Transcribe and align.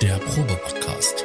Der 0.00 0.16
Probe-Podcast. 0.18 1.24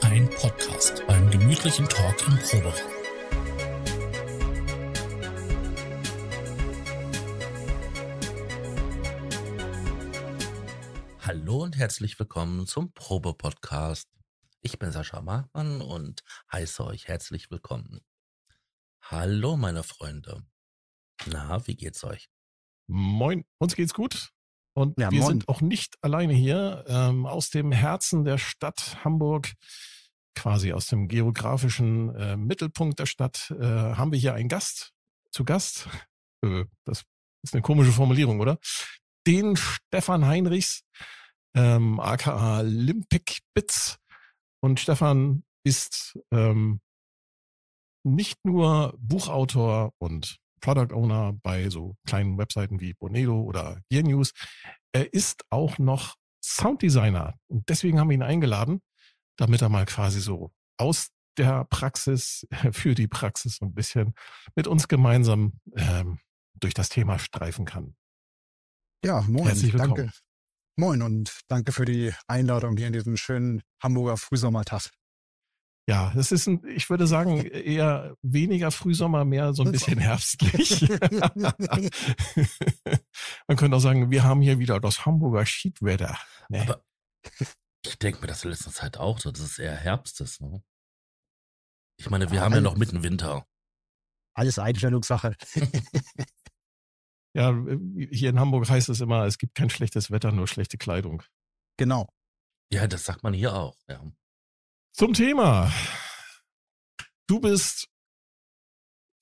Ein 0.00 0.28
Podcast 0.30 1.06
beim 1.06 1.30
gemütlichen 1.30 1.88
Talk 1.88 2.16
im 2.26 2.36
Proberaum. 2.38 2.74
Hallo 11.20 11.62
und 11.62 11.78
herzlich 11.78 12.18
willkommen 12.18 12.66
zum 12.66 12.92
Probe-Podcast. 12.92 14.08
Ich 14.62 14.80
bin 14.80 14.90
Sascha 14.90 15.20
Markmann 15.20 15.80
und 15.80 16.24
heiße 16.50 16.84
euch 16.84 17.06
herzlich 17.06 17.52
willkommen. 17.52 18.00
Hallo, 19.10 19.56
meine 19.56 19.82
Freunde. 19.82 20.44
Na, 21.26 21.66
wie 21.66 21.74
geht's 21.74 22.04
euch? 22.04 22.28
Moin, 22.88 23.44
uns 23.58 23.74
geht's 23.74 23.92
gut. 23.92 24.30
Und 24.72 24.96
Ja, 25.00 25.10
wir 25.10 25.18
moin. 25.18 25.28
sind 25.28 25.48
auch 25.48 25.60
nicht 25.60 25.96
alleine 26.00 26.32
hier. 26.32 26.84
Ähm, 26.86 27.26
aus 27.26 27.50
dem 27.50 27.72
Herzen 27.72 28.22
der 28.24 28.38
Stadt 28.38 29.04
Hamburg, 29.04 29.52
quasi 30.36 30.72
aus 30.72 30.86
dem 30.86 31.08
geografischen 31.08 32.14
äh, 32.14 32.36
Mittelpunkt 32.36 33.00
der 33.00 33.06
Stadt, 33.06 33.50
äh, 33.50 33.64
haben 33.64 34.12
wir 34.12 34.18
hier 34.20 34.34
einen 34.34 34.48
Gast 34.48 34.92
zu 35.32 35.44
Gast. 35.44 35.88
Äh, 36.42 36.64
das 36.86 37.04
ist 37.42 37.52
eine 37.52 37.60
komische 37.60 37.92
Formulierung, 37.92 38.40
oder? 38.40 38.58
Den 39.26 39.56
Stefan 39.56 40.24
Heinrichs, 40.24 40.84
ähm, 41.54 42.00
aka 42.00 42.62
Limpic 42.62 43.40
Bits. 43.52 43.98
Und 44.62 44.80
Stefan 44.80 45.44
ist 45.62 46.18
ähm, 46.32 46.80
nicht 48.02 48.38
nur 48.44 48.94
Buchautor 48.98 49.92
und 49.98 50.38
Product 50.60 50.94
Owner 50.94 51.32
bei 51.42 51.68
so 51.70 51.96
kleinen 52.06 52.38
Webseiten 52.38 52.80
wie 52.80 52.94
Bonedo 52.94 53.40
oder 53.40 53.80
Gear 53.90 54.04
News. 54.04 54.32
Er 54.92 55.12
ist 55.12 55.42
auch 55.50 55.78
noch 55.78 56.16
Sounddesigner 56.42 57.34
und 57.48 57.68
deswegen 57.68 57.98
haben 57.98 58.10
wir 58.10 58.14
ihn 58.14 58.22
eingeladen, 58.22 58.80
damit 59.36 59.62
er 59.62 59.68
mal 59.68 59.86
quasi 59.86 60.20
so 60.20 60.52
aus 60.78 61.10
der 61.36 61.64
Praxis 61.64 62.46
für 62.72 62.94
die 62.94 63.08
Praxis 63.08 63.56
so 63.56 63.66
ein 63.66 63.74
bisschen 63.74 64.14
mit 64.54 64.66
uns 64.66 64.88
gemeinsam 64.88 65.60
ähm, 65.76 66.18
durch 66.54 66.74
das 66.74 66.88
Thema 66.88 67.18
streifen 67.18 67.64
kann. 67.64 67.96
Ja, 69.04 69.22
moin. 69.22 69.46
Herzlich 69.46 69.72
willkommen. 69.72 69.94
Danke. 69.94 70.12
Moin 70.76 71.02
und 71.02 71.40
danke 71.48 71.72
für 71.72 71.84
die 71.84 72.12
Einladung 72.26 72.76
hier 72.76 72.86
in 72.86 72.92
diesem 72.92 73.16
schönen 73.16 73.62
Hamburger 73.82 74.16
Frühsommertag. 74.16 74.90
Ja, 75.88 76.12
es 76.16 76.30
ist, 76.30 76.46
ein, 76.46 76.64
ich 76.68 76.88
würde 76.88 77.06
sagen, 77.06 77.44
eher 77.44 78.14
weniger 78.22 78.70
Frühsommer, 78.70 79.24
mehr 79.24 79.54
so 79.54 79.64
ein 79.64 79.72
bisschen 79.72 79.98
herbstlich. 79.98 80.88
Man 83.48 83.56
könnte 83.56 83.76
auch 83.76 83.80
sagen, 83.80 84.10
wir 84.10 84.22
haben 84.22 84.40
hier 84.40 84.58
wieder 84.58 84.78
das 84.78 85.04
Hamburger 85.04 85.44
Schiedwetter. 85.46 86.16
Ne? 86.48 86.62
Aber 86.62 86.84
ich 87.84 87.98
denke 87.98 88.20
mir 88.20 88.26
das 88.28 88.44
in 88.44 88.50
letzter 88.50 88.70
Zeit 88.70 88.98
auch 88.98 89.18
so, 89.18 89.32
dass 89.32 89.40
es 89.42 89.58
eher 89.58 89.74
Herbst 89.74 90.20
ist. 90.20 90.40
Ne? 90.40 90.62
Ich 91.98 92.08
meine, 92.08 92.30
wir 92.30 92.36
Ja, 92.38 92.44
haben 92.44 92.54
ja 92.54 92.60
noch 92.60 92.76
mitten 92.76 93.02
Winter. 93.02 93.46
Alles 94.34 94.58
Einstellungssache. 94.58 95.36
Ja, 97.32 97.54
hier 98.10 98.30
in 98.30 98.40
Hamburg 98.40 98.68
heißt 98.68 98.88
es 98.88 99.00
immer, 99.00 99.24
es 99.24 99.38
gibt 99.38 99.54
kein 99.54 99.70
schlechtes 99.70 100.10
Wetter, 100.10 100.32
nur 100.32 100.48
schlechte 100.48 100.78
Kleidung. 100.78 101.22
genau. 101.76 102.08
Ja, 102.72 102.88
das 102.88 103.04
sagt 103.04 103.22
man 103.22 103.32
hier 103.34 103.54
auch. 103.54 103.76
Ja. 103.88 104.02
Zum 104.92 105.14
Thema. 105.14 105.72
Du 107.26 107.40
bist 107.40 107.88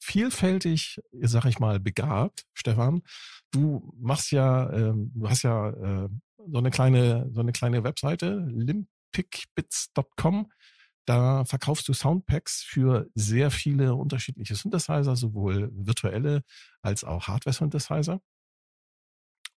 vielfältig, 0.01 0.99
sag 1.13 1.45
ich 1.45 1.59
mal, 1.59 1.79
begabt, 1.79 2.47
Stefan. 2.55 3.03
Du 3.51 3.93
machst 4.01 4.33
ja, 4.33 4.73
ähm, 4.73 5.13
du 5.15 5.29
hast 5.29 5.43
ja 5.43 5.71
äh, 5.71 6.09
so 6.51 6.59
eine 6.59 6.71
kleine, 6.71 7.29
so 7.33 7.41
eine 7.41 7.53
kleine 7.53 7.85
Webseite, 7.85 8.47
limpicbits.com. 8.49 10.51
Da 11.05 11.45
verkaufst 11.45 11.89
du 11.89 11.93
Soundpacks 11.93 12.63
für 12.63 13.09
sehr 13.15 13.51
viele 13.51 13.95
unterschiedliche 13.95 14.55
Synthesizer, 14.55 15.17
sowohl 15.17 15.71
virtuelle 15.73 16.43
als 16.83 17.05
auch 17.05 17.29
Hardware-Synthesizer. 17.29 18.21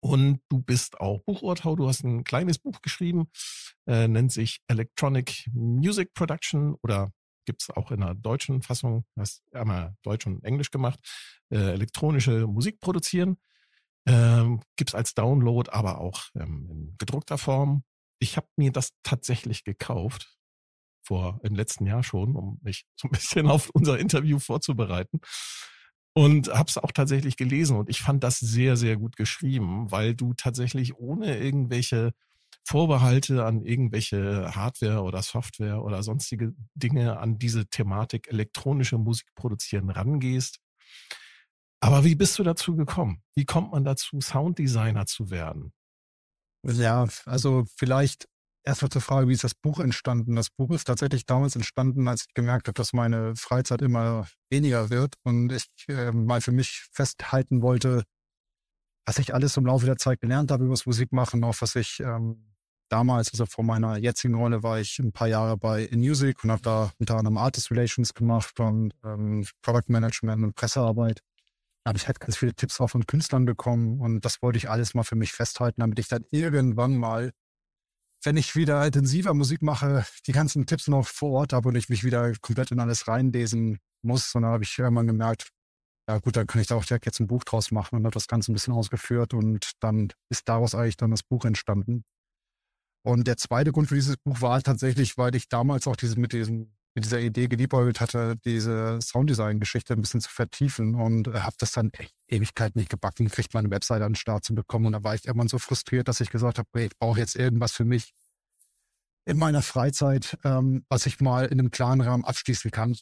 Und 0.04 0.42
du 0.50 0.60
bist 0.60 1.00
auch 1.00 1.22
Buchautor. 1.24 1.78
Du 1.78 1.88
hast 1.88 2.04
ein 2.04 2.24
kleines 2.24 2.58
Buch 2.58 2.82
geschrieben, 2.82 3.30
äh, 3.88 4.08
nennt 4.08 4.32
sich 4.32 4.60
Electronic 4.68 5.48
Music 5.54 6.14
Production 6.14 6.76
oder 6.82 7.12
gibt's 7.46 7.70
auch 7.70 7.92
in 7.92 8.02
einer 8.02 8.16
deutschen 8.16 8.62
Fassung, 8.62 9.06
hast 9.18 9.44
einmal 9.54 9.96
Deutsch 10.04 10.26
und 10.26 10.44
Englisch 10.44 10.72
gemacht, 10.72 11.00
äh, 11.52 11.74
elektronische 11.74 12.48
Musik 12.48 12.80
produzieren. 12.80 13.38
Ähm, 14.08 14.62
gibt's 14.76 14.96
als 14.96 15.14
Download, 15.14 15.70
aber 15.72 16.00
auch 16.00 16.24
ähm, 16.36 16.68
in 16.72 16.96
gedruckter 16.98 17.38
Form. 17.38 17.84
Ich 18.20 18.38
habe 18.38 18.48
mir 18.56 18.72
das 18.72 18.92
tatsächlich 19.04 19.64
gekauft, 19.64 20.36
vor 21.04 21.40
im 21.44 21.56
letzten 21.56 21.86
Jahr 21.86 22.04
schon, 22.04 22.36
um 22.36 22.60
mich 22.64 22.86
so 22.96 23.08
ein 23.08 23.12
bisschen 23.12 23.48
auf 23.48 23.70
unser 23.72 24.00
Interview 24.00 24.40
vorzubereiten. 24.40 25.20
Und 26.14 26.50
habe 26.50 26.68
es 26.68 26.78
auch 26.78 26.92
tatsächlich 26.92 27.38
gelesen 27.38 27.78
und 27.78 27.90
ich 27.90 28.02
fand 28.02 28.24
das 28.24 28.38
sehr, 28.40 28.76
sehr 28.76 28.98
gut 28.98 29.16
geschrieben, 29.16 29.92
weil 29.92 30.14
du 30.14 30.34
tatsächlich 30.34 30.98
ohne 30.98 31.38
irgendwelche 31.38 32.12
Vorbehalte 32.66 33.46
an 33.46 33.62
irgendwelche 33.64 34.54
Hardware 34.54 35.04
oder 35.04 35.22
Software 35.24 35.82
oder 35.84 36.04
sonstige 36.04 36.54
Dinge 36.76 37.18
an 37.18 37.40
diese 37.40 37.66
Thematik 37.68 38.28
elektronische 38.28 38.98
Musik 38.98 39.28
produzieren 39.36 39.90
rangehst. 39.90 40.60
Aber 41.80 42.04
wie 42.04 42.16
bist 42.16 42.38
du 42.38 42.44
dazu 42.44 42.76
gekommen? 42.76 43.24
Wie 43.34 43.46
kommt 43.46 43.72
man 43.72 43.84
dazu, 43.84 44.20
Sounddesigner 44.22 45.06
zu 45.06 45.32
werden? 45.32 45.74
Ja, 46.64 47.08
also 47.26 47.66
vielleicht 47.76 48.28
erstmal 48.64 48.90
zur 48.90 49.02
Frage, 49.02 49.28
wie 49.28 49.34
ist 49.34 49.44
das 49.44 49.56
Buch 49.56 49.80
entstanden? 49.80 50.36
Das 50.36 50.50
Buch 50.50 50.72
ist 50.72 50.86
tatsächlich 50.86 51.26
damals 51.26 51.56
entstanden, 51.56 52.08
als 52.08 52.26
ich 52.28 52.34
gemerkt 52.34 52.68
habe, 52.68 52.74
dass 52.74 52.94
meine 52.94 53.36
Freizeit 53.36 53.82
immer 53.82 54.28
weniger 54.50 54.90
wird 54.90 55.16
und 55.24 55.52
ich 55.52 55.66
äh, 55.88 56.12
mal 56.12 56.42
für 56.42 56.52
mich 56.52 56.88
festhalten 56.92 57.62
wollte, 57.62 58.04
was 59.06 59.20
ich 59.20 59.34
alles 59.34 59.58
im 59.58 59.66
Laufe 59.66 59.86
der 59.86 59.98
Zeit 59.98 60.22
gelernt 60.22 60.52
habe 60.52 60.66
über 60.66 60.74
das 60.74 60.86
Musikmachen, 60.86 61.44
auch 61.44 61.56
was 61.60 61.76
ich 61.76 62.00
ähm, 62.00 62.52
damals, 62.90 63.32
also 63.32 63.46
vor 63.46 63.64
meiner 63.64 63.98
jetzigen 63.98 64.36
Rolle, 64.36 64.64
war 64.64 64.80
ich 64.80 65.00
ein 65.00 65.12
paar 65.12 65.28
Jahre 65.28 65.58
bei 65.58 65.84
In 65.84 66.00
Music 66.00 66.44
und 66.44 66.52
habe 66.52 66.62
da 66.62 66.92
unter 67.00 67.16
anderem 67.16 67.38
Artist 67.38 67.72
Relations 67.72 68.14
gemacht 68.14 68.60
und 68.60 68.94
ähm, 69.04 69.46
Product 69.62 69.88
Management 69.88 70.44
und 70.44 70.56
Pressearbeit. 70.56 71.22
Da 71.84 71.90
habe 71.90 71.98
ich 71.98 72.08
halt 72.08 72.20
ganz 72.20 72.38
viele 72.38 72.54
Tipps 72.54 72.80
auch 72.80 72.90
von 72.90 73.08
Künstlern 73.08 73.46
bekommen 73.46 74.02
und 74.02 74.24
das 74.24 74.42
wollte 74.42 74.58
ich 74.58 74.70
alles 74.70 74.94
mal 74.94 75.04
für 75.04 75.16
mich 75.16 75.32
festhalten, 75.32 75.82
damit 75.82 75.98
ich 76.00 76.08
dann 76.08 76.26
irgendwann 76.30 76.96
mal, 76.96 77.32
wenn 78.24 78.38
ich 78.38 78.56
wieder 78.56 78.86
intensiver 78.86 79.34
Musik 79.34 79.62
mache, 79.62 80.06
die 80.28 80.32
ganzen 80.32 80.66
Tipps 80.66 80.88
noch 80.88 81.08
vor 81.08 81.32
Ort 81.32 81.54
habe 81.54 81.70
und 81.70 81.76
ich 81.76 81.90
mich 81.90 82.04
wieder 82.04 82.34
komplett 82.42 82.72
in 82.72 82.80
alles 82.80 83.08
reinlesen 83.08 83.80
muss. 84.04 84.34
Und 84.36 84.44
dann 84.44 84.52
habe 84.52 84.64
ich 84.64 84.78
irgendwann 84.78 85.08
gemerkt, 85.08 85.50
ja 86.08 86.20
gut, 86.20 86.36
dann 86.36 86.48
kann 86.48 86.62
ich 86.62 86.68
da 86.68 86.76
auch 86.76 86.86
direkt 86.86 87.06
jetzt 87.06 87.20
ein 87.20 87.28
Buch 87.28 87.44
draus 87.44 87.72
machen 87.72 87.96
und 87.96 88.06
habe 88.06 88.14
das 88.14 88.28
Ganze 88.28 88.52
ein 88.52 88.54
bisschen 88.54 88.74
ausgeführt 88.74 89.34
und 89.34 89.72
dann 89.80 90.10
ist 90.30 90.48
daraus 90.50 90.76
eigentlich 90.76 90.98
dann 90.98 91.12
das 91.12 91.24
Buch 91.24 91.46
entstanden. 91.46 92.04
Und 93.04 93.28
der 93.28 93.38
zweite 93.38 93.72
Grund 93.72 93.88
für 93.88 93.96
dieses 93.96 94.18
Buch 94.18 94.42
war 94.42 94.62
tatsächlich, 94.62 95.18
weil 95.18 95.36
ich 95.36 95.50
damals 95.50 95.88
auch 95.88 95.96
diese, 95.96 96.20
mit, 96.20 96.34
diesem, 96.34 96.76
mit 96.94 97.06
dieser 97.06 97.20
Idee 97.20 97.48
geliebäugelt 97.48 98.02
hatte, 98.02 98.36
diese 98.44 99.00
Sounddesign-Geschichte 99.02 99.94
ein 99.94 100.02
bisschen 100.02 100.22
zu 100.22 100.30
vertiefen 100.30 100.96
und 100.96 101.28
äh, 101.28 101.40
habe 101.40 101.56
das 101.58 101.72
dann 101.72 101.92
echt 101.94 102.14
Ewigkeit 102.28 102.76
nicht 102.76 102.90
gebacken, 102.90 103.30
kriegt 103.30 103.54
meine 103.54 103.72
Webseite 103.72 104.04
an 104.04 104.12
den 104.12 104.16
Start 104.18 104.44
zu 104.44 104.54
bekommen. 104.54 104.88
Und 104.88 104.94
da 104.94 105.04
war 105.04 105.16
ich 105.16 105.26
irgendwann 105.26 105.48
so 105.48 105.58
frustriert, 105.58 106.08
dass 106.08 106.20
ich 106.20 106.30
gesagt 106.30 106.58
habe, 106.58 106.68
hey, 106.74 106.88
ich 106.88 106.98
brauche 107.00 107.20
jetzt 107.20 107.36
irgendwas 107.36 107.72
für 107.72 107.86
mich 107.86 108.14
in 109.26 109.38
meiner 109.38 109.62
Freizeit, 109.62 110.38
ähm, 110.44 110.86
was 110.90 111.06
ich 111.06 111.22
mal 111.22 111.46
in 111.46 111.60
einem 111.60 111.72
klaren 111.72 112.02
Rahmen 112.02 112.26
abschließen 112.26 112.72
kann. 112.72 112.98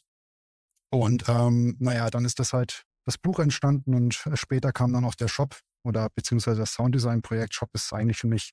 Und 0.90 1.28
ähm, 1.28 1.76
naja, 1.80 2.10
dann 2.10 2.24
ist 2.24 2.38
das 2.38 2.52
halt 2.52 2.84
das 3.06 3.18
Buch 3.18 3.38
entstanden 3.38 3.94
und 3.94 4.24
äh, 4.26 4.36
später 4.36 4.72
kam 4.72 4.92
dann 4.92 5.04
auch 5.04 5.14
der 5.14 5.28
Shop 5.28 5.58
oder 5.82 6.08
beziehungsweise 6.14 6.60
das 6.60 6.74
Sounddesign-Projekt. 6.74 7.54
Shop 7.54 7.70
ist 7.72 7.92
eigentlich 7.92 8.18
für 8.18 8.26
mich 8.28 8.52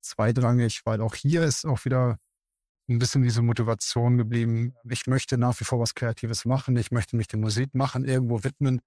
zweitrangig, 0.00 0.82
weil 0.84 1.00
auch 1.00 1.14
hier 1.14 1.42
ist 1.42 1.64
auch 1.64 1.84
wieder 1.84 2.18
ein 2.90 2.98
bisschen 2.98 3.22
diese 3.22 3.42
Motivation 3.42 4.18
geblieben. 4.18 4.74
Ich 4.88 5.06
möchte 5.06 5.38
nach 5.38 5.58
wie 5.60 5.64
vor 5.64 5.80
was 5.80 5.94
Kreatives 5.94 6.44
machen. 6.44 6.76
Ich 6.76 6.90
möchte 6.90 7.16
mich 7.16 7.28
dem 7.28 7.40
Musik 7.40 7.74
machen, 7.74 8.04
irgendwo 8.04 8.44
widmen. 8.44 8.80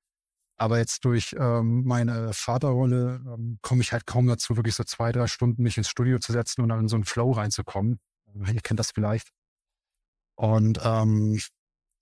Aber 0.58 0.78
jetzt 0.78 1.04
durch 1.06 1.36
ähm, 1.40 1.84
meine 1.86 2.32
Vaterrolle 2.34 3.22
ähm, 3.26 3.58
komme 3.62 3.82
ich 3.82 3.92
halt 3.92 4.06
kaum 4.06 4.28
dazu, 4.28 4.56
wirklich 4.56 4.76
so 4.76 4.84
zwei, 4.84 5.12
drei 5.12 5.28
Stunden 5.28 5.64
mich 5.64 5.78
ins 5.78 5.90
Studio 5.90 6.20
zu 6.20 6.32
setzen 6.32 6.62
und 6.62 6.70
dann 6.70 6.82
in 6.82 6.88
so 6.88 6.96
einen 6.96 7.06
Flow 7.06 7.32
reinzukommen. 7.32 8.00
Ihr 8.36 8.62
kennt 8.62 8.80
das 8.80 8.92
vielleicht. 8.92 9.30
Und 10.36 10.80
ähm, 10.84 11.40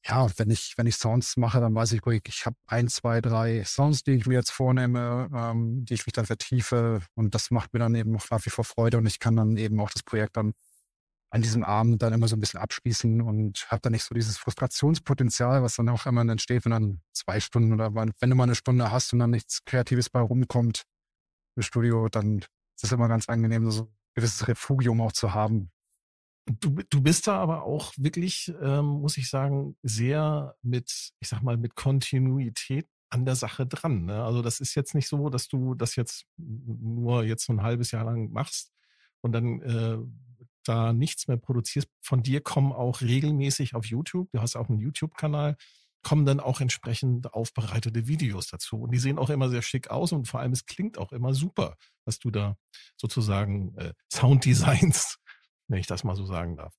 ja, 0.06 0.28
wenn 0.38 0.50
ich, 0.50 0.74
wenn 0.78 0.88
ich 0.88 0.96
Sounds 0.96 1.38
mache, 1.38 1.60
dann 1.60 1.76
weiß 1.76 1.92
ich, 1.94 2.02
ich 2.06 2.46
habe 2.46 2.56
ein, 2.68 2.88
zwei, 2.88 3.22
drei 3.22 3.64
Sounds, 3.64 4.04
die 4.04 4.14
ich 4.14 4.26
mir 4.26 4.36
jetzt 4.36 4.52
vornehme, 4.52 5.30
ähm, 5.34 5.86
die 5.86 5.94
ich 5.94 6.06
mich 6.06 6.14
dann 6.14 6.26
vertiefe. 6.26 7.02
Und 7.16 7.36
das 7.36 7.52
macht 7.52 7.74
mir 7.74 7.80
dann 7.80 7.96
eben 7.96 8.16
auch 8.16 8.30
nach 8.32 8.46
wie 8.46 8.50
vor 8.50 8.66
Freude 8.66 8.98
und 8.98 9.06
ich 9.06 9.20
kann 9.20 9.36
dann 9.36 9.58
eben 9.58 9.80
auch 9.80 9.92
das 9.92 10.04
Projekt 10.04 10.38
dann 10.38 10.54
an 11.32 11.42
diesem 11.42 11.64
Abend 11.64 12.02
dann 12.02 12.12
immer 12.12 12.28
so 12.28 12.36
ein 12.36 12.42
bisschen 12.42 12.60
abschließen 12.60 13.22
und 13.22 13.66
habe 13.72 13.82
dann 13.82 13.94
nicht 13.94 14.04
so 14.04 14.14
dieses 14.14 14.38
Frustrationspotenzial, 14.38 15.64
was 15.64 15.78
dann 15.78 15.88
auch 15.88 16.06
immer 16.06 16.22
entsteht, 16.22 16.66
wenn 16.66 16.74
dann 16.74 17.02
zwei 17.14 17.40
Stunden 17.40 17.74
oder 17.74 17.96
wenn 17.96 18.30
du 18.30 18.36
mal 18.36 18.44
eine 18.44 18.56
Stunde 18.56 18.92
hast 18.92 19.14
und 19.14 19.20
dann 19.20 19.32
nichts 19.32 19.64
Kreatives 19.64 20.10
bei 20.10 20.20
rumkommt 20.20 20.84
im 21.56 21.64
Studio, 21.64 22.10
dann 22.10 22.40
ist 22.40 22.84
es 22.84 22.92
immer 22.92 23.08
ganz 23.08 23.30
angenehm, 23.30 23.72
so 23.72 23.84
ein 23.84 23.96
gewisses 24.14 24.48
Refugium 24.50 25.00
auch 25.00 25.14
zu 25.14 25.34
haben. 25.34 25.72
Du, 26.46 26.82
du 26.90 27.02
bist 27.02 27.28
da 27.28 27.38
aber 27.38 27.64
auch 27.64 27.94
wirklich, 27.96 28.54
ähm, 28.62 28.86
muss 28.86 29.16
ich 29.16 29.30
sagen, 29.30 29.78
sehr 29.84 30.56
mit, 30.62 31.14
ich 31.20 31.30
sag 31.30 31.44
mal, 31.44 31.56
mit 31.56 31.76
Kontinuität 31.76 32.90
an 33.10 33.24
der 33.26 33.36
Sache 33.36 33.66
dran. 33.66 34.06
Ne? 34.06 34.22
Also 34.22 34.42
das 34.42 34.60
ist 34.60 34.76
jetzt 34.76 34.96
nicht 34.96 35.08
so, 35.08 35.30
dass 35.30 35.48
du 35.48 35.76
das 35.76 35.96
jetzt 35.96 36.26
nur 36.38 37.24
jetzt 37.24 37.46
so 37.46 37.54
ein 37.54 37.62
halbes 37.62 37.92
Jahr 37.92 38.04
lang 38.04 38.32
machst 38.32 38.74
und 39.22 39.34
dann 39.34 39.62
äh, 39.62 39.98
da 40.64 40.94
nichts 40.94 41.28
mehr 41.28 41.38
produzierst. 41.38 41.88
Von 42.02 42.24
dir 42.24 42.42
kommen 42.42 42.72
auch 42.72 43.02
regelmäßig 43.02 43.76
auf 43.76 43.86
YouTube, 43.86 44.30
du 44.32 44.42
hast 44.42 44.56
auch 44.56 44.70
einen 44.70 44.80
YouTube-Kanal, 44.80 45.58
kommen 46.04 46.26
dann 46.26 46.40
auch 46.40 46.62
entsprechend 46.62 47.34
aufbereitete 47.34 48.08
Videos 48.08 48.48
dazu. 48.48 48.82
Und 48.82 48.92
die 48.92 49.00
sehen 49.00 49.20
auch 49.20 49.30
immer 49.30 49.50
sehr 49.50 49.62
schick 49.62 49.90
aus 49.90 50.12
und 50.12 50.28
vor 50.28 50.40
allem 50.40 50.52
es 50.52 50.66
klingt 50.66 50.98
auch 50.98 51.12
immer 51.12 51.34
super, 51.34 51.78
was 52.06 52.20
du 52.20 52.32
da 52.32 52.58
sozusagen 52.98 53.76
äh, 53.78 53.94
Sounddesigns, 54.12 55.18
wenn 55.68 55.80
ich 55.80 55.88
das 55.88 56.04
mal 56.04 56.16
so 56.16 56.26
sagen 56.26 56.58
darf. 56.58 56.74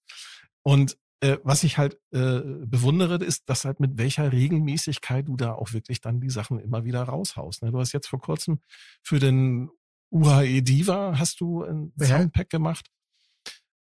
Und 0.62 0.96
äh, 1.20 1.38
was 1.44 1.62
ich 1.62 1.78
halt 1.78 1.98
äh, 2.10 2.40
bewundere, 2.66 3.16
ist, 3.24 3.48
dass 3.48 3.64
halt 3.64 3.78
mit 3.78 3.96
welcher 3.96 4.32
Regelmäßigkeit 4.32 5.28
du 5.28 5.36
da 5.36 5.52
auch 5.52 5.72
wirklich 5.72 6.00
dann 6.00 6.20
die 6.20 6.30
Sachen 6.30 6.58
immer 6.58 6.84
wieder 6.84 7.04
raushaust. 7.04 7.62
Ne? 7.62 7.70
Du 7.70 7.78
hast 7.78 7.92
jetzt 7.92 8.08
vor 8.08 8.20
kurzem 8.20 8.60
für 9.02 9.20
den 9.20 9.70
UHE 10.10 10.62
Diva 10.62 11.18
hast 11.18 11.40
du 11.40 11.62
ein 11.62 11.92
ja. 11.96 12.06
Soundpack 12.06 12.50
gemacht. 12.50 12.88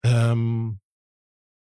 Ähm, 0.05 0.81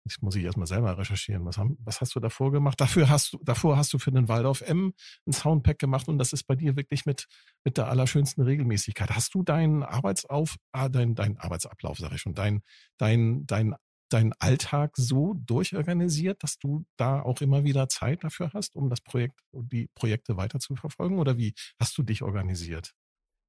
das 0.05 0.23
muss 0.23 0.37
ich 0.37 0.45
erstmal 0.45 0.67
selber 0.67 0.97
recherchieren. 0.97 1.45
Was, 1.45 1.59
haben, 1.59 1.77
was 1.81 2.01
hast 2.01 2.15
du 2.15 2.21
davor 2.21 2.51
gemacht? 2.51 2.81
Dafür 2.81 3.09
hast 3.09 3.35
du, 3.35 3.39
davor 3.43 3.77
hast 3.77 3.93
du 3.93 3.99
für 3.99 4.11
den 4.11 4.29
Waldorf 4.29 4.63
M 4.63 4.95
ein 5.27 5.33
Soundpack 5.33 5.79
gemacht 5.79 6.09
und 6.09 6.19
das 6.19 6.33
ist 6.33 6.45
bei 6.45 6.55
dir 6.55 6.77
wirklich 6.77 7.05
mit, 7.05 7.27
mit 7.65 7.77
der 7.77 7.89
allerschönsten 7.89 8.43
Regelmäßigkeit. 8.43 9.11
Hast 9.11 9.35
du 9.35 9.43
deinen 9.43 9.83
Arbeitsauf, 9.83 10.57
ah, 10.73 10.89
dein, 10.89 11.15
dein 11.15 11.37
Arbeitsablauf, 11.37 11.99
sage 11.99 12.15
ich 12.15 12.23
schon, 12.23 12.35
dein, 12.35 12.63
dein, 12.97 13.47
dein 13.47 13.75
deinen 14.11 14.33
Alltag 14.39 14.93
so 14.97 15.35
durchorganisiert, 15.35 16.43
dass 16.43 16.59
du 16.59 16.87
da 16.97 17.21
auch 17.21 17.41
immer 17.41 17.65
wieder 17.65 17.89
Zeit 17.89 18.25
dafür 18.25 18.53
hast, 18.55 18.75
um 18.75 18.89
das 18.89 19.01
Projekt, 19.01 19.41
die 19.53 19.89
Projekte 19.95 20.37
weiter 20.37 20.61
zu 20.61 20.77
verfolgen? 20.77 21.19
Oder 21.19 21.37
wie 21.37 21.55
hast 21.79 21.97
du 21.99 22.03
dich 22.03 22.23
organisiert? 22.23 22.95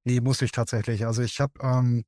Nee, 0.06 0.22
muss 0.22 0.42
ich 0.42 0.52
tatsächlich. 0.52 1.06
Also 1.06 1.22
ich 1.22 1.40
habe 1.40 1.54
ähm, 1.62 2.04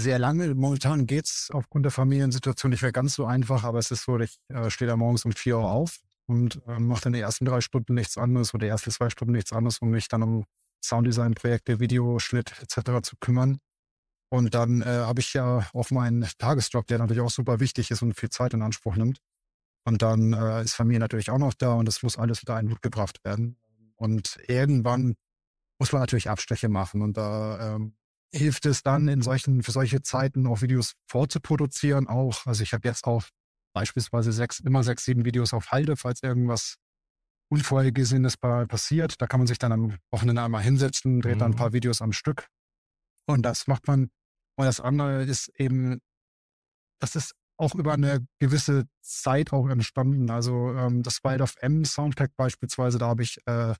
sehr 0.00 0.18
lange, 0.18 0.54
momentan 0.54 1.06
geht 1.06 1.26
es 1.26 1.50
aufgrund 1.52 1.84
der 1.84 1.92
Familiensituation 1.92 2.70
nicht 2.70 2.82
mehr 2.82 2.92
ganz 2.92 3.14
so 3.14 3.24
einfach, 3.26 3.64
aber 3.64 3.78
es 3.78 3.90
ist 3.90 4.04
so, 4.04 4.18
ich 4.18 4.38
äh, 4.48 4.70
stehe 4.70 4.88
da 4.88 4.96
morgens 4.96 5.24
um 5.24 5.32
vier 5.32 5.58
Uhr 5.58 5.70
auf 5.70 6.00
und 6.26 6.60
äh, 6.66 6.78
mache 6.78 7.02
dann 7.02 7.12
die 7.12 7.20
ersten 7.20 7.44
drei 7.44 7.60
Stunden 7.60 7.94
nichts 7.94 8.18
anderes 8.18 8.54
oder 8.54 8.66
die 8.66 8.70
ersten 8.70 8.90
zwei 8.90 9.10
Stunden 9.10 9.32
nichts 9.32 9.52
anderes, 9.52 9.78
um 9.78 9.90
mich 9.90 10.08
dann 10.08 10.22
um 10.22 10.44
Sounddesign-Projekte, 10.82 11.80
Videoschnitt 11.80 12.54
etc. 12.62 13.02
zu 13.02 13.16
kümmern. 13.20 13.58
Und 14.32 14.54
dann 14.54 14.82
äh, 14.82 14.84
habe 14.84 15.20
ich 15.20 15.34
ja 15.34 15.68
auch 15.72 15.90
meinen 15.90 16.26
Tagesjob, 16.38 16.86
der 16.86 16.98
natürlich 16.98 17.22
auch 17.22 17.30
super 17.30 17.58
wichtig 17.60 17.90
ist 17.90 18.02
und 18.02 18.14
viel 18.14 18.30
Zeit 18.30 18.54
in 18.54 18.62
Anspruch 18.62 18.96
nimmt. 18.96 19.18
Und 19.84 20.02
dann 20.02 20.32
äh, 20.32 20.62
ist 20.62 20.74
Familie 20.74 21.00
natürlich 21.00 21.30
auch 21.30 21.38
noch 21.38 21.54
da 21.54 21.74
und 21.74 21.86
das 21.86 22.02
muss 22.02 22.16
alles 22.16 22.40
unter 22.40 22.54
einen 22.54 22.70
Hut 22.70 22.82
gebracht 22.82 23.24
werden. 23.24 23.56
Und 23.96 24.38
irgendwann 24.46 25.16
muss 25.78 25.92
man 25.92 26.00
natürlich 26.00 26.30
Abstriche 26.30 26.68
machen. 26.68 27.02
Und 27.02 27.16
da 27.16 27.74
ähm, 27.74 27.96
hilft 28.32 28.66
es 28.66 28.82
dann 28.82 29.08
in 29.08 29.22
solchen, 29.22 29.62
für 29.62 29.72
solche 29.72 30.02
Zeiten 30.02 30.46
auch 30.46 30.62
Videos 30.62 30.92
vorzuproduzieren. 31.08 32.06
Auch, 32.06 32.46
also 32.46 32.62
ich 32.62 32.72
habe 32.72 32.86
jetzt 32.86 33.04
auch 33.04 33.24
beispielsweise 33.74 34.32
sechs, 34.32 34.60
immer 34.60 34.82
sechs, 34.82 35.04
sieben 35.04 35.24
Videos 35.24 35.52
auf 35.52 35.70
Halde, 35.70 35.96
falls 35.96 36.22
irgendwas 36.22 36.76
Unvorhergesehenes 37.50 38.36
passiert. 38.36 39.20
Da 39.20 39.26
kann 39.26 39.40
man 39.40 39.46
sich 39.46 39.58
dann 39.58 39.72
am 39.72 39.96
Wochenende 40.12 40.42
einmal 40.42 40.62
hinsetzen, 40.62 41.20
dreht 41.20 41.36
mhm. 41.36 41.38
dann 41.38 41.50
ein 41.50 41.54
mhm. 41.54 41.58
paar 41.58 41.72
Videos 41.72 42.02
am 42.02 42.12
Stück. 42.12 42.46
Und 43.26 43.42
das 43.42 43.66
macht 43.66 43.86
man 43.86 44.10
und 44.60 44.66
das 44.66 44.80
andere 44.80 45.24
ist 45.24 45.48
eben, 45.58 46.00
das 47.00 47.16
ist 47.16 47.34
auch 47.56 47.74
über 47.74 47.94
eine 47.94 48.26
gewisse 48.38 48.84
Zeit 49.00 49.54
auch 49.54 49.68
entstanden. 49.68 50.30
Also 50.30 50.74
ähm, 50.74 51.02
das 51.02 51.24
Wild 51.24 51.40
of 51.40 51.54
M 51.60 51.84
Soundtrack 51.84 52.36
beispielsweise, 52.36 52.98
da 52.98 53.08
habe 53.08 53.22
ich 53.22 53.38
äh, 53.46 53.74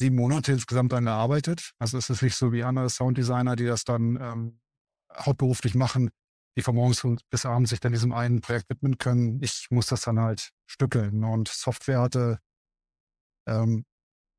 sieben 0.00 0.16
Monate 0.16 0.52
insgesamt 0.52 0.92
dann 0.92 1.04
gearbeitet. 1.04 1.72
Also 1.78 1.98
es 1.98 2.08
ist 2.08 2.22
nicht 2.22 2.34
so 2.34 2.52
wie 2.52 2.64
andere 2.64 2.88
Sounddesigner, 2.88 3.54
die 3.54 3.66
das 3.66 3.84
dann 3.84 4.16
ähm, 4.20 4.60
hauptberuflich 5.14 5.74
machen, 5.74 6.10
die 6.56 6.62
von 6.62 6.74
morgens 6.74 7.06
bis 7.28 7.44
abends 7.44 7.68
sich 7.68 7.80
dann 7.80 7.92
diesem 7.92 8.12
einen 8.12 8.40
Projekt 8.40 8.70
widmen 8.70 8.96
können. 8.96 9.42
Ich 9.42 9.66
muss 9.70 9.88
das 9.88 10.00
dann 10.00 10.18
halt 10.18 10.52
stückeln. 10.66 11.22
Und 11.22 11.48
Software 11.48 12.00
hatte, 12.00 12.40
ähm, 13.46 13.84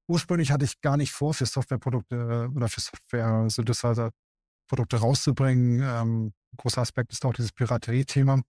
ursprünglich 0.09 0.51
hatte 0.51 0.65
ich 0.65 0.81
gar 0.81 0.97
nicht 0.97 1.11
vor, 1.11 1.35
für 1.35 1.45
Softwareprodukte 1.45 2.49
oder 2.55 2.67
für 2.67 2.81
Software-Synthesizer 2.81 4.09
Produkte 4.67 4.97
rauszubringen. 4.97 5.83
Ähm, 5.83 6.33
großer 6.57 6.81
Aspekt 6.81 7.13
ist 7.13 7.23
auch 7.23 7.33
dieses 7.33 7.51
Piraterie-Thema. 7.51 8.41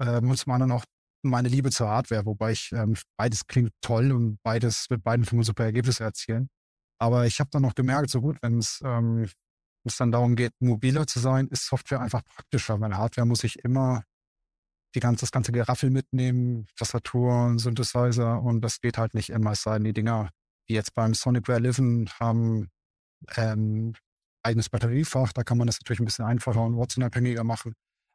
Ähm, 0.00 0.30
und 0.30 0.36
zum 0.36 0.52
anderen 0.52 0.70
auch 0.70 0.84
meine 1.24 1.48
Liebe 1.48 1.70
zur 1.70 1.88
Hardware, 1.88 2.26
wobei 2.26 2.52
ich 2.52 2.70
ähm, 2.72 2.96
beides 3.16 3.46
klingt 3.46 3.72
toll 3.80 4.12
und 4.12 4.38
beides 4.42 4.86
mit 4.90 5.02
beiden 5.02 5.24
für 5.24 5.42
super 5.42 5.64
Ergebnisse 5.64 6.04
erzielen. 6.04 6.48
Aber 7.00 7.26
ich 7.26 7.40
habe 7.40 7.50
dann 7.50 7.62
noch 7.62 7.74
gemerkt, 7.74 8.10
so 8.10 8.20
gut, 8.20 8.38
wenn 8.42 8.58
es 8.58 8.80
ähm, 8.84 9.28
dann 9.98 10.12
darum 10.12 10.36
geht, 10.36 10.52
mobiler 10.60 11.06
zu 11.06 11.18
sein, 11.20 11.48
ist 11.48 11.66
Software 11.66 12.00
einfach 12.00 12.24
praktischer, 12.24 12.80
weil 12.80 12.96
Hardware 12.96 13.26
muss 13.26 13.44
ich 13.44 13.58
immer 13.64 14.04
die 14.94 15.00
ganze, 15.00 15.22
das 15.22 15.32
ganze 15.32 15.52
Geraffel 15.52 15.90
mitnehmen, 15.90 16.66
Tastatur, 16.76 17.54
Synthesizer 17.58 18.40
und 18.40 18.60
das 18.60 18.80
geht 18.80 18.96
halt 18.96 19.14
nicht 19.14 19.30
immer, 19.30 19.52
es 19.52 19.62
sei 19.62 19.74
denn, 19.74 19.84
die 19.84 19.92
Dinger, 19.92 20.30
die 20.68 20.74
jetzt 20.74 20.94
beim 20.94 21.14
Sonicware 21.14 21.58
Liven 21.58 22.08
haben, 22.20 22.70
ähm, 23.36 23.94
eigenes 24.42 24.68
Batteriefach. 24.68 25.32
Da 25.32 25.42
kann 25.42 25.58
man 25.58 25.66
das 25.66 25.80
natürlich 25.80 26.00
ein 26.00 26.04
bisschen 26.04 26.26
einfacher 26.26 26.62
und 26.62 26.74
ortsunabhängiger 26.74 27.44
machen. 27.44 27.74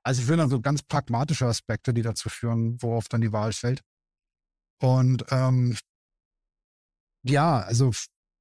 Also 0.10 0.22
ich 0.22 0.26
finde 0.26 0.42
dann 0.42 0.50
so 0.50 0.60
ganz 0.60 0.82
pragmatische 0.82 1.46
Aspekte, 1.46 1.94
die 1.94 2.02
dazu 2.02 2.30
führen, 2.30 2.82
worauf 2.82 3.08
dann 3.10 3.22
die 3.22 3.32
Wahl 3.32 3.54
fällt. 3.54 3.84
Und 4.82 5.24
ähm, 5.30 5.78
ja, 7.22 7.60
also 7.60 7.92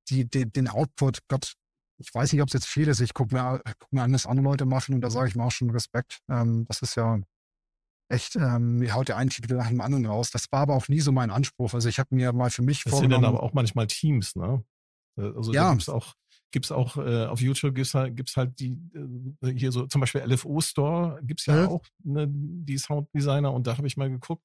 die, 0.09 0.25
die, 0.25 0.51
den 0.51 0.69
Output, 0.69 1.19
Gott, 1.29 1.57
ich 1.99 2.15
weiß 2.15 2.33
nicht, 2.33 2.41
ob 2.41 2.49
es 2.49 2.55
jetzt 2.55 2.67
viel 2.67 2.89
ist. 2.89 3.01
Ich 3.01 3.13
gucke 3.13 3.35
mir, 3.35 3.61
guck 3.79 3.93
mir 3.93 4.03
an, 4.03 4.15
was 4.15 4.25
andere 4.25 4.45
Leute 4.45 4.65
machen 4.65 4.95
und 4.95 5.03
da 5.03 5.11
sage 5.11 5.29
ich 5.29 5.35
mir 5.35 5.45
auch 5.45 5.53
schon 5.53 5.69
Respekt. 5.69 6.21
Ähm, 6.31 6.65
das 6.69 6.81
ist 6.81 6.95
ja 6.95 7.21
echt, 8.11 8.37
ähm, 8.37 8.79
mir 8.79 8.95
haut 8.95 9.09
der 9.09 9.19
einen 9.19 9.29
Titel 9.29 9.55
nach 9.57 9.69
dem 9.69 9.83
anderen 9.83 10.07
raus. 10.07 10.31
Das 10.31 10.51
war 10.51 10.61
aber 10.61 10.75
auch 10.75 10.89
nie 10.89 11.01
so 11.01 11.13
mein 11.13 11.31
Anspruch. 11.31 11.75
Also 11.75 11.91
ich 11.91 11.99
habe 11.99 12.15
mir 12.15 12.33
mal 12.33 12.51
für 12.51 12.63
mich 12.63 12.83
das 12.83 12.93
vorgenommen. 12.93 13.11
Das 13.11 13.17
sind 13.19 13.25
dann 13.25 13.35
aber 13.37 13.43
auch 13.43 13.53
manchmal 13.53 13.89
Teams, 13.89 14.37
ne? 14.37 14.65
Äh, 15.19 15.35
also 15.37 15.53
ja. 15.53 15.77
auch 15.89 16.15
gibt's 16.51 16.73
auch 16.73 16.97
äh, 16.97 17.27
auf 17.27 17.41
YouTube 17.41 17.75
gibt's 17.75 17.95
halt, 17.95 18.17
gibt's 18.17 18.37
halt 18.37 18.59
die 18.59 18.79
äh, 19.43 19.53
hier 19.53 19.73
so 19.73 19.87
zum 19.87 20.01
Beispiel 20.01 20.23
LFO 20.23 20.61
Store 20.61 21.21
gibt's 21.23 21.47
ja, 21.47 21.63
ja. 21.63 21.69
auch 21.69 21.85
ne, 22.03 22.27
die 22.29 22.79
Sounddesigner 22.79 23.53
und 23.53 23.67
da 23.67 23.77
habe 23.77 23.87
ich 23.87 23.97
mal 23.97 24.11
geguckt, 24.11 24.45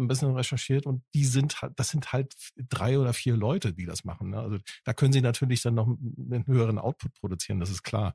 ein 0.00 0.08
bisschen 0.08 0.34
recherchiert 0.34 0.86
und 0.86 1.02
die 1.14 1.24
sind 1.24 1.60
halt, 1.62 1.78
das 1.78 1.90
sind 1.90 2.12
halt 2.12 2.34
drei 2.56 2.98
oder 2.98 3.12
vier 3.12 3.36
Leute, 3.36 3.72
die 3.72 3.86
das 3.86 4.04
machen. 4.04 4.30
Ne? 4.30 4.40
Also 4.40 4.58
da 4.84 4.92
können 4.92 5.12
sie 5.12 5.20
natürlich 5.20 5.62
dann 5.62 5.74
noch 5.74 5.86
einen 5.86 6.46
höheren 6.46 6.78
Output 6.78 7.14
produzieren, 7.14 7.60
das 7.60 7.70
ist 7.70 7.82
klar. 7.82 8.14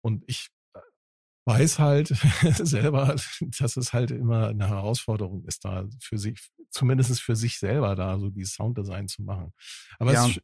Und 0.00 0.22
ich 0.26 0.50
äh, 0.74 0.80
weiß 1.46 1.78
halt 1.78 2.08
selber, 2.42 3.16
dass 3.58 3.76
es 3.76 3.92
halt 3.92 4.10
immer 4.10 4.48
eine 4.48 4.68
Herausforderung 4.68 5.44
ist, 5.44 5.64
da 5.64 5.88
für 6.00 6.18
sich, 6.18 6.38
zumindest 6.70 7.20
für 7.20 7.36
sich 7.36 7.58
selber 7.58 7.94
da 7.94 8.18
so 8.18 8.30
die 8.30 8.44
Sounddesign 8.44 9.08
zu 9.08 9.22
machen. 9.22 9.52
Aber 9.98 10.12
ja. 10.12 10.26
es 10.26 10.40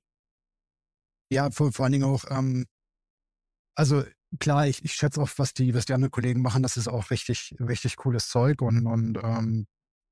ja, 1.30 1.50
vor, 1.50 1.72
vor 1.72 1.84
allen 1.84 1.92
Dingen 1.92 2.04
auch, 2.04 2.24
ähm, 2.30 2.66
also 3.76 4.04
klar, 4.38 4.66
ich, 4.66 4.84
ich 4.84 4.92
schätze 4.92 5.20
auch, 5.20 5.30
was 5.36 5.54
die, 5.54 5.74
was 5.74 5.86
die 5.86 5.94
anderen 5.94 6.10
Kollegen 6.10 6.42
machen, 6.42 6.62
das 6.62 6.76
ist 6.76 6.88
auch 6.88 7.10
richtig, 7.10 7.56
richtig 7.60 7.96
cooles 7.96 8.28
Zeug 8.28 8.62
und, 8.62 8.86
und 8.86 9.18
ähm, 9.22 9.66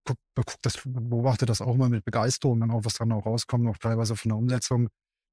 guck, 0.04 0.18
guck 0.34 0.62
das, 0.62 0.80
beobachte 0.84 1.46
das 1.46 1.60
auch 1.60 1.74
immer 1.74 1.88
mit 1.88 2.04
Begeisterung, 2.04 2.60
dann 2.60 2.70
auch, 2.70 2.84
was 2.84 2.94
dann 2.94 3.12
auch 3.12 3.26
rauskommt, 3.26 3.68
auch 3.68 3.78
teilweise 3.78 4.16
von 4.16 4.30
der 4.30 4.38
Umsetzung. 4.38 4.88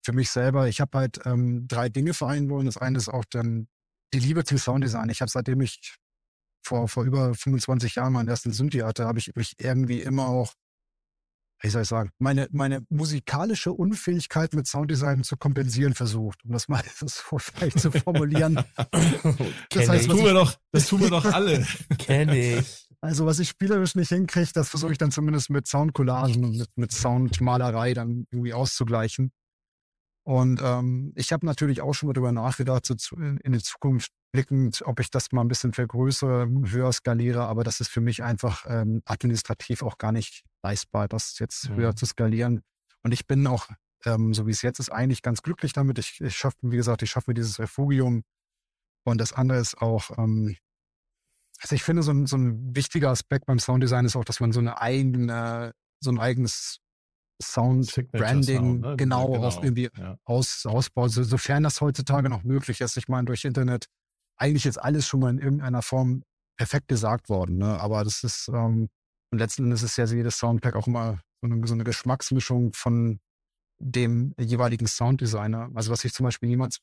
Für 0.06 0.13
mich 0.13 0.30
selber, 0.30 0.68
ich 0.68 0.82
habe 0.82 0.98
halt 0.98 1.20
ähm, 1.25 1.68
drei 1.68 1.89
Dinge 1.89 2.13
vereinen 2.13 2.50
wollen. 2.50 2.68
Das 2.68 2.77
eine 2.77 2.98
ist 2.98 3.10
auch 3.10 3.25
dann 3.25 3.68
die 4.13 4.20
Liebe 4.20 4.44
zum 4.44 4.60
Sounddesign. 4.60 5.10
Ich 5.10 5.22
habe 5.22 5.32
seitdem 5.32 5.62
ich 5.62 5.96
vor, 6.63 6.88
vor 6.88 7.06
über 7.06 7.34
25 7.34 7.96
Jahren 7.96 8.13
meinen 8.13 8.27
ersten 8.27 8.51
Synthi 8.51 8.80
hatte, 8.80 9.06
habe 9.06 9.20
ich 9.20 9.32
irgendwie 9.58 10.01
immer 10.01 10.27
auch 10.27 10.54
wie 11.62 11.69
soll 11.69 11.83
ich 11.83 11.88
sagen, 11.88 12.12
meine, 12.19 12.47
meine 12.51 12.85
musikalische 12.89 13.71
Unfähigkeit 13.71 14.53
mit 14.53 14.67
Sounddesign 14.67 15.24
zu 15.24 15.38
kompensieren 15.38 15.93
versucht, 15.93 16.43
um 16.43 16.51
das 16.51 16.67
mal 16.67 16.83
so 16.95 17.38
vielleicht 17.38 17.79
zu 17.79 17.91
formulieren. 17.91 18.55
das, 19.69 19.89
heißt, 19.89 20.09
tun 20.09 20.25
wir 20.25 20.33
doch, 20.33 20.55
das 20.71 20.88
tun 20.88 21.01
wir 21.01 21.09
doch 21.09 21.25
alle. 21.25 21.65
Kenne 21.97 22.38
ich. 22.38 22.88
Also 23.01 23.25
was 23.25 23.39
ich 23.39 23.50
spielerisch 23.50 23.95
nicht 23.95 24.09
hinkriege, 24.09 24.51
das 24.53 24.69
versuche 24.69 24.91
ich 24.91 24.97
dann 24.97 25.12
zumindest 25.12 25.50
mit 25.50 25.67
Soundcollagen 25.67 26.43
und 26.43 26.57
mit, 26.57 26.69
mit 26.75 26.91
Soundmalerei 26.91 27.93
dann 27.93 28.25
irgendwie 28.31 28.53
auszugleichen. 28.53 29.31
Und 30.24 30.59
ähm, 30.63 31.13
ich 31.15 31.31
habe 31.31 31.45
natürlich 31.45 31.81
auch 31.81 31.93
schon 31.93 32.07
mal 32.07 32.13
darüber 32.13 32.31
nachgedacht, 32.31 32.85
so 32.85 32.95
zu, 32.95 33.15
in, 33.15 33.38
in 33.38 33.53
die 33.53 33.62
Zukunft 33.62 34.12
rückblickend, 34.35 34.83
ob 34.85 35.00
ich 35.00 35.09
das 35.09 35.31
mal 35.31 35.41
ein 35.41 35.47
bisschen 35.47 35.74
vergrößere, 35.74 36.47
höher 36.65 36.91
skaliere, 36.91 37.43
aber 37.43 37.63
das 37.63 37.79
ist 37.79 37.89
für 37.89 38.01
mich 38.01 38.24
einfach 38.24 38.65
ähm, 38.67 39.01
administrativ 39.05 39.83
auch 39.83 39.97
gar 39.97 40.12
nicht 40.12 40.43
leistbar, 40.65 41.07
das 41.07 41.38
jetzt 41.39 41.69
mhm. 41.69 41.75
höher 41.75 41.95
zu 41.95 42.05
skalieren. 42.05 42.62
Und 43.03 43.12
ich 43.12 43.27
bin 43.27 43.45
auch, 43.45 43.69
ähm, 44.05 44.34
so 44.34 44.48
wie 44.48 44.51
es 44.51 44.63
jetzt 44.63 44.79
ist, 44.79 44.91
eigentlich 44.91 45.22
ganz 45.22 45.41
glücklich 45.43 45.74
damit. 45.74 46.00
Ich, 46.00 46.19
ich 46.22 46.36
schaffe, 46.36 46.57
wie 46.62 46.75
gesagt, 46.75 47.03
ich 47.03 47.12
schaffe 47.12 47.34
dieses 47.34 47.60
Refugium. 47.60 48.24
Und 49.03 49.22
das 49.22 49.34
andere 49.34 49.60
ist 49.60 49.79
auch, 49.79 50.17
ähm, 50.17 50.55
also 51.62 51.75
ich 51.75 51.84
finde, 51.84 52.01
so 52.01 52.12
ein, 52.12 52.25
so 52.25 52.38
ein 52.38 52.75
wichtiger 52.75 53.12
Aspekt 53.12 53.45
beim 53.45 53.60
Sounddesign 53.60 54.05
ist 54.05 54.15
auch, 54.15 54.25
dass 54.25 54.39
man 54.39 54.51
so 54.51 54.60
eine 54.60 54.81
eigene, 54.81 55.74
so 56.00 56.12
ein 56.12 56.19
eigenes 56.19 56.79
Sound, 57.41 57.86
Signature 57.86 58.24
Branding, 58.24 58.57
Sound, 58.57 58.81
ne? 58.81 58.95
genau, 58.98 59.27
genau, 59.27 59.48
auch 59.48 59.63
irgendwie 59.63 59.89
ja. 59.95 60.17
aus, 60.25 60.65
ausbaut, 60.65 61.12
so, 61.12 61.24
sofern 61.24 61.63
das 61.63 61.79
heutzutage 61.81 62.29
noch 62.29 62.43
möglich 62.43 62.81
ist. 62.81 62.98
Ich 62.98 63.07
meine, 63.07 63.25
durch 63.25 63.45
Internet, 63.45 63.86
eigentlich 64.38 64.65
ist 64.65 64.77
alles 64.77 65.05
schon 65.07 65.19
mal 65.19 65.29
in 65.29 65.39
irgendeiner 65.39 65.84
Form 65.84 66.24
perfekt 66.57 66.88
gesagt 66.88 67.29
worden, 67.29 67.57
ne? 67.57 67.79
aber 67.79 68.03
das 68.03 68.24
ist, 68.24 68.48
ähm, 68.48 68.89
und 69.32 69.39
letzten 69.39 69.65
Endes 69.65 69.84
ist 69.84 69.98
ja 69.98 70.05
jedes 70.05 70.38
Soundpack 70.38 70.75
auch 70.75 70.88
immer 70.88 71.20
so 71.41 71.48
eine, 71.48 71.67
so 71.67 71.74
eine 71.74 71.84
Geschmacksmischung 71.84 72.74
von 72.74 73.20
dem 73.79 74.34
jeweiligen 74.39 74.88
Sounddesigner. 74.88 75.70
Also 75.74 75.91
was 75.91 76.05
ich 76.05 76.13
zum 76.13 76.24
Beispiel 76.25 76.50
niemals 76.50 76.79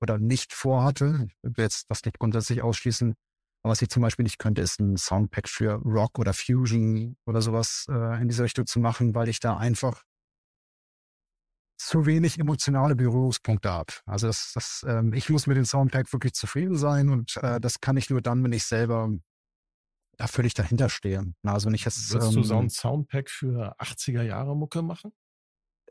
oder 0.00 0.18
nicht 0.18 0.52
vorhatte, 0.52 1.28
ich 1.42 1.56
will 1.56 1.64
jetzt 1.64 1.86
das 1.88 2.04
nicht 2.04 2.18
grundsätzlich 2.18 2.62
ausschließen, 2.62 3.14
aber 3.62 3.72
was 3.72 3.82
ich 3.82 3.88
zum 3.88 4.02
Beispiel 4.02 4.22
nicht 4.22 4.38
könnte, 4.38 4.62
ist 4.62 4.78
ein 4.80 4.96
Soundpack 4.96 5.48
für 5.48 5.72
Rock 5.72 6.18
oder 6.18 6.32
Fusion 6.34 7.16
oder 7.26 7.42
sowas 7.42 7.86
äh, 7.88 8.20
in 8.20 8.28
dieser 8.28 8.44
Richtung 8.44 8.66
zu 8.66 8.78
machen, 8.78 9.14
weil 9.14 9.28
ich 9.28 9.40
da 9.40 9.56
einfach 9.56 10.04
zu 11.78 12.06
wenig 12.06 12.38
emotionale 12.38 12.96
Berührungspunkte 12.96 13.70
habe. 13.70 13.92
Also 14.06 14.28
das, 14.28 14.52
das, 14.54 14.84
ähm, 14.88 15.12
ich 15.12 15.30
muss 15.30 15.46
mit 15.46 15.56
dem 15.56 15.64
Soundpack 15.64 16.12
wirklich 16.12 16.34
zufrieden 16.34 16.76
sein 16.76 17.10
und 17.10 17.36
äh, 17.38 17.60
das 17.60 17.80
kann 17.80 17.96
ich 17.96 18.08
nur 18.08 18.22
dann, 18.22 18.42
wenn 18.44 18.52
ich 18.52 18.64
selber 18.64 19.10
da 20.16 20.26
völlig 20.26 20.54
dahinter 20.54 20.88
stehe. 20.88 21.34
Also 21.42 21.66
wenn 21.66 21.74
ich 21.74 21.84
jetzt, 21.84 22.12
Würdest 22.12 22.30
ähm, 22.30 22.36
du 22.36 22.42
so 22.42 22.58
ein 22.58 22.70
Soundpack 22.70 23.30
für 23.30 23.78
80er 23.80 24.22
Jahre 24.22 24.56
Mucke 24.56 24.82
machen? 24.82 25.12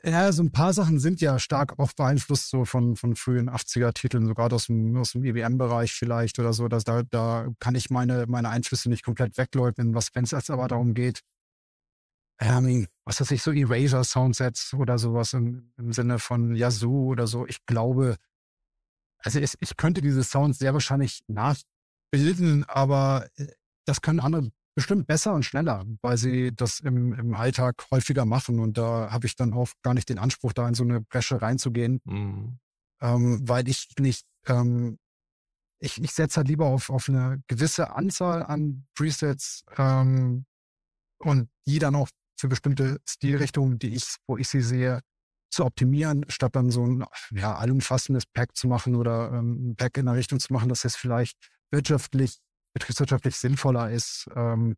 Ja, 0.04 0.30
so 0.30 0.42
ein 0.42 0.52
paar 0.52 0.72
Sachen 0.72 0.98
sind 0.98 1.20
ja 1.20 1.38
stark 1.38 1.78
auch 1.78 1.92
beeinflusst 1.92 2.50
so 2.50 2.64
von, 2.64 2.96
von 2.96 3.16
frühen 3.16 3.48
80er-Titeln, 3.48 4.26
sogar 4.26 4.52
aus 4.52 4.66
dem, 4.66 4.96
aus 4.96 5.12
dem 5.12 5.24
EWM-Bereich 5.24 5.92
vielleicht 5.92 6.38
oder 6.38 6.52
so. 6.52 6.68
Dass 6.68 6.84
da, 6.84 7.02
da 7.02 7.48
kann 7.60 7.74
ich 7.74 7.90
meine, 7.90 8.26
meine 8.28 8.50
Einflüsse 8.50 8.88
nicht 8.88 9.04
komplett 9.04 9.38
wegleugnen, 9.38 9.94
was 9.94 10.14
wenn 10.14 10.24
es 10.24 10.32
jetzt 10.32 10.50
aber 10.50 10.68
darum 10.68 10.94
geht, 10.94 11.22
ähm, 12.38 12.86
was 13.04 13.20
weiß 13.20 13.30
ich, 13.30 13.42
so 13.42 13.50
Erasure-Soundsets 13.50 14.74
oder 14.74 14.98
sowas 14.98 15.32
im, 15.32 15.72
im 15.78 15.92
Sinne 15.92 16.18
von 16.18 16.54
Yazoo 16.54 17.06
oder 17.06 17.26
so. 17.26 17.46
Ich 17.46 17.64
glaube, 17.64 18.16
also 19.18 19.40
es, 19.40 19.56
ich 19.60 19.76
könnte 19.76 20.02
diese 20.02 20.22
Sounds 20.22 20.58
sehr 20.58 20.74
wahrscheinlich 20.74 21.22
nachbilden, 21.26 22.64
aber 22.64 23.28
äh, 23.36 23.46
das 23.86 24.02
können 24.02 24.20
andere 24.20 24.50
bestimmt 24.76 25.06
besser 25.06 25.32
und 25.32 25.42
schneller, 25.42 25.86
weil 26.02 26.18
sie 26.18 26.54
das 26.54 26.80
im, 26.80 27.14
im 27.14 27.34
Alltag 27.34 27.86
häufiger 27.90 28.26
machen. 28.26 28.60
Und 28.60 28.76
da 28.76 29.10
habe 29.10 29.26
ich 29.26 29.34
dann 29.34 29.54
auch 29.54 29.70
gar 29.82 29.94
nicht 29.94 30.08
den 30.08 30.18
Anspruch, 30.18 30.52
da 30.52 30.68
in 30.68 30.74
so 30.74 30.84
eine 30.84 31.00
Bresche 31.00 31.40
reinzugehen, 31.40 32.00
mhm. 32.04 32.58
ähm, 33.00 33.48
weil 33.48 33.66
ich 33.68 33.88
nicht, 33.98 34.26
ähm, 34.46 34.98
ich, 35.80 36.02
ich 36.02 36.12
setze 36.12 36.38
halt 36.38 36.48
lieber 36.48 36.66
auf, 36.66 36.90
auf 36.90 37.08
eine 37.08 37.42
gewisse 37.46 37.94
Anzahl 37.96 38.42
an 38.42 38.86
Presets 38.94 39.64
ähm, 39.78 40.44
und 41.18 41.48
die 41.66 41.78
dann 41.78 41.94
auch 41.94 42.10
für 42.38 42.48
bestimmte 42.48 42.98
Stilrichtungen, 43.08 43.78
die 43.78 43.94
ich, 43.94 44.16
wo 44.26 44.36
ich 44.36 44.48
sie 44.48 44.60
sehe, 44.60 45.00
zu 45.50 45.64
optimieren, 45.64 46.26
statt 46.28 46.54
dann 46.54 46.70
so 46.70 46.86
ein 46.86 47.04
ja, 47.30 47.56
allumfassendes 47.56 48.26
Pack 48.26 48.54
zu 48.56 48.68
machen 48.68 48.94
oder 48.94 49.32
ähm, 49.32 49.70
ein 49.70 49.76
Pack 49.76 49.96
in 49.96 50.04
der 50.04 50.16
Richtung 50.16 50.38
zu 50.38 50.52
machen, 50.52 50.68
dass 50.68 50.84
es 50.84 50.96
vielleicht 50.96 51.38
wirtschaftlich 51.70 52.40
betriebswirtschaftlich 52.76 53.36
sinnvoller 53.36 53.90
ist, 53.90 54.28
ähm, 54.36 54.76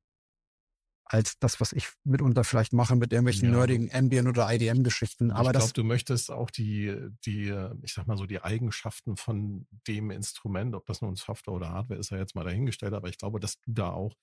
als 1.04 1.36
das, 1.40 1.60
was 1.60 1.72
ich 1.72 1.88
mitunter 2.04 2.44
vielleicht 2.44 2.72
mache 2.72 2.94
mit 2.94 3.12
irgendwelchen 3.12 3.50
ja. 3.50 3.56
nerdigen 3.56 3.90
Ambient- 3.92 4.28
oder 4.28 4.52
IDM-Geschichten. 4.52 5.32
Aber 5.32 5.50
ich 5.50 5.56
glaube, 5.56 5.72
du 5.72 5.82
möchtest 5.82 6.30
auch 6.30 6.50
die, 6.50 6.94
die, 7.24 7.52
ich 7.82 7.94
sag 7.94 8.06
mal 8.06 8.16
so, 8.16 8.26
die 8.26 8.40
Eigenschaften 8.40 9.16
von 9.16 9.66
dem 9.88 10.12
Instrument, 10.12 10.76
ob 10.76 10.86
das 10.86 11.00
nun 11.00 11.16
Software 11.16 11.54
oder 11.54 11.70
Hardware 11.70 11.98
ist, 11.98 12.10
ja 12.10 12.18
jetzt 12.18 12.36
mal 12.36 12.44
dahingestellt, 12.44 12.92
aber 12.92 13.08
ich 13.08 13.18
glaube, 13.18 13.40
dass 13.40 13.58
du 13.62 13.72
da 13.72 13.90
auch, 13.90 14.14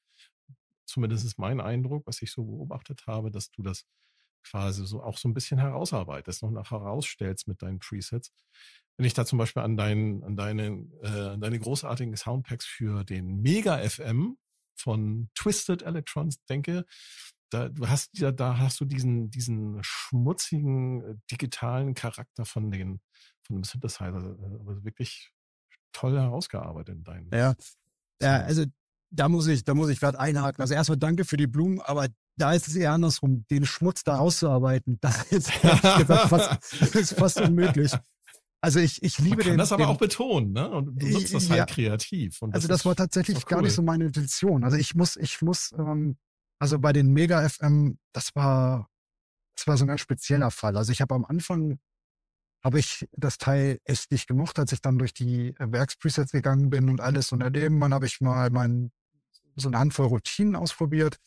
zumindest 0.86 1.26
ist 1.26 1.38
mein 1.38 1.60
Eindruck, 1.60 2.08
was 2.08 2.22
ich 2.22 2.32
so 2.32 2.46
beobachtet 2.46 3.08
habe, 3.08 3.30
dass 3.30 3.50
du 3.52 3.62
das 3.62 3.84
quasi 4.48 4.86
so 4.86 5.04
auch 5.04 5.18
so 5.18 5.28
ein 5.28 5.34
bisschen 5.34 5.60
herausarbeitest, 5.60 6.44
noch 6.44 6.52
nach 6.52 6.72
herausstellst 6.72 7.48
mit 7.48 7.62
deinen 7.62 7.80
Presets. 7.80 8.32
Wenn 8.98 9.06
ich 9.06 9.14
da 9.14 9.26
zum 9.26 9.40
Beispiel 9.40 9.62
an, 9.62 9.76
dein, 9.76 10.24
an, 10.24 10.36
deine, 10.36 10.88
äh, 11.02 11.30
an 11.34 11.42
deine 11.42 11.60
großartigen 11.60 12.16
Soundpacks 12.16 12.66
für 12.66 13.04
den 13.04 13.42
Mega 13.42 13.78
FM 13.78 14.38
von 14.78 15.30
Twisted 15.36 15.82
Electrons 15.82 16.44
denke, 16.46 16.86
da, 17.50 17.70
du 17.70 17.88
hast 17.88 18.18
ja, 18.18 18.32
da 18.32 18.58
hast 18.58 18.80
du 18.80 18.86
diesen, 18.86 19.30
diesen 19.30 19.80
schmutzigen 19.82 21.04
äh, 21.04 21.16
digitalen 21.32 21.94
Charakter 21.94 22.46
von 22.46 22.72
den, 22.72 23.02
von 23.44 23.58
dem 23.58 23.64
Synthesizer, 23.64 24.14
also 24.14 24.84
wirklich 24.84 25.32
toll 25.92 26.20
herausgearbeitet 26.20 26.96
in 26.96 27.04
deinen. 27.04 27.30
Ja. 27.34 27.56
Ja, 28.22 28.42
also 28.42 28.66
da 29.12 29.30
muss 29.30 29.48
ich, 29.48 29.64
da 29.64 29.74
muss 29.74 29.90
ich 29.90 30.00
gerade 30.00 30.20
einhaken. 30.20 30.62
Also 30.62 30.74
erstmal 30.74 30.98
danke 30.98 31.26
für 31.26 31.38
die 31.38 31.48
Blumen, 31.48 31.82
aber 31.82 32.08
da 32.38 32.54
ist 32.54 32.68
es 32.68 32.76
eher 32.76 32.92
andersrum, 32.92 33.46
den 33.50 33.66
Schmutz 33.66 34.04
da 34.04 34.16
rauszuarbeiten. 34.16 35.00
Das 35.02 35.32
ist, 35.32 35.52
fast, 35.52 36.74
ist 36.96 37.14
fast 37.14 37.42
unmöglich. 37.42 37.92
Also 38.66 38.80
ich, 38.80 39.04
ich 39.04 39.20
liebe 39.20 39.36
Man 39.36 39.44
kann 39.44 39.52
den. 39.52 39.58
das 39.60 39.72
aber 39.72 39.84
den, 39.84 39.90
auch 39.90 39.98
betonen, 40.00 40.52
ne? 40.52 40.68
Und 40.72 41.00
du 41.00 41.08
nutzt 41.08 41.32
das 41.36 41.52
halt 41.52 41.60
ja, 41.60 41.66
kreativ. 41.68 42.40
Das 42.40 42.52
also 42.52 42.68
das 42.68 42.84
war 42.84 42.96
tatsächlich 42.96 43.38
cool. 43.38 43.44
gar 43.48 43.62
nicht 43.62 43.74
so 43.74 43.84
meine 43.84 44.06
Intention. 44.06 44.64
Also 44.64 44.76
ich 44.76 44.96
muss, 44.96 45.18
ich 45.18 45.40
muss, 45.44 45.72
ähm, 45.78 46.18
also 46.58 46.80
bei 46.80 46.92
den 46.92 47.14
Mega 47.14 47.48
FM, 47.48 48.00
das 48.12 48.34
war, 48.34 48.90
das 49.56 49.68
war 49.68 49.78
so 49.78 49.86
ein 49.86 49.90
ganz 49.90 50.02
spezieller 50.02 50.50
Fall. 50.50 50.78
Also 50.78 50.92
ich 50.92 51.00
habe 51.00 51.14
am 51.14 51.26
Anfang 51.26 51.78
habe 52.64 52.80
ich 52.80 53.08
das 53.12 53.38
Teil 53.38 53.78
echt 53.84 54.10
nicht 54.10 54.28
gemocht, 54.28 54.58
als 54.58 54.72
ich 54.72 54.82
dann 54.82 54.98
durch 54.98 55.14
die 55.14 55.54
Werkspresets 55.60 56.32
gegangen 56.32 56.72
bin 56.72 56.90
und 56.90 57.02
alles. 57.02 57.32
Und 57.32 57.42
daneben 57.42 57.94
habe 57.94 58.08
ich 58.08 58.20
mal 58.20 58.50
mein, 58.50 58.92
so 59.56 59.70
eine 59.70 59.78
Handvoll 59.78 60.08
Routinen 60.08 60.56
ausprobiert 60.56 61.18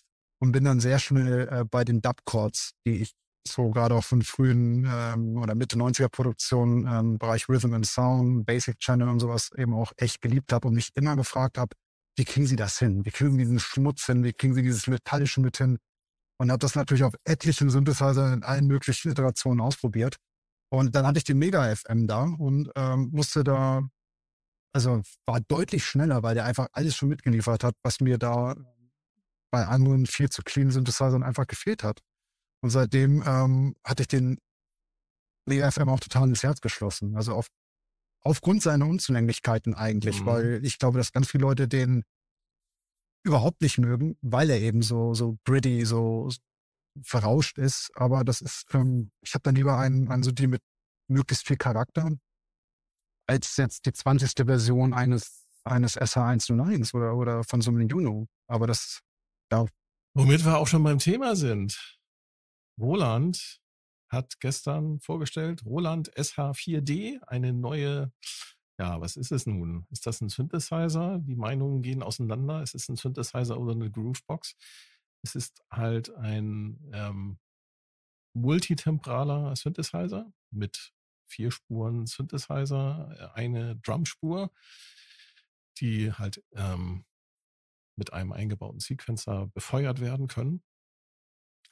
und 0.41 0.51
bin 0.51 0.65
dann 0.65 0.81
sehr 0.81 0.99
schnell 0.99 1.49
äh, 1.53 1.65
bei 1.65 1.85
den 1.85 2.03
Dub-Chords, 2.03 2.73
die 2.85 2.97
ich 2.97 3.15
so 3.53 3.71
gerade 3.71 3.95
auch 3.95 4.05
von 4.05 4.23
frühen 4.23 4.87
ähm, 4.91 5.37
oder 5.37 5.55
Mitte 5.55 5.77
90er 5.77 6.09
Produktionen 6.09 6.87
im 6.87 6.93
ähm, 6.93 7.19
Bereich 7.19 7.49
Rhythm 7.49 7.75
and 7.75 7.87
Sound, 7.87 8.47
Basic 8.47 8.79
Channel 8.79 9.09
und 9.09 9.21
sowas 9.21 9.51
eben 9.57 9.75
auch 9.75 9.93
echt 9.97 10.21
geliebt 10.21 10.53
habe 10.53 10.69
und 10.69 10.75
mich 10.75 10.91
immer 10.95 11.17
gefragt 11.17 11.59
habe, 11.59 11.75
wie 12.17 12.25
kriegen 12.25 12.47
sie 12.47 12.57
das 12.57 12.79
hin? 12.79 13.05
Wie 13.05 13.11
kriegen 13.11 13.33
sie 13.33 13.39
diesen 13.39 13.61
Schmutz 13.61 14.07
hin? 14.07 14.25
Wie 14.25 14.33
kriegen 14.33 14.55
sie 14.55 14.63
dieses 14.63 14.87
Metallische 14.89 15.41
mit 15.41 15.57
hin? 15.57 15.79
Und 16.39 16.51
habe 16.51 16.59
das 16.59 16.75
natürlich 16.75 17.05
auf 17.05 17.15
etlichen 17.25 17.71
Synthesizer 17.71 18.33
in 18.33 18.43
allen 18.43 18.67
möglichen 18.67 19.11
Iterationen 19.11 19.61
ausprobiert. 19.61 20.17
Und 20.71 20.95
dann 20.95 21.07
hatte 21.07 21.19
ich 21.19 21.25
den 21.25 21.39
Mega 21.39 21.75
FM 21.75 22.07
da 22.07 22.25
und 22.25 22.71
ähm, 22.77 23.11
musste 23.13 23.45
da, 23.45 23.83
also 24.73 25.03
war 25.27 25.41
deutlich 25.41 25.85
schneller, 25.85 26.23
weil 26.23 26.35
der 26.35 26.45
einfach 26.45 26.69
alles 26.73 26.97
schon 26.97 27.09
mitgeliefert 27.09 27.65
hat, 27.65 27.75
was 27.83 28.01
mir 28.01 28.19
da 28.19 28.55
bei 29.51 29.67
anderen 29.67 30.07
viel 30.07 30.29
zu 30.29 30.43
clean 30.43 30.71
Synthesizern 30.71 31.23
einfach 31.23 31.47
gefehlt 31.47 31.83
hat. 31.83 32.01
Und 32.61 32.71
seitdem 32.71 33.23
ähm, 33.27 33.75
hatte 33.85 34.03
ich 34.03 34.09
den 34.09 34.39
WFM 35.47 35.89
auch 35.89 36.01
total 36.01 36.29
ins 36.29 36.43
Herz 36.43 36.61
geschlossen. 36.61 37.17
Also 37.17 37.35
auf, 37.35 37.49
aufgrund 38.23 38.63
seiner 38.63 38.87
Unzulänglichkeiten 38.87 39.75
eigentlich, 39.75 40.23
mhm. 40.23 40.27
weil 40.27 40.65
ich 40.65 40.79
glaube, 40.79 40.99
dass 40.99 41.13
ganz 41.13 41.31
viele 41.31 41.43
Leute 41.43 41.69
den 41.69 42.05
überhaupt 43.25 43.61
nicht 43.61 43.79
mögen, 43.79 44.17
weil 44.23 44.51
er 44.51 44.61
eben 44.61 44.83
so, 44.83 45.15
so 45.15 45.39
gritty, 45.45 45.85
so 45.85 46.31
verrauscht 47.03 47.59
ist. 47.59 47.91
Aber 47.95 48.25
das 48.25 48.41
ist, 48.41 48.67
ähm, 48.73 49.11
ich 49.23 49.35
habe 49.35 49.43
dann 49.43 49.55
lieber 49.55 49.79
einen, 49.79 50.09
einen 50.09 50.23
so 50.23 50.33
die 50.33 50.47
mit 50.47 50.63
möglichst 51.09 51.47
viel 51.47 51.57
Charakter, 51.57 52.11
als 53.27 53.57
jetzt 53.57 53.87
die 53.87 53.93
20. 53.93 54.47
Version 54.47 54.93
eines, 54.95 55.47
eines 55.65 55.97
SH101 55.97 56.95
oder, 56.95 57.15
oder 57.15 57.45
von 57.45 57.61
so 57.61 57.71
einem 57.71 57.89
Juno. 57.89 58.27
Aber 58.47 58.67
das, 58.67 59.01
ja. 59.53 59.67
Womit 60.15 60.45
wir 60.45 60.59
auch 60.59 60.67
schon 60.67 60.83
beim 60.83 60.99
Thema 60.99 61.37
sind. 61.37 61.98
Roland 62.79 63.61
hat 64.09 64.41
gestern 64.41 65.01
vorgestellt, 65.01 65.65
Roland 65.65 66.11
SH4D, 66.15 67.23
eine 67.27 67.53
neue, 67.53 68.13
ja, 68.79 69.01
was 69.01 69.17
ist 69.17 69.33
es 69.33 69.47
nun? 69.47 69.87
Ist 69.91 70.07
das 70.07 70.21
ein 70.21 70.29
Synthesizer? 70.29 71.19
Die 71.19 71.37
Meinungen 71.37 71.83
gehen 71.83 72.03
auseinander. 72.03 72.63
Ist 72.63 72.75
es 72.75 72.89
ein 72.89 72.97
Synthesizer 72.97 73.59
oder 73.59 73.73
eine 73.73 73.91
Groovebox? 73.91 74.57
Es 75.23 75.35
ist 75.35 75.63
halt 75.71 76.15
ein 76.15 76.79
ähm, 76.93 77.39
multitemporaler 78.35 79.55
Synthesizer 79.57 80.33
mit 80.51 80.93
vier 81.27 81.51
Spuren 81.51 82.07
Synthesizer, 82.07 83.33
eine 83.35 83.77
Drumspur, 83.77 84.51
die 85.79 86.13
halt 86.13 86.43
ähm, 86.55 87.05
mit 87.97 88.13
einem 88.13 88.33
eingebauten 88.33 88.81
Sequencer 88.81 89.49
befeuert 89.49 90.01
werden 90.01 90.29
können. 90.29 90.63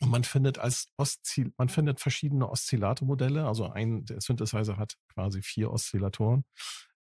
Und 0.00 0.10
man 0.10 0.24
findet 0.24 0.58
als 0.58 0.92
Oszil 0.98 1.52
man 1.56 1.68
findet 1.68 2.00
verschiedene 2.00 2.48
Oszillatormodelle. 2.48 3.46
Also 3.46 3.70
ein, 3.70 4.04
der 4.04 4.20
Synthesizer 4.20 4.76
hat 4.76 4.96
quasi 5.08 5.42
vier 5.42 5.70
Oszillatoren. 5.70 6.44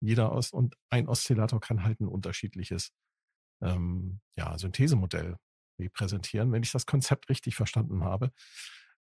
jeder 0.02 0.32
Os 0.32 0.52
und 0.52 0.76
ein 0.90 1.08
Oszillator 1.08 1.60
kann 1.62 1.84
halt 1.84 2.02
ein 2.02 2.08
unterschiedliches 2.08 2.92
ähm, 3.62 4.20
ja, 4.36 4.58
Synthesemodell 4.58 5.38
repräsentieren, 5.80 6.52
wenn 6.52 6.64
ich 6.64 6.72
das 6.72 6.86
Konzept 6.86 7.30
richtig 7.30 7.56
verstanden 7.56 8.04
habe. 8.04 8.32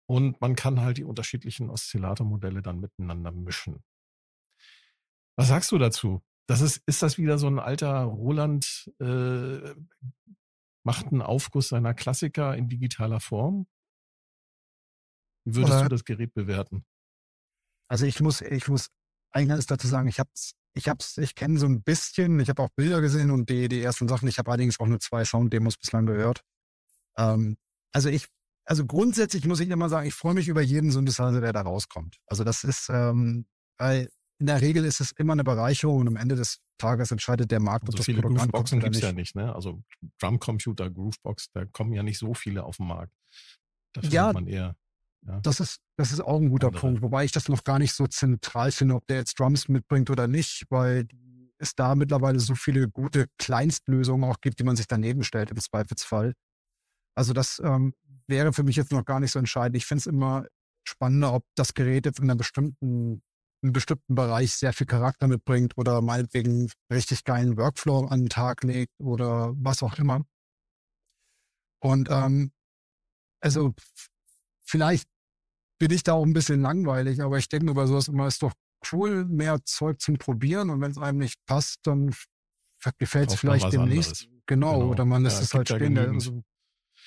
Und 0.06 0.40
man 0.40 0.56
kann 0.56 0.80
halt 0.80 0.98
die 0.98 1.04
unterschiedlichen 1.04 1.70
Oszillatormodelle 1.70 2.62
dann 2.62 2.80
miteinander 2.80 3.32
mischen. 3.32 3.82
Was 5.36 5.48
sagst 5.48 5.72
du 5.72 5.78
dazu? 5.78 6.22
Das 6.46 6.60
ist, 6.60 6.82
ist 6.86 7.02
das 7.02 7.18
wieder 7.18 7.38
so 7.38 7.46
ein 7.46 7.58
alter 7.58 8.02
Roland 8.02 8.92
äh, 9.00 9.74
macht 10.84 11.06
einen 11.06 11.22
Aufguss 11.22 11.68
seiner 11.68 11.94
Klassiker 11.94 12.56
in 12.56 12.68
digitaler 12.68 13.20
Form? 13.20 13.66
Wie 15.44 15.56
würdest 15.56 15.72
Oder, 15.72 15.82
du 15.84 15.88
das 15.88 16.04
Gerät 16.04 16.34
bewerten? 16.34 16.84
Also 17.88 18.06
ich 18.06 18.20
muss, 18.20 18.40
ich 18.40 18.68
muss 18.68 18.88
eines 19.32 19.66
dazu 19.66 19.86
sagen, 19.86 20.08
ich 20.08 20.18
hab's, 20.18 20.54
ich 20.74 20.88
hab's, 20.88 21.18
ich 21.18 21.34
kenne 21.34 21.58
so 21.58 21.66
ein 21.66 21.82
bisschen, 21.82 22.40
ich 22.40 22.48
habe 22.48 22.62
auch 22.62 22.70
Bilder 22.70 23.00
gesehen 23.00 23.30
und 23.30 23.50
die, 23.50 23.68
die 23.68 23.82
ersten 23.82 24.08
Sachen, 24.08 24.28
ich 24.28 24.38
habe 24.38 24.50
allerdings 24.50 24.78
auch 24.80 24.86
nur 24.86 25.00
zwei 25.00 25.24
Sound-Demos 25.24 25.76
bislang 25.76 26.06
gehört. 26.06 26.42
Ähm, 27.16 27.56
also 27.92 28.08
ich, 28.08 28.26
also 28.64 28.86
grundsätzlich 28.86 29.46
muss 29.46 29.60
ich 29.60 29.68
immer 29.68 29.88
sagen, 29.88 30.06
ich 30.06 30.14
freue 30.14 30.34
mich 30.34 30.48
über 30.48 30.62
jeden 30.62 30.90
Synthesizer, 30.90 31.40
der 31.40 31.52
da 31.52 31.62
rauskommt. 31.62 32.18
Also 32.26 32.44
das 32.44 32.64
ist, 32.64 32.88
ähm, 32.88 33.46
weil 33.78 34.08
in 34.42 34.46
der 34.46 34.60
Regel 34.60 34.84
ist 34.84 35.00
es 35.00 35.12
immer 35.12 35.34
eine 35.34 35.44
Bereicherung 35.44 36.00
und 36.00 36.08
am 36.08 36.16
Ende 36.16 36.34
des 36.34 36.58
Tages 36.76 37.12
entscheidet 37.12 37.52
der 37.52 37.60
Markt, 37.60 37.84
ob 37.84 37.92
so 37.92 37.98
das 37.98 38.06
viele 38.06 38.22
Produkt 38.22 38.40
Grooveboxen 38.40 38.80
gibt 38.80 38.96
es 38.96 39.00
ja 39.00 39.12
nicht, 39.12 39.36
ne? 39.36 39.54
Also 39.54 39.84
Drumcomputer, 40.18 40.90
Groovebox, 40.90 41.52
da 41.52 41.64
kommen 41.66 41.92
ja 41.92 42.02
nicht 42.02 42.18
so 42.18 42.34
viele 42.34 42.64
auf 42.64 42.78
den 42.78 42.88
Markt. 42.88 43.12
Da 43.92 44.00
findet 44.00 44.14
ja, 44.14 44.32
man 44.32 44.48
eher. 44.48 44.74
Ja, 45.24 45.38
das 45.42 45.60
ist, 45.60 45.78
das 45.96 46.10
ist 46.10 46.18
auch 46.18 46.40
ein 46.40 46.50
guter 46.50 46.66
andere. 46.66 46.80
Punkt, 46.80 47.02
wobei 47.02 47.24
ich 47.24 47.30
das 47.30 47.48
noch 47.48 47.62
gar 47.62 47.78
nicht 47.78 47.92
so 47.92 48.08
zentral 48.08 48.72
finde, 48.72 48.96
ob 48.96 49.06
der 49.06 49.18
jetzt 49.18 49.38
Drums 49.38 49.68
mitbringt 49.68 50.10
oder 50.10 50.26
nicht, 50.26 50.64
weil 50.70 51.06
es 51.58 51.76
da 51.76 51.94
mittlerweile 51.94 52.40
so 52.40 52.56
viele 52.56 52.88
gute 52.88 53.26
Kleinstlösungen 53.38 54.28
auch 54.28 54.40
gibt, 54.40 54.58
die 54.58 54.64
man 54.64 54.74
sich 54.74 54.88
daneben 54.88 55.22
stellt 55.22 55.52
im 55.52 55.60
Zweifelsfall. 55.60 56.32
Also 57.14 57.32
das 57.32 57.62
ähm, 57.64 57.94
wäre 58.26 58.52
für 58.52 58.64
mich 58.64 58.74
jetzt 58.74 58.90
noch 58.90 59.04
gar 59.04 59.20
nicht 59.20 59.30
so 59.30 59.38
entscheidend. 59.38 59.76
Ich 59.76 59.86
finde 59.86 60.00
es 60.00 60.06
immer 60.08 60.46
spannender, 60.82 61.32
ob 61.32 61.44
das 61.54 61.74
Gerät 61.74 62.06
jetzt 62.06 62.18
in 62.18 62.24
einer 62.24 62.34
bestimmten, 62.34 63.22
einem 63.62 63.72
bestimmten 63.72 64.14
Bereich 64.14 64.54
sehr 64.54 64.72
viel 64.72 64.86
Charakter 64.86 65.28
mitbringt 65.28 65.76
oder 65.76 66.00
meinetwegen 66.00 66.70
richtig 66.90 67.24
geilen 67.24 67.56
Workflow 67.56 68.06
an 68.06 68.22
den 68.22 68.28
Tag 68.28 68.64
legt 68.64 68.92
oder 69.00 69.52
was 69.56 69.82
auch 69.82 69.98
immer. 69.98 70.24
Und 71.80 72.08
ähm, 72.10 72.52
also 73.40 73.74
vielleicht 74.64 75.08
bin 75.78 75.90
ich 75.90 76.02
da 76.02 76.12
auch 76.12 76.24
ein 76.24 76.32
bisschen 76.32 76.60
langweilig, 76.60 77.20
aber 77.22 77.38
ich 77.38 77.48
denke 77.48 77.70
über 77.70 77.86
sowas 77.86 78.08
immer, 78.08 78.26
ist 78.26 78.42
doch 78.42 78.52
cool, 78.92 79.24
mehr 79.24 79.64
Zeug 79.64 80.00
zum 80.00 80.16
Probieren 80.16 80.70
und 80.70 80.80
wenn 80.80 80.90
es 80.90 80.98
einem 80.98 81.18
nicht 81.18 81.44
passt, 81.46 81.80
dann 81.84 82.14
gefällt 82.98 83.30
es 83.30 83.40
vielleicht 83.40 83.72
demnächst. 83.72 84.28
Genau, 84.46 84.74
genau, 84.74 84.90
oder 84.90 85.04
man 85.04 85.22
lässt 85.22 85.38
ja, 85.38 85.42
es 85.44 85.54
halt 85.54 85.68
stehen. 85.68 85.96
Also, 85.96 86.42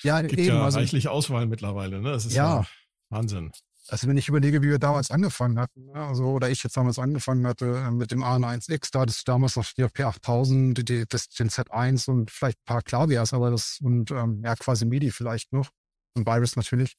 ja, 0.04 0.22
gibt 0.22 0.40
eben. 0.40 0.56
Ja 0.56 0.66
also, 0.66 0.80
reichlich 0.80 1.08
Auswahl 1.08 1.48
mittlerweile, 1.48 2.02
ne? 2.02 2.12
Das 2.12 2.26
ist 2.26 2.34
ja, 2.34 2.62
ja 2.62 2.68
Wahnsinn. 3.10 3.52
Also 3.88 4.08
wenn 4.08 4.18
ich 4.18 4.28
überlege, 4.28 4.64
wie 4.64 4.70
wir 4.70 4.80
damals 4.80 5.12
angefangen 5.12 5.60
hatten, 5.60 5.92
also, 5.92 6.26
oder 6.26 6.50
ich 6.50 6.64
jetzt 6.64 6.76
damals 6.76 6.98
angefangen 6.98 7.46
hatte 7.46 7.78
äh, 7.78 7.92
mit 7.92 8.12
dem 8.12 8.24
A1X, 8.24 8.92
da 8.92 9.02
hattest 9.02 9.28
du 9.28 9.32
damals 9.32 9.56
noch 9.56 9.66
die 9.74 9.84
P8000, 9.84 10.84
die, 10.84 11.06
das, 11.08 11.30
den 11.30 11.50
Z1 11.50 12.10
und 12.10 12.32
vielleicht 12.32 12.58
ein 12.60 12.66
paar 12.66 12.82
Klaviers, 12.82 13.34
aber 13.34 13.52
das 13.52 13.80
und 13.82 14.10
ähm, 14.12 14.42
ja 14.44 14.56
quasi 14.56 14.86
MIDI 14.86 15.12
vielleicht 15.12 15.54
noch 15.54 15.70
und 16.16 16.26
Virus 16.26 16.56
natürlich. 16.56 16.96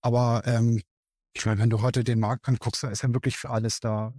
Aber 0.00 0.42
ähm, 0.46 0.80
ich 1.34 1.44
meine, 1.44 1.60
wenn 1.60 1.70
du 1.70 1.82
heute 1.82 2.02
den 2.02 2.20
Markt 2.20 2.48
anguckst, 2.48 2.82
da 2.82 2.88
ist 2.90 3.02
ja 3.02 3.12
wirklich 3.12 3.36
für 3.36 3.50
alles 3.50 3.80
da 3.80 4.14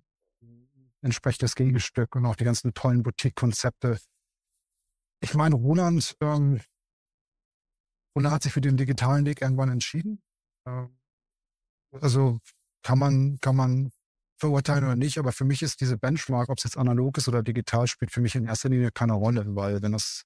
entsprechendes 1.01 1.55
Gegenstück 1.55 2.15
und 2.15 2.25
auch 2.25 2.35
die 2.35 2.45
ganzen 2.45 2.73
tollen 2.73 3.03
Boutique-Konzepte. 3.03 3.99
Ich 5.19 5.33
meine, 5.33 5.55
Roland 5.55 6.15
ähm, 6.21 6.61
er 8.15 8.31
hat 8.31 8.43
sich 8.43 8.53
für 8.53 8.61
den 8.61 8.77
digitalen 8.77 9.25
Weg 9.25 9.41
irgendwann 9.41 9.69
entschieden. 9.69 10.21
Ähm, 10.65 10.95
also 12.01 12.39
kann 12.83 12.99
man, 12.99 13.39
kann 13.39 13.55
man 13.55 13.91
verurteilen 14.37 14.83
oder 14.83 14.95
nicht, 14.95 15.17
aber 15.17 15.31
für 15.31 15.45
mich 15.45 15.61
ist 15.61 15.79
diese 15.81 15.97
Benchmark, 15.97 16.49
ob 16.49 16.57
es 16.57 16.65
jetzt 16.65 16.77
analog 16.77 17.17
ist 17.17 17.27
oder 17.27 17.43
digital, 17.43 17.87
spielt 17.87 18.11
für 18.11 18.21
mich 18.21 18.35
in 18.35 18.45
erster 18.45 18.69
Linie 18.69 18.91
keine 18.91 19.13
Rolle, 19.13 19.45
weil 19.55 19.81
wenn 19.81 19.93
das 19.93 20.23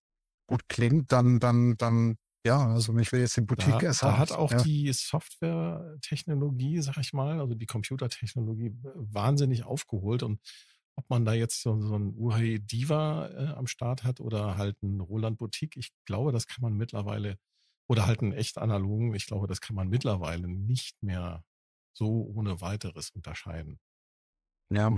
gut 0.48 0.68
klingt, 0.70 1.12
dann, 1.12 1.40
dann, 1.40 1.76
dann, 1.78 2.16
ja, 2.46 2.68
also 2.68 2.98
ich 2.98 3.12
will 3.12 3.20
jetzt 3.20 3.38
den 3.38 3.46
Boutique 3.46 3.80
da, 3.82 3.92
da 3.92 4.18
hat 4.18 4.32
auch 4.32 4.52
ja. 4.52 4.64
die 4.64 4.92
Software-Technologie, 4.92 6.82
sag 6.82 6.98
ich 6.98 7.14
mal, 7.14 7.40
also 7.40 7.54
die 7.54 7.66
Computertechnologie 7.66 8.76
wahnsinnig 8.96 9.66
aufgeholt 9.66 10.24
und 10.24 10.40
ob 10.96 11.10
man 11.10 11.26
da 11.26 11.34
jetzt 11.34 11.62
so, 11.62 11.80
so 11.80 11.96
ein 11.96 12.16
UHI 12.18 12.60
Diva 12.60 13.28
äh, 13.28 13.48
am 13.54 13.68
Start 13.68 14.04
hat 14.04 14.20
oder 14.20 14.58
halt 14.58 14.82
ein 14.82 15.00
Roland 15.00 15.38
Boutique, 15.38 15.78
ich 15.78 15.92
glaube, 16.06 16.32
das 16.32 16.48
kann 16.48 16.64
man 16.64 16.74
mittlerweile 16.74 17.38
oder 17.88 18.06
halt 18.06 18.22
einen 18.22 18.34
echt 18.34 18.58
analogen. 18.58 19.14
Ich 19.14 19.28
glaube, 19.28 19.48
das 19.48 19.62
kann 19.62 19.76
man 19.76 19.88
mittlerweile 19.88 20.48
nicht 20.48 21.02
mehr 21.02 21.44
so 21.98 22.32
ohne 22.36 22.62
weiteres 22.62 23.10
unterscheiden. 23.10 23.80
Ja, 24.70 24.92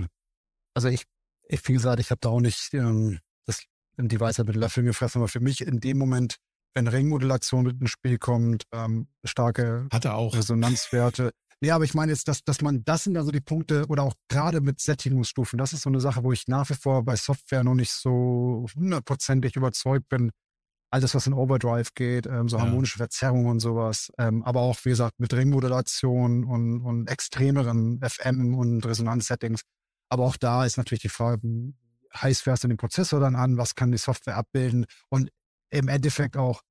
also 0.74 0.88
ich, 0.88 1.04
ich 1.48 1.66
wie 1.66 1.72
gesagt, 1.72 2.00
ich 2.00 2.10
habe 2.10 2.20
da 2.20 2.28
auch 2.28 2.40
nicht 2.40 2.74
ähm, 2.74 3.20
das 3.46 3.64
die 3.96 4.20
Weisheit 4.20 4.46
mit 4.46 4.56
Löffeln 4.56 4.86
gefressen, 4.86 5.20
aber 5.20 5.28
für 5.28 5.40
mich 5.40 5.60
in 5.60 5.80
dem 5.80 5.98
Moment, 5.98 6.36
wenn 6.74 6.86
Ringmodulation 6.86 7.64
mit 7.64 7.80
ins 7.80 7.90
Spiel 7.90 8.18
kommt, 8.18 8.64
ähm, 8.72 9.08
starke 9.24 9.88
Hatte 9.92 10.14
auch. 10.14 10.34
Resonanzwerte. 10.34 11.32
Ja, 11.62 11.74
aber 11.74 11.84
ich 11.84 11.92
meine 11.92 12.12
jetzt, 12.12 12.26
dass, 12.26 12.42
dass 12.42 12.62
man, 12.62 12.84
das 12.84 13.04
sind 13.04 13.18
also 13.18 13.30
die 13.30 13.42
Punkte 13.42 13.86
oder 13.88 14.04
auch 14.04 14.14
gerade 14.28 14.62
mit 14.62 14.80
Sättigungsstufen, 14.80 15.58
das 15.58 15.74
ist 15.74 15.82
so 15.82 15.90
eine 15.90 16.00
Sache, 16.00 16.24
wo 16.24 16.32
ich 16.32 16.48
nach 16.48 16.70
wie 16.70 16.74
vor 16.74 17.04
bei 17.04 17.16
Software 17.16 17.64
noch 17.64 17.74
nicht 17.74 17.92
so 17.92 18.66
hundertprozentig 18.74 19.56
überzeugt 19.56 20.08
bin, 20.08 20.30
alles, 20.90 21.14
was 21.14 21.26
in 21.26 21.32
Overdrive 21.32 21.94
geht, 21.94 22.26
ähm, 22.26 22.48
so 22.48 22.56
ja. 22.56 22.64
harmonische 22.64 22.98
Verzerrungen 22.98 23.46
und 23.46 23.60
sowas. 23.60 24.10
Ähm, 24.18 24.42
aber 24.42 24.60
auch, 24.60 24.76
wie 24.84 24.90
gesagt, 24.90 25.20
mit 25.20 25.32
Ringmodulation 25.32 26.44
und, 26.44 26.80
und 26.82 27.08
extremeren 27.08 28.00
FM- 28.00 28.54
und 28.56 28.84
Resonanzsettings. 28.84 29.62
Aber 30.08 30.24
auch 30.24 30.36
da 30.36 30.64
ist 30.64 30.76
natürlich 30.76 31.02
die 31.02 31.08
Frage, 31.08 31.42
wie 31.42 31.74
heiß 32.14 32.40
fährst 32.40 32.64
du 32.64 32.68
den 32.68 32.76
Prozessor 32.76 33.20
dann 33.20 33.36
an? 33.36 33.56
Was 33.56 33.76
kann 33.76 33.92
die 33.92 33.98
Software 33.98 34.36
abbilden? 34.36 34.86
Und 35.08 35.30
im 35.70 35.86
Endeffekt 35.86 36.36
auch, 36.36 36.62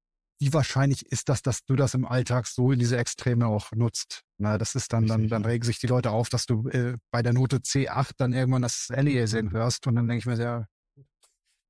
wie 0.42 0.54
wahrscheinlich 0.54 1.06
ist 1.06 1.30
das, 1.30 1.42
dass 1.42 1.64
du 1.66 1.76
das 1.76 1.94
im 1.94 2.06
Alltag 2.06 2.48
so 2.48 2.72
in 2.72 2.80
diese 2.80 2.98
Extreme 2.98 3.48
auch 3.48 3.72
nutzt? 3.72 4.24
Na, 4.38 4.58
das 4.58 4.76
ist 4.76 4.92
dann, 4.92 5.06
dann, 5.06 5.28
dann 5.28 5.46
regen 5.46 5.66
sich 5.66 5.80
die 5.80 5.88
Leute 5.88 6.12
auf, 6.12 6.30
dass 6.30 6.46
du 6.46 6.68
äh, 6.70 6.98
bei 7.12 7.22
der 7.22 7.34
Note 7.34 7.58
C8 7.58 8.12
dann 8.18 8.34
irgendwann 8.34 8.62
das 8.62 8.88
Aliasing 8.90 9.52
hörst. 9.52 9.88
Und 9.88 9.96
dann 9.96 10.08
denke 10.08 10.20
ich 10.20 10.26
mir 10.26 10.38
sehr, 10.38 10.68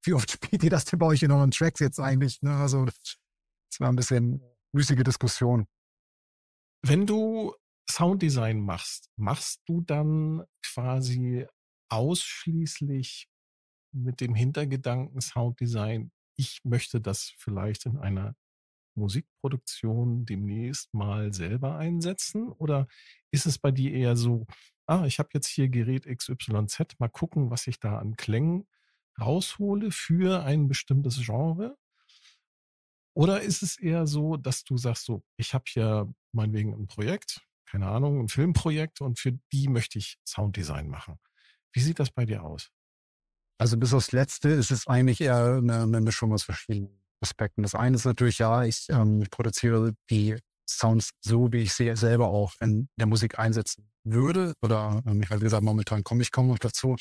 wie 0.04 0.14
oft 0.14 0.32
spielt 0.32 0.64
ihr 0.64 0.70
das 0.70 0.86
denn 0.86 1.00
bei 1.00 1.06
euch 1.06 1.24
in 1.24 1.32
euren 1.32 1.52
Tracks 1.52 1.80
jetzt 1.80 2.00
eigentlich? 2.00 2.42
Ne? 2.42 2.56
Also, 2.56 2.86
das 2.86 3.80
war 3.80 3.90
ein 3.90 3.96
bisschen 3.96 4.42
müßige 4.72 5.04
Diskussion. 5.04 5.68
Wenn 6.82 7.06
du 7.06 7.54
Sounddesign 7.90 8.62
machst, 8.62 9.10
machst 9.18 9.62
du 9.66 9.82
dann 9.82 10.44
quasi 10.64 11.46
ausschließlich 11.90 13.28
mit 13.92 14.22
dem 14.22 14.36
Hintergedanken 14.36 15.20
Sounddesign, 15.22 16.12
ich 16.38 16.62
möchte 16.64 17.02
das 17.02 17.34
vielleicht 17.38 17.86
in 17.86 17.98
einer 17.98 18.36
Musikproduktion 18.96 20.26
demnächst 20.26 20.94
mal 20.94 21.34
selber 21.34 21.78
einsetzen? 21.78 22.50
Oder 22.50 22.88
ist 23.32 23.46
es 23.46 23.58
bei 23.58 23.72
dir 23.72 23.92
eher 23.92 24.16
so, 24.16 24.46
ah, 24.86 25.06
ich 25.06 25.20
habe 25.20 25.30
jetzt 25.34 25.48
hier 25.48 25.68
Gerät 25.70 26.06
XYZ, 26.06 27.00
mal 27.00 27.10
gucken, 27.10 27.50
was 27.50 27.68
ich 27.68 27.80
da 27.80 27.98
an 27.98 28.16
Klängen 28.16 28.68
raushole 29.20 29.92
für 29.92 30.44
ein 30.44 30.68
bestimmtes 30.68 31.20
Genre? 31.24 31.78
Oder 33.16 33.42
ist 33.42 33.64
es 33.64 33.78
eher 33.78 34.08
so, 34.08 34.38
dass 34.38 34.64
du 34.64 34.78
sagst, 34.78 35.06
so, 35.06 35.24
ich 35.38 35.54
habe 35.54 35.66
hier 35.68 36.14
meinetwegen 36.32 36.74
ein 36.74 36.88
Projekt, 36.88 37.42
keine 37.66 37.88
Ahnung, 37.88 38.20
ein 38.20 38.30
Filmprojekt 38.30 39.02
und 39.02 39.20
für 39.20 39.34
die 39.52 39.68
möchte 39.68 40.00
ich 40.00 40.18
Sounddesign 40.26 40.88
machen. 40.88 41.20
Wie 41.74 41.82
sieht 41.82 42.00
das 42.00 42.12
bei 42.12 42.26
dir 42.26 42.44
aus? 42.44 42.70
Also 43.60 43.78
bis 43.78 43.94
aufs 43.94 44.12
Letzte 44.12 44.50
ist 44.50 44.72
es 44.72 44.88
eigentlich 44.88 45.22
eher 45.22 45.58
eine, 45.58 45.84
eine 45.84 46.02
Mischung 46.02 46.32
aus 46.34 46.44
verschiedenen 46.44 47.04
Aspekten. 47.22 47.62
Das 47.62 47.76
eine 47.76 47.98
ist 47.98 48.06
natürlich, 48.06 48.40
ja, 48.40 48.64
ich, 48.64 48.88
ähm, 48.90 49.22
ich 49.22 49.30
produziere 49.30 49.94
die 50.10 50.38
Sounds 50.68 51.10
so, 51.20 51.52
wie 51.52 51.64
ich 51.64 51.74
sie 51.74 51.94
selber 51.96 52.28
auch 52.28 52.54
in 52.62 52.90
der 52.96 53.08
Musik 53.08 53.38
einsetzen 53.38 53.92
würde. 54.04 54.54
Oder 54.62 55.02
ähm, 55.06 55.22
ich 55.22 55.30
habe 55.30 55.42
gesagt, 55.42 55.64
momentan 55.64 56.04
komme 56.04 56.22
ich 56.22 56.32
kaum 56.32 56.48
noch 56.48 56.60
dazu, 56.60 56.96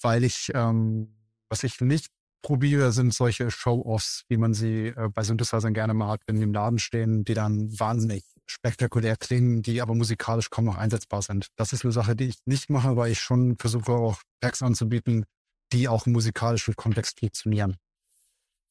weil 0.00 0.22
ich 0.22 0.52
ähm, 0.54 1.16
was 1.54 1.62
ich 1.62 1.80
nicht 1.80 2.08
probiere, 2.42 2.90
sind 2.90 3.14
solche 3.14 3.48
Show-Offs, 3.48 4.24
wie 4.28 4.38
man 4.38 4.54
sie 4.54 4.88
äh, 4.88 5.08
bei 5.08 5.22
Synthesizern 5.22 5.72
gerne 5.72 5.94
hat, 6.08 6.20
wenn 6.26 6.34
die 6.34 6.42
im 6.42 6.52
Laden 6.52 6.80
stehen, 6.80 7.24
die 7.24 7.34
dann 7.34 7.78
wahnsinnig 7.78 8.24
spektakulär 8.44 9.16
klingen, 9.16 9.62
die 9.62 9.80
aber 9.80 9.94
musikalisch 9.94 10.50
kaum 10.50 10.64
noch 10.64 10.76
einsetzbar 10.76 11.22
sind. 11.22 11.46
Das 11.54 11.72
ist 11.72 11.84
eine 11.84 11.92
Sache, 11.92 12.16
die 12.16 12.24
ich 12.24 12.38
nicht 12.44 12.70
mache, 12.70 12.96
weil 12.96 13.12
ich 13.12 13.20
schon 13.20 13.56
versuche 13.56 13.92
auch 13.92 14.20
Packs 14.40 14.62
anzubieten, 14.62 15.26
die 15.72 15.86
auch 15.86 16.06
musikalisch 16.06 16.66
mit 16.66 16.76
Kontext 16.76 17.20
funktionieren. 17.20 17.76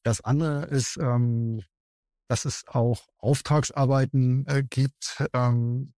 Das 0.04 0.20
andere 0.20 0.66
ist, 0.66 0.98
ähm, 0.98 1.62
dass 2.28 2.44
es 2.44 2.64
auch 2.66 3.06
Auftragsarbeiten 3.16 4.46
äh, 4.46 4.62
gibt, 4.62 5.24
ähm, 5.32 5.94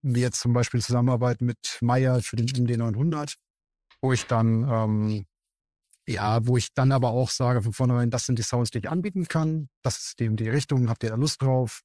wie 0.00 0.22
jetzt 0.22 0.40
zum 0.40 0.54
Beispiel 0.54 0.80
Zusammenarbeit 0.80 1.42
mit 1.42 1.76
Meyer 1.82 2.22
für 2.22 2.36
den 2.36 2.46
MD900, 2.46 3.34
wo 4.00 4.14
ich 4.14 4.24
dann 4.24 4.66
ähm, 4.66 5.26
ja, 6.12 6.46
wo 6.46 6.56
ich 6.56 6.72
dann 6.74 6.92
aber 6.92 7.10
auch 7.10 7.30
sage 7.30 7.62
von 7.62 7.72
vornherein, 7.72 8.10
das 8.10 8.26
sind 8.26 8.38
die 8.38 8.42
Sounds, 8.42 8.70
die 8.70 8.78
ich 8.78 8.88
anbieten 8.88 9.26
kann. 9.26 9.68
Das 9.82 9.98
ist 9.98 10.20
die, 10.20 10.34
die 10.36 10.48
Richtung, 10.48 10.88
habt 10.88 11.02
ihr 11.02 11.10
da 11.10 11.16
Lust 11.16 11.42
drauf? 11.42 11.82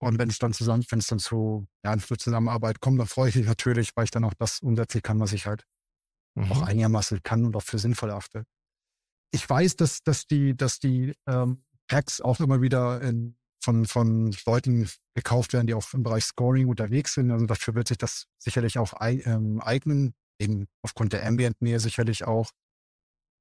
Und 0.00 0.18
wenn 0.18 0.28
es 0.28 0.38
dann 0.38 0.52
zusammen, 0.52 0.84
wenn 0.90 1.00
es 1.00 1.08
dann 1.08 1.18
zu, 1.18 1.66
ja, 1.84 1.96
zur 1.98 2.18
Zusammenarbeit 2.18 2.80
kommt, 2.80 3.00
dann 3.00 3.08
freue 3.08 3.30
ich 3.30 3.36
mich 3.36 3.46
natürlich, 3.46 3.96
weil 3.96 4.04
ich 4.04 4.10
dann 4.10 4.24
auch 4.24 4.34
das 4.34 4.60
umsetzen 4.60 5.02
kann, 5.02 5.18
was 5.18 5.32
ich 5.32 5.46
halt 5.46 5.64
mhm. 6.34 6.52
auch 6.52 6.62
einigermaßen 6.62 7.22
kann 7.22 7.44
und 7.44 7.56
auch 7.56 7.62
für 7.62 7.78
sinnvoll 7.78 8.10
achte. 8.10 8.44
Ich 9.32 9.48
weiß, 9.48 9.76
dass, 9.76 10.02
dass 10.02 10.26
die, 10.26 10.56
dass 10.56 10.78
die 10.78 11.14
ähm, 11.26 11.62
Packs 11.88 12.20
auch 12.20 12.40
immer 12.40 12.62
wieder 12.62 13.00
in, 13.02 13.36
von, 13.60 13.86
von 13.86 14.34
Leuten 14.46 14.88
gekauft 15.14 15.52
werden, 15.52 15.66
die 15.66 15.74
auch 15.74 15.92
im 15.92 16.02
Bereich 16.02 16.24
Scoring 16.24 16.68
unterwegs 16.68 17.14
sind. 17.14 17.30
Also 17.30 17.46
dafür 17.46 17.74
wird 17.74 17.88
sich 17.88 17.98
das 17.98 18.26
sicherlich 18.38 18.78
auch 18.78 18.94
ähm, 19.00 19.60
eignen, 19.60 20.14
eben 20.38 20.68
aufgrund 20.82 21.12
der 21.12 21.26
Ambient-Nähe 21.26 21.80
sicherlich 21.80 22.24
auch. 22.24 22.50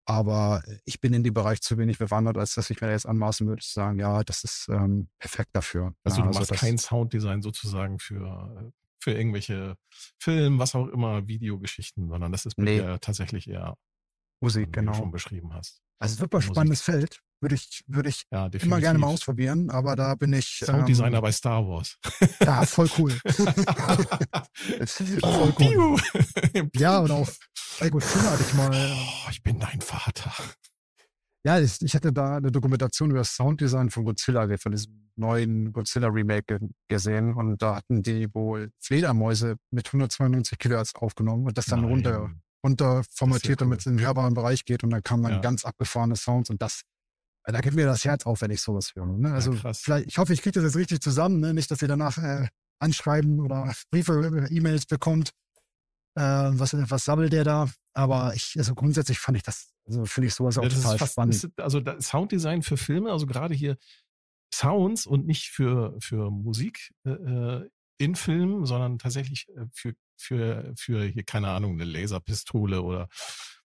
Aber 0.10 0.64
ich 0.86 1.02
bin 1.02 1.14
in 1.14 1.24
dem 1.24 1.34
Bereich 1.34 1.60
zu 1.62 1.78
wenig 1.78 1.98
bewandert, 1.98 2.38
als 2.38 2.56
dass 2.56 2.70
ich 2.70 2.80
mir 2.80 2.90
jetzt 2.90 3.06
anmaßen 3.06 3.46
würde, 3.46 3.62
zu 3.62 3.74
sagen, 3.74 4.00
ja, 4.00 4.24
das 4.24 4.46
ist 4.46 4.68
ähm, 4.70 5.10
perfekt 5.20 5.50
dafür. 5.52 5.94
Also 6.06 6.20
ja, 6.20 6.24
du 6.24 6.30
machst 6.30 6.50
also 6.50 6.56
kein 6.56 6.78
Sounddesign 6.78 7.42
sozusagen 7.42 8.00
für, 8.00 8.72
für 9.00 9.12
irgendwelche 9.12 9.76
Film, 10.18 10.60
was 10.60 10.76
auch 10.76 10.88
immer, 10.88 11.28
Videogeschichten, 11.28 12.08
sondern 12.08 12.32
das 12.32 12.46
ist 12.46 12.58
nee. 12.58 12.80
tatsächlich 13.02 13.50
eher 13.50 13.76
Musik, 14.40 14.72
genau. 14.72 14.92
Wie 14.92 14.96
du 14.96 15.02
schon 15.02 15.12
beschrieben 15.12 15.54
hast. 15.54 15.82
Also 16.00 16.16
super 16.16 16.38
Musik. 16.38 16.54
spannendes 16.54 16.82
Feld. 16.82 17.22
Würde 17.40 17.54
ich, 17.56 17.84
würde 17.86 18.10
ich 18.10 18.24
ja, 18.32 18.48
immer 18.48 18.80
gerne 18.80 18.98
mal 18.98 19.08
ausprobieren, 19.08 19.70
aber 19.70 19.96
da 19.96 20.16
bin 20.16 20.34
ich. 20.34 20.64
Sounddesigner 20.66 21.18
ähm, 21.18 21.22
bei 21.22 21.32
Star 21.32 21.68
Wars. 21.68 22.00
Ja, 22.42 22.66
voll 22.66 22.90
cool. 22.98 23.12
voll 24.88 25.54
cool. 25.60 26.00
ja, 26.76 26.98
und 27.00 27.12
auch 27.12 27.30
bei 27.80 27.90
Godzilla 27.90 28.32
hatte 28.32 28.44
ich 28.44 28.54
mal. 28.56 28.72
Oh, 28.72 29.30
ich 29.30 29.44
bin 29.44 29.60
dein 29.60 29.82
Vater. 29.82 30.34
Ja, 31.46 31.60
ich, 31.60 31.82
ich 31.82 31.96
hatte 31.96 32.12
da 32.12 32.38
eine 32.38 32.52
Dokumentation 32.52 33.12
über 33.12 33.20
das 33.20 33.36
Sounddesign 33.36 33.90
von 33.90 34.04
Godzilla, 34.04 34.48
von 34.58 34.72
diesem 34.72 35.12
neuen 35.16 35.72
Godzilla-Remake 35.72 36.60
gesehen. 36.88 37.36
Und 37.36 37.62
da 37.62 37.76
hatten 37.76 38.02
die 38.02 38.34
wohl 38.34 38.72
Fledermäuse 38.80 39.56
mit 39.72 39.88
192 39.88 40.58
Kilohertz 40.58 40.96
aufgenommen 40.96 41.46
und 41.46 41.58
das 41.58 41.68
dann 41.68 41.82
Nein. 41.82 41.90
runter, 41.90 42.32
runter 42.66 43.04
formatiert, 43.12 43.62
cool. 43.62 43.68
damit 43.68 43.80
es 43.80 43.86
in 43.86 43.98
den 43.98 44.06
hörbaren 44.06 44.34
Bereich 44.34 44.66
geht. 44.66 44.84
Und 44.84 44.90
dann 44.90 45.04
kamen 45.04 45.24
dann 45.24 45.34
ja. 45.34 45.40
ganz 45.40 45.64
abgefahrene 45.66 46.16
Sounds 46.16 46.50
und 46.50 46.62
das 46.62 46.82
da 47.54 47.62
geht 47.62 47.74
mir 47.74 47.86
das 47.86 48.04
Herz 48.04 48.26
auf, 48.26 48.42
wenn 48.42 48.52
ich 48.52 48.62
sowas 48.62 48.94
höre. 48.96 49.06
Ne? 49.06 49.34
Also 49.34 49.54
ja, 49.54 49.74
vielleicht, 49.74 50.08
ich 50.08 50.18
hoffe, 50.18 50.34
ich 50.34 50.42
kriege 50.42 50.54
das 50.54 50.64
jetzt 50.64 50.76
richtig 50.76 51.02
zusammen, 51.02 51.40
ne? 51.40 51.54
nicht, 51.54 51.72
dass 51.72 51.82
ihr 51.82 51.88
danach 51.88 52.18
äh, 52.18 52.48
anschreiben 52.80 53.40
oder 53.40 53.74
Briefe, 53.90 54.48
E-Mails 54.50 54.86
bekommt. 54.86 55.32
Äh, 56.16 56.22
was, 56.22 56.74
was 56.74 57.06
sammelt 57.06 57.34
der 57.34 57.44
da? 57.44 57.70
Aber 57.94 58.34
ich, 58.36 58.56
also 58.58 58.76
grundsätzlich 58.76 59.20
fand 59.20 59.38
ich 59.38 59.44
das, 59.44 59.72
also 59.86 60.06
finde 60.06 60.28
ich 60.28 60.36
sowas 60.36 60.58
auch 60.58 60.64
ja, 60.64 60.70
total 60.70 60.98
fast, 60.98 61.14
spannend. 61.14 61.36
Ist, 61.36 61.50
also 61.58 61.82
Sounddesign 62.00 62.64
für 62.64 62.78
Filme, 62.78 63.12
also 63.12 63.26
gerade 63.26 63.56
hier 63.56 63.78
Sounds 64.54 65.06
und 65.06 65.26
nicht 65.26 65.50
für, 65.50 65.96
für 66.00 66.32
Musik 66.32 66.94
äh, 67.06 67.12
äh 67.12 67.70
in 68.00 68.16
Filmen, 68.16 68.66
sondern 68.66 69.00
tatsächlich 69.00 69.48
äh, 69.50 69.66
für, 69.74 69.94
für, 70.18 70.74
für 70.78 71.04
hier, 71.04 71.24
keine 71.24 71.50
Ahnung, 71.50 71.74
eine 71.74 71.86
Laserpistole 71.86 72.82
oder 72.84 73.10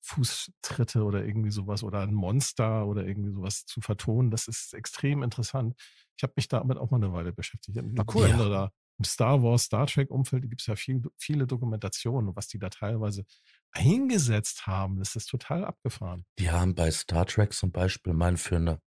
Fußtritte 0.02 1.04
oder 1.04 1.24
irgendwie 1.24 1.50
sowas 1.50 1.82
oder 1.82 2.00
ein 2.00 2.14
Monster 2.14 2.86
oder 2.86 3.06
irgendwie 3.06 3.32
sowas 3.32 3.64
zu 3.66 3.80
vertonen. 3.80 4.30
Das 4.30 4.48
ist 4.48 4.74
extrem 4.74 5.22
interessant. 5.22 5.74
Ich 6.16 6.22
habe 6.22 6.32
mich 6.36 6.48
damit 6.48 6.78
auch 6.78 6.90
mal 6.90 6.96
eine 6.96 7.12
Weile 7.12 7.32
beschäftigt. 7.32 7.78
Na 7.82 8.04
cool. 8.14 8.28
Ja. 8.28 8.70
Im 8.98 9.04
Star 9.04 9.42
Wars, 9.42 9.62
Star 9.62 9.86
Trek-Umfeld 9.86 10.42
gibt 10.50 10.60
es 10.60 10.66
ja 10.66 10.76
viel, 10.76 11.02
viele 11.16 11.46
Dokumentationen, 11.46 12.36
was 12.36 12.48
die 12.48 12.58
da 12.58 12.68
teilweise 12.68 13.24
eingesetzt 13.72 14.66
haben. 14.66 14.98
Das 14.98 15.16
ist 15.16 15.26
total 15.26 15.64
abgefahren. 15.64 16.26
Die 16.38 16.50
haben 16.50 16.74
bei 16.74 16.90
Star 16.90 17.24
Trek 17.24 17.54
zum 17.54 17.72
Beispiel 17.72 18.12
mal 18.12 18.36
für 18.36 18.56
eine 18.56 18.80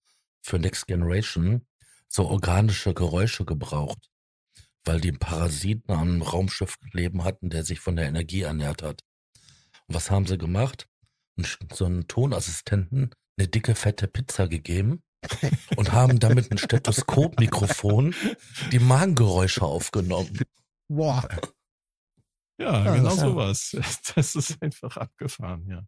für 0.44 0.60
Next 0.60 0.88
Generation 0.88 1.66
so 2.08 2.28
organische 2.28 2.94
Geräusche 2.94 3.44
gebraucht, 3.44 4.12
weil 4.84 5.02
die 5.02 5.14
Parasiten 5.14 5.92
am 5.92 6.22
Raumschiff 6.22 6.78
leben 6.92 7.24
hatten, 7.24 7.50
der 7.50 7.64
sich 7.64 7.80
von 7.80 7.96
der 7.96 8.06
Energie 8.06 8.42
ernährt 8.42 8.84
hat. 8.84 9.02
Und 9.88 9.96
was 9.96 10.12
haben 10.12 10.28
sie 10.28 10.38
gemacht? 10.38 10.88
So 11.74 11.86
einen 11.86 12.08
Tonassistenten 12.08 13.12
eine 13.38 13.48
dicke, 13.48 13.76
fette 13.76 14.08
Pizza 14.08 14.48
gegeben 14.48 15.02
und 15.76 15.92
haben 15.92 16.20
damit 16.20 16.52
ein 16.52 16.58
Stethoskopmikrofon 16.58 18.14
die 18.72 18.80
Magengeräusche 18.80 19.64
aufgenommen. 19.64 20.40
Boah. 20.88 21.28
Ja, 22.60 22.86
ja 22.86 22.96
genau 22.96 23.16
sowas. 23.16 23.76
Das 24.16 24.36
ist 24.36 24.62
einfach 24.62 24.98
abgefahren, 24.98 25.68
ja. 25.68 25.86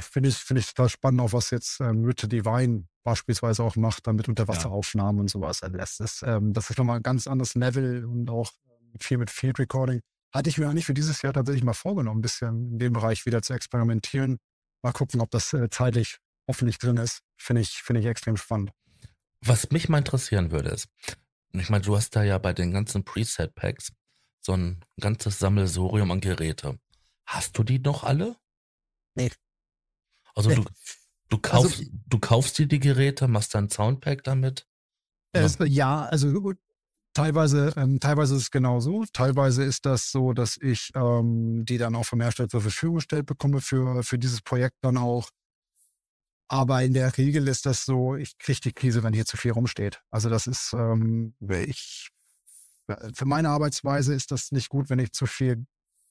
Finde 0.00 0.30
ich, 0.30 0.36
finde 0.36 0.60
ich 0.60 0.66
total 0.68 0.88
spannend, 0.88 1.20
auch 1.20 1.34
was 1.34 1.50
jetzt 1.50 1.78
ähm, 1.80 2.04
Richard 2.04 2.32
Divine 2.32 2.86
beispielsweise 3.04 3.62
auch 3.62 3.76
macht, 3.76 4.06
dann 4.06 4.16
mit 4.16 4.28
Unterwasseraufnahmen 4.28 5.16
ja. 5.16 5.20
und 5.20 5.30
sowas. 5.30 5.62
Also 5.62 5.76
das 5.76 6.00
ist, 6.00 6.22
ähm, 6.26 6.54
das 6.54 6.70
ist 6.70 6.78
nochmal 6.78 6.96
ein 6.96 7.02
ganz 7.02 7.26
anderes 7.26 7.54
Level 7.54 8.06
und 8.06 8.30
auch 8.30 8.50
ähm, 8.66 8.98
viel 8.98 9.18
mit 9.18 9.28
Field 9.28 9.58
Recording. 9.58 10.00
Hatte 10.32 10.48
ich 10.48 10.56
mir 10.56 10.68
eigentlich 10.68 10.86
für 10.86 10.94
dieses 10.94 11.20
Jahr 11.20 11.34
tatsächlich 11.34 11.64
mal 11.64 11.74
vorgenommen, 11.74 12.20
ein 12.20 12.22
bisschen 12.22 12.72
in 12.72 12.78
dem 12.78 12.92
Bereich 12.94 13.26
wieder 13.26 13.42
zu 13.42 13.52
experimentieren. 13.52 14.38
Mal 14.84 14.92
gucken, 14.92 15.22
ob 15.22 15.30
das 15.30 15.50
äh, 15.54 15.70
zeitlich 15.70 16.18
hoffentlich 16.46 16.76
drin 16.76 16.98
ist. 16.98 17.22
Finde 17.38 17.62
ich, 17.62 17.70
finde 17.70 18.02
ich 18.02 18.06
extrem 18.06 18.36
spannend. 18.36 18.70
Was 19.40 19.70
mich 19.70 19.88
mal 19.88 19.96
interessieren 19.96 20.50
würde, 20.50 20.68
ist, 20.68 20.88
ich 21.52 21.70
meine, 21.70 21.82
du 21.82 21.96
hast 21.96 22.14
da 22.14 22.22
ja 22.22 22.36
bei 22.36 22.52
den 22.52 22.70
ganzen 22.70 23.02
Preset-Packs 23.02 23.92
so 24.42 24.52
ein 24.52 24.84
ganzes 25.00 25.38
Sammelsorium 25.38 26.10
an 26.10 26.20
Geräte. 26.20 26.78
Hast 27.24 27.56
du 27.56 27.62
die 27.62 27.78
noch 27.78 28.04
alle? 28.04 28.36
Nee. 29.14 29.32
Also 30.34 30.50
nee. 30.50 30.56
Du, 30.56 30.64
du 31.30 31.38
kaufst, 31.38 31.78
also, 31.78 31.90
du 32.06 32.18
kaufst 32.18 32.58
dir 32.58 32.66
die 32.66 32.80
Geräte, 32.80 33.26
machst 33.26 33.54
dein 33.54 33.70
Soundpack 33.70 34.22
damit? 34.22 34.68
Äh, 35.32 35.48
ja, 35.64 36.04
also 36.04 36.30
gut, 36.42 36.58
Teilweise, 37.14 37.72
ähm, 37.76 38.00
teilweise 38.00 38.34
ist 38.34 38.42
es 38.42 38.50
genau 38.50 38.80
so. 38.80 39.04
Teilweise 39.12 39.62
ist 39.62 39.86
das 39.86 40.10
so, 40.10 40.32
dass 40.32 40.56
ich 40.60 40.90
ähm, 40.96 41.64
die 41.64 41.78
dann 41.78 41.94
auch 41.94 42.04
vom 42.04 42.20
Hersteller 42.20 42.48
zur 42.48 42.60
Verfügung 42.60 42.96
gestellt 42.96 43.26
bekomme 43.26 43.60
für, 43.60 44.02
für 44.02 44.18
dieses 44.18 44.42
Projekt 44.42 44.76
dann 44.82 44.96
auch. 44.96 45.30
Aber 46.48 46.82
in 46.82 46.92
der 46.92 47.16
Regel 47.16 47.46
ist 47.46 47.66
das 47.66 47.84
so, 47.84 48.16
ich 48.16 48.36
kriege 48.38 48.60
die 48.64 48.72
Krise, 48.72 49.04
wenn 49.04 49.14
hier 49.14 49.26
zu 49.26 49.36
viel 49.36 49.52
rumsteht. 49.52 50.02
Also 50.10 50.28
das 50.28 50.48
ist, 50.48 50.72
ähm, 50.72 51.34
ich, 51.40 52.10
für 53.14 53.24
meine 53.24 53.48
Arbeitsweise 53.48 54.12
ist 54.12 54.32
das 54.32 54.50
nicht 54.50 54.68
gut, 54.68 54.90
wenn 54.90 54.98
ich 54.98 55.12
zu 55.12 55.26
viel 55.26 55.64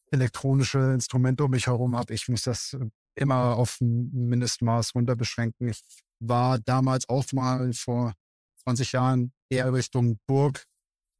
elektronische 0.09 0.93
Instrumente 0.93 1.43
um 1.43 1.51
mich 1.51 1.67
herum 1.67 1.97
habe. 1.97 2.13
Ich 2.13 2.29
muss 2.29 2.43
das 2.43 2.77
immer 3.15 3.57
auf 3.57 3.81
ein 3.81 4.09
Mindestmaß 4.29 4.95
runter 4.95 5.17
beschränken. 5.17 5.67
Ich 5.67 5.81
war 6.19 6.59
damals 6.59 7.09
auch 7.09 7.25
mal 7.33 7.73
vor 7.73 8.13
20 8.63 8.93
Jahren 8.93 9.33
eher 9.49 9.73
Richtung 9.73 10.19
Burg 10.27 10.65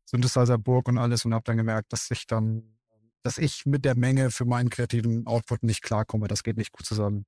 Synthesizer 0.06 0.58
Burg 0.58 0.88
und 0.88 0.98
alles 0.98 1.26
und 1.26 1.34
habe 1.34 1.44
dann 1.46 1.58
gemerkt, 1.58 1.94
dass 1.94 2.10
ich 2.12 2.28
dann, 2.28 2.78
dass 3.24 3.38
ich 3.38 3.66
mit 3.66 3.86
der 3.86 3.96
Menge 3.96 4.32
für 4.32 4.46
meinen 4.46 4.70
kreativen 4.70 5.26
Output 5.28 5.64
nicht 5.64 5.82
klarkomme. 5.82 6.28
Das 6.28 6.44
geht 6.44 6.58
nicht 6.58 6.72
gut 6.72 6.86
zusammen. 6.86 7.26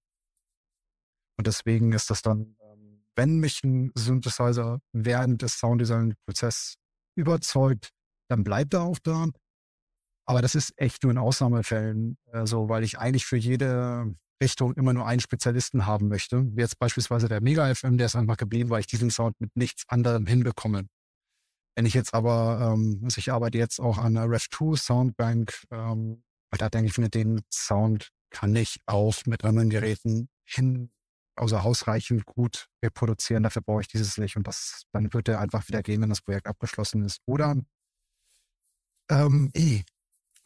Und 1.37 1.47
deswegen 1.47 1.91
ist 1.91 2.09
das 2.09 2.21
dann, 2.21 2.55
ähm, 2.61 3.03
wenn 3.15 3.39
mich 3.39 3.63
ein 3.63 3.91
Synthesizer 3.95 4.79
während 4.93 5.41
des 5.41 5.59
Sounddesign-Prozesses 5.59 6.75
überzeugt, 7.15 7.89
dann 8.29 8.43
bleibt 8.43 8.73
er 8.73 8.81
auch 8.83 8.99
da. 8.99 9.27
Aber 10.27 10.41
das 10.41 10.55
ist 10.55 10.73
echt 10.77 11.03
nur 11.03 11.11
in 11.11 11.17
Ausnahmefällen 11.17 12.17
äh, 12.31 12.45
so, 12.45 12.69
weil 12.69 12.83
ich 12.83 12.97
eigentlich 12.97 13.25
für 13.25 13.37
jede 13.37 14.15
Richtung 14.41 14.73
immer 14.73 14.93
nur 14.93 15.05
einen 15.05 15.21
Spezialisten 15.21 15.85
haben 15.85 16.07
möchte. 16.07 16.45
Wie 16.55 16.61
jetzt 16.61 16.79
beispielsweise 16.79 17.27
der 17.27 17.41
Mega 17.41 17.73
FM, 17.73 17.97
der 17.97 18.07
ist 18.07 18.15
einfach 18.15 18.37
geblieben, 18.37 18.69
weil 18.69 18.81
ich 18.81 18.87
diesen 18.87 19.11
Sound 19.11 19.39
mit 19.39 19.55
nichts 19.55 19.83
anderem 19.87 20.25
hinbekomme. 20.25 20.87
Wenn 21.75 21.85
ich 21.85 21.93
jetzt 21.93 22.13
aber, 22.13 22.73
ähm, 22.73 23.01
also 23.03 23.19
ich 23.19 23.31
arbeite 23.31 23.57
jetzt 23.57 23.79
auch 23.79 23.97
an 23.97 24.17
einer 24.17 24.27
Rev2 24.27 24.77
Soundbank, 24.77 25.65
ähm, 25.71 26.23
da 26.51 26.69
denke 26.69 26.89
ich 26.89 26.97
mir, 26.97 27.09
den 27.09 27.41
Sound 27.51 28.11
kann 28.29 28.55
ich 28.55 28.79
auch 28.85 29.15
mit 29.25 29.43
anderen 29.43 29.69
Geräten 29.69 30.29
hin, 30.45 30.89
außer 31.35 31.63
ausreichend 31.63 32.25
gut 32.25 32.67
reproduzieren. 32.83 33.43
Dafür 33.43 33.61
brauche 33.61 33.81
ich 33.81 33.87
dieses 33.87 34.17
nicht. 34.17 34.37
Und 34.37 34.47
das, 34.47 34.83
dann 34.93 35.13
wird 35.13 35.27
er 35.27 35.39
einfach 35.39 35.67
wieder 35.67 35.83
gehen, 35.83 36.01
wenn 36.01 36.09
das 36.09 36.21
Projekt 36.21 36.47
abgeschlossen 36.47 37.03
ist. 37.03 37.19
Oder 37.25 37.57
ähm, 39.09 39.51
eh, 39.53 39.83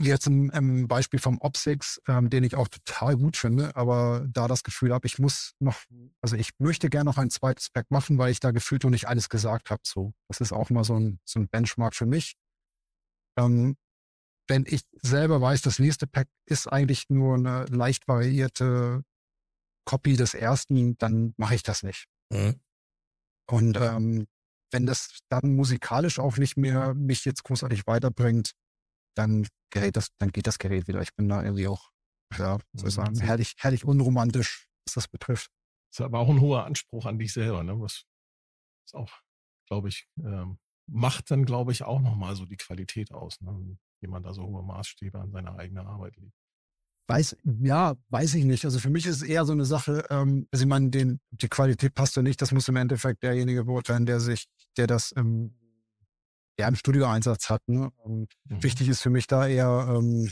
Jetzt 0.02 0.28
im, 0.28 0.50
im 0.52 0.88
Beispiel 0.88 1.20
vom 1.20 1.40
Opsix, 1.40 2.02
ähm, 2.08 2.30
den 2.30 2.46
ich 2.46 2.56
auch 2.56 2.70
total 2.70 3.18
gut 3.18 3.36
finde, 3.36 3.76
aber 3.76 4.26
da 4.30 4.48
das 4.48 4.64
Gefühl 4.64 4.94
habe, 4.94 5.06
ich 5.06 5.20
muss 5.20 5.56
noch, 5.60 5.78
also 6.22 6.38
ich 6.38 6.52
möchte 6.58 6.90
gerne 6.90 7.10
noch 7.10 7.18
ein 7.18 7.30
zweites 7.30 7.70
Pack 7.70 7.92
machen, 7.92 8.18
weil 8.18 8.32
ich 8.32 8.40
da 8.40 8.52
gefühlt 8.52 8.84
noch 8.84 8.92
nicht 8.92 9.10
alles 9.10 9.28
gesagt 9.28 9.72
habe. 9.72 9.82
So, 9.86 10.14
das 10.30 10.40
ist 10.40 10.54
auch 10.54 10.70
mal 10.70 10.86
so 10.86 10.98
ein, 10.98 11.20
so 11.26 11.40
ein 11.40 11.50
Benchmark 11.50 11.96
für 11.96 12.06
mich. 12.06 12.36
Ähm, 13.38 13.76
wenn 14.48 14.66
ich 14.68 14.82
selber 15.02 15.42
weiß, 15.42 15.62
das 15.62 15.80
nächste 15.80 16.08
Pack 16.08 16.28
ist 16.46 16.68
eigentlich 16.68 17.10
nur 17.10 17.36
eine 17.36 17.66
leicht 17.66 18.08
variierte 18.08 19.04
Copy 19.86 20.16
des 20.16 20.34
ersten, 20.34 20.98
dann 20.98 21.34
mache 21.38 21.56
ich 21.56 21.64
das 21.64 21.84
nicht. 21.84 22.08
Mhm. 22.32 22.60
Und 23.50 23.78
ähm, 23.78 24.28
wenn 24.72 24.86
das 24.86 25.20
dann 25.30 25.56
musikalisch 25.56 26.20
auch 26.20 26.38
nicht 26.38 26.58
mehr 26.58 26.94
mich 26.94 27.26
jetzt 27.26 27.44
großartig 27.44 27.88
weiterbringt, 27.88 28.54
dann 29.15 29.48
gerät 29.69 29.95
das, 29.95 30.10
dann 30.17 30.32
geht 30.32 30.48
das 30.48 30.60
Gerät 30.60 30.88
wieder. 30.88 31.02
Ich 31.02 31.15
bin 31.15 31.30
da 31.30 31.43
irgendwie 31.43 31.67
auch, 31.67 31.91
ja, 32.38 32.58
soll 32.74 32.89
ich 32.89 32.95
sagen, 32.95 33.19
herrlich, 33.19 33.54
herrlich 33.58 33.86
unromantisch, 33.86 34.67
was 34.86 34.93
das 34.93 35.08
betrifft. 35.08 35.52
Ist 35.91 36.02
aber 36.02 36.19
auch 36.19 36.30
ein 36.30 36.41
hoher 36.41 36.65
Anspruch 36.65 37.06
an 37.06 37.17
dich 37.17 37.34
selber, 37.34 37.63
ne? 37.63 37.80
Was 37.80 38.06
ist 38.86 38.95
auch, 38.95 39.12
glaube 39.67 39.89
ich, 39.89 40.08
ähm, 40.24 40.60
macht 40.88 41.32
dann, 41.32 41.45
glaube 41.45 41.72
ich, 41.72 41.84
auch 41.84 42.02
nochmal 42.02 42.36
so 42.36 42.45
die 42.45 42.58
Qualität 42.58 43.12
aus, 43.12 43.41
ne? 43.41 43.78
Jemand 44.02 44.26
da 44.26 44.34
so 44.34 44.43
hohe 44.43 44.63
Maßstäbe 44.63 45.19
an 45.19 45.32
seiner 45.32 45.58
eigenen 45.58 45.88
Arbeit 45.88 46.15
legt. 46.17 46.34
Weiß, 47.10 47.36
ja, 47.43 47.95
weiß 48.10 48.36
ich 48.36 48.45
nicht. 48.45 48.65
Also 48.65 48.78
für 48.78 48.91
mich 48.91 49.08
ist 49.08 49.17
es 49.17 49.24
eher 49.24 49.43
so 49.43 49.52
eine 49.52 49.65
Sache, 49.65 50.06
ähm, 50.12 50.48
also 50.52 50.63
ich 50.63 50.69
meine, 50.69 50.91
den, 50.91 51.19
die 51.32 51.50
Qualität 51.50 51.95
passt 51.95 52.15
ja 52.15 52.22
nicht, 52.22 52.39
das 52.41 52.52
muss 52.52 52.67
im 52.67 52.76
Endeffekt 52.76 53.24
derjenige 53.24 53.65
beurteilen, 53.65 54.06
der 54.06 54.19
sich, 54.19 54.45
der 54.78 54.86
das 54.86 55.12
im, 55.12 55.59
ja, 56.60 56.67
im 56.67 56.76
Studioeinsatz 56.76 57.50
hat. 57.50 57.62
Ne? 57.67 57.89
Und 58.04 58.34
mhm. 58.45 58.63
wichtig 58.63 58.89
ist 58.89 59.02
für 59.02 59.10
mich 59.10 59.28
da 59.28 59.48
eher, 59.48 59.95
ähm, 59.95 60.30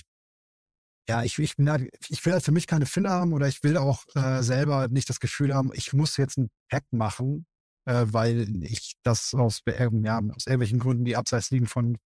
ja, 1.09 1.23
ich, 1.23 1.39
ich, 1.39 1.55
bin 1.55 1.89
ich 2.09 2.25
will 2.25 2.33
halt 2.33 2.43
für 2.43 2.51
mich 2.51 2.67
keine 2.67 2.85
Filler 2.85 3.11
haben 3.11 3.31
oder 3.31 3.47
ich 3.47 3.63
will 3.63 3.77
auch 3.77 4.03
äh, 4.13 4.43
selber 4.43 4.89
nicht 4.89 5.09
das 5.09 5.21
Gefühl 5.21 5.55
haben, 5.55 5.71
ich 5.73 5.93
muss 5.93 6.17
jetzt 6.17 6.37
ein 6.37 6.49
Pack 6.69 6.83
machen, 6.91 7.45
äh, 7.85 8.05
weil 8.09 8.63
ich 8.63 8.95
das 9.03 9.33
aus, 9.33 9.61
äh, 9.65 9.89
ja, 10.03 10.19
aus 10.35 10.45
irgendwelchen 10.45 10.79
Gründen, 10.79 11.05
die 11.05 11.15
abseits 11.15 11.49
liegen 11.49 11.67
von 11.67 11.97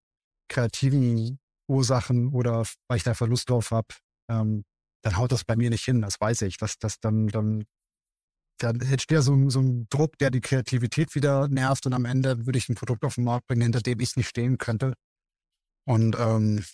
kreativen 0.48 1.40
Ursachen 1.68 2.32
oder 2.32 2.64
weil 2.86 2.98
ich 2.98 3.02
da 3.02 3.14
Verlust 3.14 3.50
drauf 3.50 3.72
habe, 3.72 3.88
ähm, 4.30 4.64
dann 5.02 5.16
haut 5.16 5.32
das 5.32 5.44
bei 5.44 5.56
mir 5.56 5.70
nicht 5.70 5.84
hin, 5.84 6.00
das 6.00 6.20
weiß 6.20 6.42
ich. 6.42 6.58
Das, 6.58 6.78
das 6.78 7.00
dann, 7.00 7.26
dann, 7.26 7.64
dann 8.62 8.80
entsteht 8.80 9.16
ja 9.16 9.22
so, 9.22 9.48
so 9.50 9.60
ein 9.60 9.86
Druck, 9.90 10.18
der 10.18 10.30
die 10.30 10.40
Kreativität 10.40 11.14
wieder 11.14 11.48
nervt 11.48 11.86
und 11.86 11.92
am 11.92 12.04
Ende 12.04 12.46
würde 12.46 12.58
ich 12.58 12.68
ein 12.68 12.74
Produkt 12.74 13.04
auf 13.04 13.16
den 13.16 13.24
Markt 13.24 13.46
bringen, 13.46 13.62
hinter 13.62 13.80
dem 13.80 14.00
ich 14.00 14.16
nicht 14.16 14.28
stehen 14.28 14.58
könnte. 14.58 14.94
Und 15.84 16.16
ähm, 16.18 16.64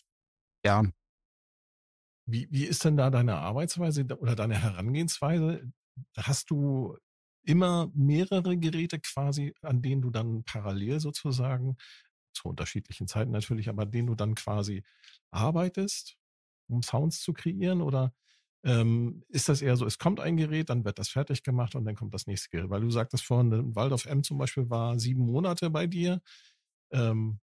ja. 0.65 0.85
Wie, 2.27 2.47
wie 2.51 2.65
ist 2.65 2.85
denn 2.85 2.97
da 2.97 3.11
deine 3.11 3.37
Arbeitsweise 3.37 4.05
oder 4.19 4.37
deine 4.37 4.61
Herangehensweise? 4.61 5.73
Hast 6.17 6.51
du 6.51 6.97
immer 7.43 7.91
mehrere 7.95 8.59
Geräte 8.59 9.01
quasi, 9.01 9.55
an 9.63 9.81
denen 9.81 10.03
du 10.03 10.11
dann 10.11 10.45
parallel 10.45 11.01
sozusagen, 11.01 11.77
zu 12.35 12.49
unterschiedlichen 12.49 13.09
Zeiten 13.09 13.31
natürlich, 13.31 13.69
aber 13.69 13.83
an 13.83 13.91
denen 13.91 14.09
du 14.09 14.15
dann 14.15 14.35
quasi 14.35 14.83
arbeitest? 15.31 16.19
um 16.69 16.83
Sounds 16.83 17.21
zu 17.21 17.33
kreieren? 17.33 17.83
Oder 17.83 18.13
ähm, 18.65 19.23
ist 19.29 19.49
das 19.49 19.63
eher 19.63 19.77
so, 19.77 19.87
es 19.87 19.99
kommt 19.99 20.21
ein 20.21 20.37
Gerät, 20.37 20.71
dann 20.71 20.85
wird 20.85 20.99
das 20.99 21.09
fertig 21.09 21.43
gemacht 21.43 21.75
und 21.75 21.85
dann 21.85 21.95
kommt 21.95 22.15
das 22.15 22.27
nächste 22.27 22.51
Gerät? 22.51 22.71
Weil 22.71 22.81
du 22.81 22.91
sagtest 22.91 23.25
vorhin, 23.25 23.75
Waldorf 23.75 24.07
M 24.07 24.23
zum 24.23 24.39
Beispiel 24.39 24.69
war 24.69 24.99
sieben 24.99 25.27
Monate 25.27 25.71
bei 25.71 25.87
dir. 25.87 26.21
Ähm, 26.93 27.41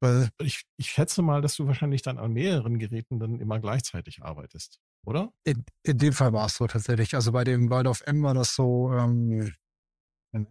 weil 0.00 0.28
ich, 0.42 0.64
ich 0.76 0.90
schätze 0.90 1.22
mal, 1.22 1.40
dass 1.40 1.56
du 1.56 1.66
wahrscheinlich 1.66 2.02
dann 2.02 2.18
an 2.18 2.32
mehreren 2.32 2.78
Geräten 2.78 3.18
dann 3.18 3.40
immer 3.40 3.58
gleichzeitig 3.58 4.22
arbeitest, 4.22 4.78
oder? 5.06 5.32
In, 5.44 5.64
in 5.82 5.98
dem 5.98 6.12
Fall 6.12 6.32
war 6.32 6.46
es 6.46 6.56
so 6.56 6.66
tatsächlich. 6.66 7.14
Also 7.14 7.32
bei 7.32 7.44
dem 7.44 7.70
Waldorf 7.70 8.02
M 8.06 8.22
war 8.22 8.34
das 8.34 8.54
so, 8.54 8.92
ähm, 8.92 9.52
ähm 10.34 10.46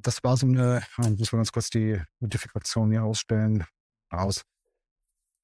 das 0.00 0.24
war 0.24 0.36
so 0.36 0.46
eine, 0.46 0.82
ich 0.98 1.18
muss 1.18 1.32
mal 1.32 1.38
ganz 1.38 1.52
kurz 1.52 1.70
die 1.70 2.00
Modifikation 2.18 2.90
hier 2.90 3.04
ausstellen, 3.04 3.64
aus. 4.10 4.42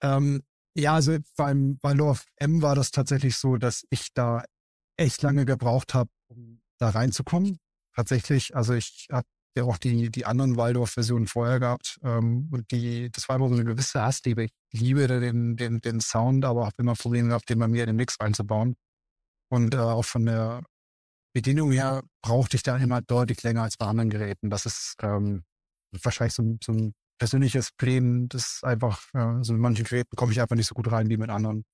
Ähm, 0.03 0.43
ja, 0.79 0.95
also 0.95 1.19
beim 1.37 1.79
bei 1.79 1.93
Love 1.93 2.21
M 2.37 2.63
war 2.63 2.75
das 2.75 2.91
tatsächlich 2.91 3.37
so, 3.37 3.57
dass 3.57 3.85
ich 3.91 4.13
da 4.15 4.45
echt 4.97 5.23
lange 5.23 5.45
gebraucht 5.45 5.95
habe, 5.95 6.11
um 6.29 6.61
da 6.79 6.91
reinzukommen. 6.91 7.59
Tatsächlich, 7.95 8.55
also 8.55 8.75
ich 8.75 9.09
habe 9.11 9.27
ja 9.57 9.65
auch 9.65 9.79
die, 9.79 10.11
die 10.11 10.25
anderen 10.25 10.57
Waldorf-Versionen 10.57 11.27
vorher 11.27 11.59
gehabt. 11.59 11.99
Ähm, 12.03 12.49
und 12.53 12.71
die, 12.71 13.11
das 13.11 13.29
war 13.29 13.37
immer 13.37 13.49
so 13.49 13.55
eine 13.55 13.65
gewisse 13.65 14.03
Hassliebe. 14.03 14.45
Ich 14.45 14.81
liebe 14.81 15.09
den, 15.09 15.57
den, 15.57 15.81
den 15.81 16.01
Sound, 16.01 16.45
aber 16.45 16.67
habe 16.67 16.77
immer 16.79 16.95
Probleme 16.95 17.29
gehabt, 17.29 17.49
den 17.51 17.59
bei 17.59 17.69
mir 17.69 17.83
in 17.83 17.89
den 17.89 17.97
Mix 17.97 18.21
einzubauen. 18.21 18.77
Und 19.51 19.75
äh, 19.75 19.79
auch 19.79 20.05
von 20.05 20.27
der 20.27 20.63
Bedienung 21.35 21.73
her 21.73 22.03
brauchte 22.23 22.57
ich 22.57 22.63
da 22.63 22.77
immer 22.77 23.03
deutlich 23.03 23.43
länger 23.43 23.63
als 23.63 23.77
bei 23.77 23.87
anderen 23.87 24.11
Geräten. 24.11 24.51
Das 24.51 24.67
ist 24.67 24.95
ähm, 25.03 25.45
wahrscheinlich 26.03 26.35
so, 26.35 26.57
so 26.63 26.73
ein 26.73 26.95
persönliches 27.19 27.71
Problem, 27.73 28.29
das 28.29 28.61
einfach, 28.63 29.03
also 29.13 29.53
mit 29.53 29.63
manchen 29.63 29.85
Geräten 29.85 30.17
komme 30.17 30.33
ich 30.33 30.41
einfach 30.41 30.57
nicht 30.57 30.69
so 30.69 30.75
gut 30.75 30.91
rein 30.91 31.09
wie 31.09 31.17
mit 31.17 31.31
anderen. 31.31 31.65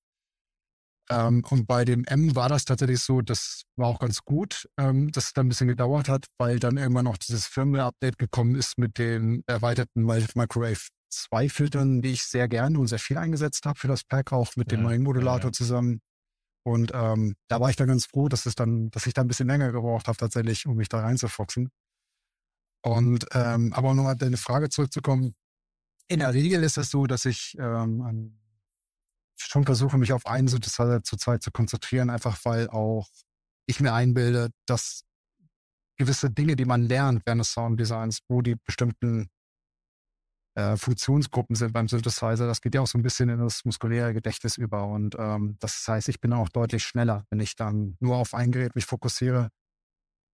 Ähm, 1.09 1.43
und 1.49 1.67
bei 1.67 1.85
dem 1.85 2.03
M 2.05 2.35
war 2.35 2.49
das 2.49 2.65
tatsächlich 2.65 2.99
so, 2.99 3.21
das 3.21 3.63
war 3.75 3.87
auch 3.87 3.99
ganz 3.99 4.23
gut, 4.23 4.67
ähm, 4.77 5.11
dass 5.11 5.25
es 5.25 5.33
dann 5.33 5.45
ein 5.45 5.49
bisschen 5.49 5.67
gedauert 5.67 6.09
hat, 6.09 6.25
weil 6.39 6.59
dann 6.59 6.77
irgendwann 6.77 7.05
noch 7.05 7.17
dieses 7.17 7.45
Firmware-Update 7.45 8.17
gekommen 8.17 8.55
ist 8.55 8.77
mit 8.77 8.97
den 8.97 9.43
erweiterten 9.45 10.03
Microwave 10.03 10.87
2 11.11 11.49
Filtern, 11.49 12.01
die 12.01 12.13
ich 12.13 12.23
sehr 12.23 12.47
gerne 12.47 12.79
und 12.79 12.87
sehr 12.87 12.99
viel 12.99 13.17
eingesetzt 13.17 13.65
habe 13.65 13.79
für 13.79 13.87
das 13.87 14.03
Pack, 14.03 14.33
auch 14.33 14.55
mit 14.55 14.71
ja, 14.71 14.77
dem 14.77 14.83
neuen 14.83 15.03
Modulator 15.03 15.49
ja. 15.49 15.53
zusammen. 15.53 16.01
Und 16.67 16.91
ähm, 16.95 17.35
da 17.47 17.59
war 17.59 17.69
ich 17.69 17.75
dann 17.75 17.87
ganz 17.87 18.07
froh, 18.07 18.27
dass 18.27 18.47
es 18.47 18.55
dann, 18.55 18.89
dass 18.89 19.05
ich 19.05 19.13
da 19.13 19.21
ein 19.21 19.27
bisschen 19.27 19.47
länger 19.47 19.71
gebraucht 19.71 20.07
habe, 20.07 20.17
tatsächlich, 20.17 20.65
um 20.65 20.75
mich 20.75 20.89
da 20.89 21.01
reinzufoxen. 21.01 21.69
Und 22.85 23.25
ähm, 23.31 23.73
aber 23.73 23.89
um 23.89 23.97
nochmal 23.97 24.15
deine 24.15 24.37
Frage 24.37 24.69
zurückzukommen, 24.69 25.33
in 26.07 26.19
der 26.19 26.35
Regel 26.35 26.61
ist 26.63 26.77
es 26.77 26.91
so, 26.91 27.07
dass 27.07 27.25
ich 27.25 27.55
ähm, 27.59 28.37
schon 29.35 29.65
versuche, 29.65 29.97
mich 29.97 30.13
auf 30.13 30.27
einen 30.27 30.47
Synthesizer 30.47 31.01
zur 31.01 31.17
Zeit 31.17 31.41
zu 31.41 31.49
konzentrieren, 31.49 32.11
einfach 32.11 32.37
weil 32.43 32.69
auch 32.69 33.07
ich 33.65 33.79
mir 33.79 33.91
einbilde, 33.91 34.51
dass 34.67 35.01
gewisse 35.97 36.29
Dinge, 36.29 36.55
die 36.55 36.65
man 36.65 36.83
lernt 36.83 37.23
während 37.25 37.41
des 37.41 37.53
Sounddesigns, 37.53 38.19
wo 38.27 38.43
die 38.43 38.55
bestimmten 38.63 39.29
äh, 40.53 40.77
Funktionsgruppen 40.77 41.55
sind 41.55 41.73
beim 41.73 41.87
Synthesizer, 41.87 42.45
das 42.45 42.61
geht 42.61 42.75
ja 42.75 42.81
auch 42.81 42.87
so 42.87 42.99
ein 42.99 43.03
bisschen 43.03 43.29
in 43.29 43.39
das 43.39 43.65
muskuläre 43.65 44.13
Gedächtnis 44.13 44.57
über. 44.57 44.85
Und 44.85 45.15
ähm, 45.17 45.57
das 45.59 45.87
heißt, 45.87 46.07
ich 46.09 46.21
bin 46.21 46.33
auch 46.33 46.49
deutlich 46.49 46.83
schneller, 46.83 47.25
wenn 47.31 47.39
ich 47.39 47.55
dann 47.55 47.97
nur 47.99 48.17
auf 48.17 48.35
ein 48.35 48.51
Gerät 48.51 48.75
mich 48.75 48.85
fokussiere, 48.85 49.49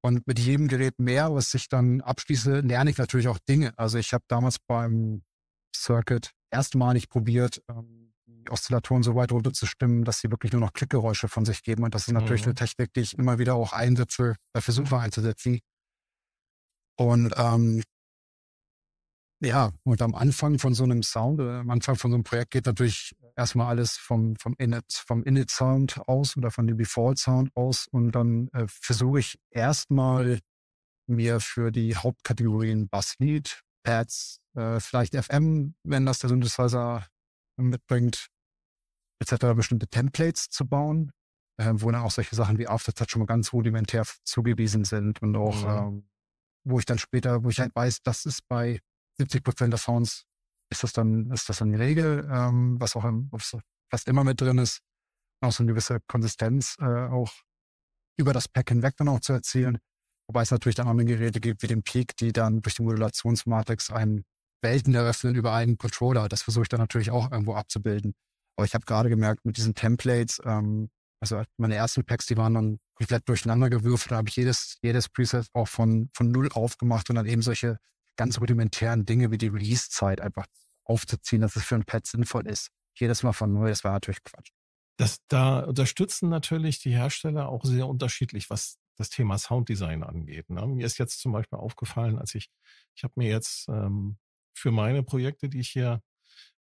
und 0.02 0.26
mit 0.28 0.40
jedem 0.40 0.68
Gerät 0.68 1.00
mehr, 1.00 1.34
was 1.34 1.54
ich 1.54 1.70
dann 1.70 2.02
abschließe, 2.02 2.62
lerne 2.62 2.90
ich 2.90 2.98
natürlich 2.98 3.28
auch 3.28 3.40
Dinge. 3.40 3.74
Also 3.78 3.98
ich 3.98 4.14
habe 4.14 4.24
damals 4.28 4.58
beim 4.60 5.24
Circuit 5.76 6.32
erstmalig 6.50 7.10
probiert, 7.10 7.62
ähm, 7.70 8.14
die 8.26 8.50
Oszillatoren 8.50 9.04
so 9.04 9.16
weit 9.16 9.32
runterzustimmen, 9.32 10.04
dass 10.04 10.20
sie 10.20 10.32
wirklich 10.32 10.52
nur 10.52 10.62
noch 10.62 10.74
Klickgeräusche 10.74 11.28
von 11.28 11.46
sich 11.46 11.64
geben. 11.64 11.84
Und 11.84 11.94
das 11.94 12.08
ist 12.08 12.14
natürlich 12.14 12.42
mhm. 12.42 12.50
eine 12.50 12.56
Technik, 12.56 12.94
die 12.94 13.02
ich 13.02 13.18
immer 13.18 13.40
wieder 13.40 13.56
auch 13.56 13.74
einsetze, 13.74 14.36
bei 14.54 14.62
Versuchen 14.62 14.98
einzusetzen. 14.98 15.60
Und 16.98 17.34
ähm, 17.38 17.84
ja, 19.44 19.72
und 19.84 20.02
am 20.02 20.16
Anfang 20.16 20.60
von 20.60 20.74
so 20.74 20.84
einem 20.84 21.04
Sound, 21.04 21.40
äh, 21.40 21.60
am 21.60 21.70
Anfang 21.70 21.96
von 21.96 22.12
so 22.12 22.16
einem 22.16 22.24
Projekt 22.24 22.52
geht 22.52 22.66
natürlich 22.66 23.16
erstmal 23.36 23.67
alles 23.67 23.98
vom, 23.98 24.36
vom 24.36 24.56
Init, 24.58 24.91
vom 24.94 25.24
Init-Sound 25.24 26.00
aus 26.08 26.38
oder 26.38 26.52
von 26.52 26.67
dem 26.67 26.78
Default-Sound 26.78 27.52
aus. 27.56 27.88
Und 27.91 28.12
dann 28.12 28.48
äh, 28.50 28.65
versuche 28.67 29.20
ich 29.20 29.39
erstmal 29.50 30.39
mir 31.08 31.39
für 31.39 31.72
die 31.72 31.96
Hauptkategorien 31.96 32.88
Basslied, 32.88 33.62
Pads, 33.84 34.39
äh, 34.56 34.80
vielleicht 34.80 35.15
FM, 35.15 35.76
wenn 35.84 36.06
das 36.06 36.20
der 36.20 36.30
Synthesizer 36.30 37.06
mitbringt, 37.58 38.28
etc. 39.20 39.54
bestimmte 39.56 39.88
Templates 39.88 40.50
zu 40.50 40.67
bauen, 40.67 41.12
äh, 41.58 41.72
wo 41.74 41.91
dann 41.91 42.02
auch 42.02 42.12
solche 42.12 42.36
Sachen 42.36 42.58
wie 42.58 42.67
Aftertouch 42.67 43.10
schon 43.10 43.20
mal 43.20 43.26
ganz 43.26 43.54
rudimentär 43.54 44.06
zugewiesen 44.24 44.86
sind 44.86 45.22
und 45.22 45.36
auch, 45.36 45.63
mhm. 45.63 45.96
ähm, 45.96 46.10
wo 46.63 46.80
ich 46.80 46.86
dann 46.86 46.98
später, 46.98 47.44
wo 47.44 47.50
ich 47.50 47.60
halt 47.60 47.76
weiß, 47.76 48.02
das 48.04 48.26
ist 48.26 48.48
bei 48.48 48.80
70 49.17 49.44
Prozent 49.44 49.74
der 49.74 49.80
Sounds 49.80 50.26
ist 50.71 50.84
das 50.84 50.93
dann, 50.93 51.29
ist 51.31 51.49
das 51.49 51.57
dann 51.57 51.71
die 51.71 51.77
Regel, 51.77 52.27
ähm, 52.31 52.79
was 52.79 52.95
auch 52.95 53.05
im, 53.05 53.29
fast 53.89 54.07
immer 54.07 54.23
mit 54.23 54.39
drin 54.41 54.57
ist, 54.57 54.79
auch 55.41 55.51
so 55.51 55.63
eine 55.63 55.71
gewisse 55.71 55.99
Konsistenz 56.07 56.77
äh, 56.79 57.07
auch 57.07 57.31
über 58.17 58.34
das 58.34 58.47
Pack 58.47 58.69
hinweg 58.69 58.95
dann 58.97 59.10
auch 59.10 59.19
zu 59.19 59.34
erzielen. 59.34 59.79
Wobei 60.27 60.43
es 60.43 60.51
natürlich 60.51 60.75
dann 60.75 60.88
auch 60.88 60.95
Geräte 60.95 61.41
gibt 61.41 61.62
wie 61.62 61.67
den 61.67 61.84
Peak, 61.84 62.15
die 62.17 62.31
dann 62.31 62.62
durch 62.62 62.75
die 62.75 62.84
Modulationsmatrix 62.84 63.91
einen 63.91 64.23
Welten 64.62 64.93
eröffnen 64.95 65.36
über 65.36 65.53
einen 65.53 65.77
Controller. 65.77 66.29
Das 66.29 66.43
versuche 66.43 66.63
ich 66.63 66.69
dann 66.69 66.79
natürlich 66.79 67.12
auch 67.12 67.31
irgendwo 67.31 67.55
abzubilden. 67.55 68.13
Aber 68.55 68.65
ich 68.65 68.73
habe 68.73 68.86
gerade 68.86 69.10
gemerkt, 69.10 69.43
mit 69.43 69.57
diesen 69.57 69.73
Templates, 69.73 70.39
ähm, 70.45 70.89
also 71.19 71.43
meine 71.57 71.75
ersten 71.75 72.05
Packs, 72.05 72.27
die 72.27 72.38
waren 72.38 72.53
dann 72.53 72.77
komplett 72.95 73.27
durcheinander 73.27 73.69
gewürfelt. 73.69 74.12
Da 74.12 74.17
habe 74.17 74.29
ich 74.29 74.36
jedes, 74.36 74.77
jedes 74.81 75.10
Preset 75.10 75.47
auch 75.53 75.67
von, 75.67 76.10
von 76.13 76.31
null 76.31 76.49
aufgemacht 76.53 77.10
und 77.10 77.15
dann 77.17 77.25
eben 77.25 77.41
solche 77.41 77.77
ganz 78.21 78.39
rudimentären 78.39 79.03
Dinge 79.03 79.31
wie 79.31 79.39
die 79.39 79.47
Release-Zeit 79.47 80.21
einfach 80.21 80.45
aufzuziehen, 80.84 81.41
dass 81.41 81.55
es 81.55 81.63
für 81.63 81.73
ein 81.73 81.86
Pad 81.86 82.05
sinnvoll 82.05 82.45
ist. 82.45 82.69
Jedes 82.93 83.23
Mal 83.23 83.34
von 83.34 83.51
neu, 83.51 83.69
das 83.69 83.84
war 83.84 83.93
natürlich 83.93 84.23
Quatsch. 84.23 84.51
Das, 84.99 85.17
da 85.27 85.62
unterstützen 85.62 86.29
natürlich 86.29 86.79
die 86.79 86.91
Hersteller 86.91 87.49
auch 87.49 87.65
sehr 87.65 87.88
unterschiedlich, 87.88 88.51
was 88.51 88.77
das 88.97 89.10
Thema 89.10 89.39
Sounddesign 89.39 90.03
angeht. 90.03 90.51
Ne? 90.51 90.67
Mir 90.67 90.86
ist 90.86 90.99
jetzt 90.99 91.19
zum 91.19 91.31
Beispiel 91.31 91.57
aufgefallen, 91.57 92.19
als 92.19 92.36
ich, 92.36 92.51
ich 92.95 93.03
habe 93.03 93.13
mir 93.15 93.27
jetzt 93.27 93.67
ähm, 93.69 94.19
für 94.53 94.69
meine 94.69 95.01
Projekte, 95.01 95.49
die 95.49 95.62
ich 95.62 95.69
hier 95.69 96.03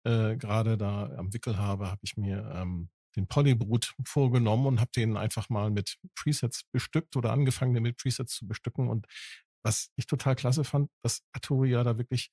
äh, 0.04 0.36
gerade 0.36 0.78
da 0.78 1.10
am 1.18 1.34
Wickel 1.34 1.58
habe, 1.58 1.90
habe 1.90 2.00
ich 2.02 2.16
mir 2.16 2.50
ähm, 2.54 2.88
den 3.16 3.26
Polybrut 3.26 3.94
vorgenommen 4.06 4.64
und 4.64 4.80
habe 4.80 4.92
den 4.96 5.18
einfach 5.18 5.50
mal 5.50 5.70
mit 5.70 5.98
Presets 6.14 6.62
bestückt 6.72 7.16
oder 7.16 7.32
angefangen, 7.32 7.74
den 7.74 7.82
mit 7.82 7.98
Presets 7.98 8.36
zu 8.36 8.46
bestücken. 8.46 8.88
Und 8.88 9.06
was 9.62 9.90
ich 9.96 10.06
total 10.06 10.36
klasse 10.36 10.64
fand, 10.64 10.90
dass 11.02 11.22
Arturia 11.32 11.84
da 11.84 11.98
wirklich 11.98 12.30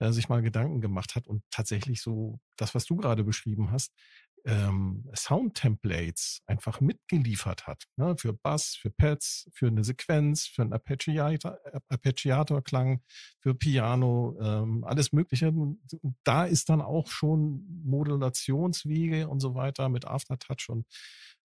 äh, 0.00 0.12
sich 0.12 0.28
mal 0.28 0.42
Gedanken 0.42 0.80
gemacht 0.80 1.16
hat 1.16 1.26
und 1.26 1.42
tatsächlich 1.50 2.02
so 2.02 2.40
das, 2.56 2.74
was 2.74 2.84
du 2.84 2.96
gerade 2.96 3.24
beschrieben 3.24 3.70
hast, 3.70 3.92
ähm, 4.44 5.08
Sound-Templates 5.14 6.42
einfach 6.46 6.80
mitgeliefert 6.80 7.66
hat. 7.66 7.84
Ne? 7.96 8.16
Für 8.16 8.32
Bass, 8.32 8.76
für 8.76 8.90
Pads, 8.90 9.48
für 9.52 9.66
eine 9.66 9.84
Sequenz, 9.84 10.46
für 10.46 10.62
einen 10.62 10.72
Arpeggiator-Klang, 10.72 13.02
für 13.40 13.54
Piano, 13.54 14.38
ähm, 14.40 14.84
alles 14.84 15.12
Mögliche. 15.12 15.52
Da 16.24 16.44
ist 16.44 16.68
dann 16.68 16.80
auch 16.80 17.08
schon 17.08 17.66
Modulationswege 17.84 19.28
und 19.28 19.40
so 19.40 19.54
weiter 19.54 19.88
mit 19.88 20.06
Aftertouch 20.06 20.68
und 20.68 20.86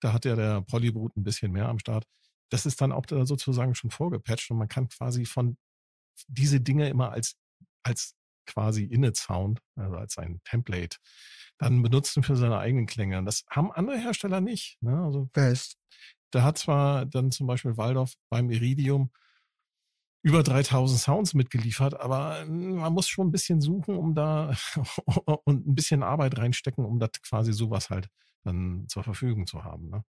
da 0.02 0.14
hat 0.14 0.26
ja 0.26 0.36
der 0.36 0.62
Polybrut 0.62 1.16
ein 1.18 1.24
bisschen 1.24 1.52
mehr 1.52 1.68
am 1.68 1.80
Start. 1.80 2.06
Das 2.50 2.66
ist 2.66 2.82
dann 2.82 2.92
auch 2.92 3.06
sozusagen 3.10 3.76
schon 3.76 3.92
vorgepatcht 3.92 4.50
und 4.52 4.58
man 4.58 4.68
kann 4.68 4.90
quasi 4.90 5.26
von 5.26 5.58
diese 6.28 6.60
Dinge 6.60 6.90
immer 6.90 7.12
als, 7.12 7.36
als 7.84 8.16
quasi 8.46 8.84
Init-Sound, 8.84 9.62
also 9.76 9.96
als 9.96 10.18
ein 10.18 10.42
Template, 10.44 10.98
dann 11.58 11.82
benutzen 11.82 12.24
für 12.24 12.36
seine 12.36 12.58
eigenen 12.58 12.88
Klänge. 12.88 13.24
Das 13.24 13.46
haben 13.50 13.72
andere 13.72 13.98
Hersteller 13.98 14.42
nicht. 14.42 14.82
Ne? 14.82 15.02
Also, 15.02 15.30
Best. 15.34 15.78
Da 16.32 16.44
hat 16.44 16.58
zwar 16.58 17.06
dann 17.06 17.32
zum 17.32 17.48
Beispiel 17.48 17.78
Waldorf 17.78 18.14
beim 18.30 18.50
Iridium 18.50 19.12
über 20.22 20.44
3000 20.44 21.00
Sounds 21.00 21.34
mitgeliefert, 21.34 22.00
aber 22.00 22.46
man 22.46 22.94
muss 22.94 23.08
schon 23.08 23.28
ein 23.28 23.32
bisschen 23.32 23.62
suchen, 23.62 23.96
um 23.96 24.16
da 24.16 24.54
und 25.46 25.68
ein 25.68 25.76
bisschen 25.76 26.04
Arbeit 26.04 26.38
reinstecken, 26.38 26.86
um 26.86 27.00
das 27.00 27.12
quasi 27.24 27.54
sowas 27.54 27.90
halt 27.90 28.10
dann 28.44 28.86
zur 28.90 29.04
Verfügung 29.04 29.48
zu 29.48 29.64
haben. 29.64 29.90
Ne? 29.90 30.04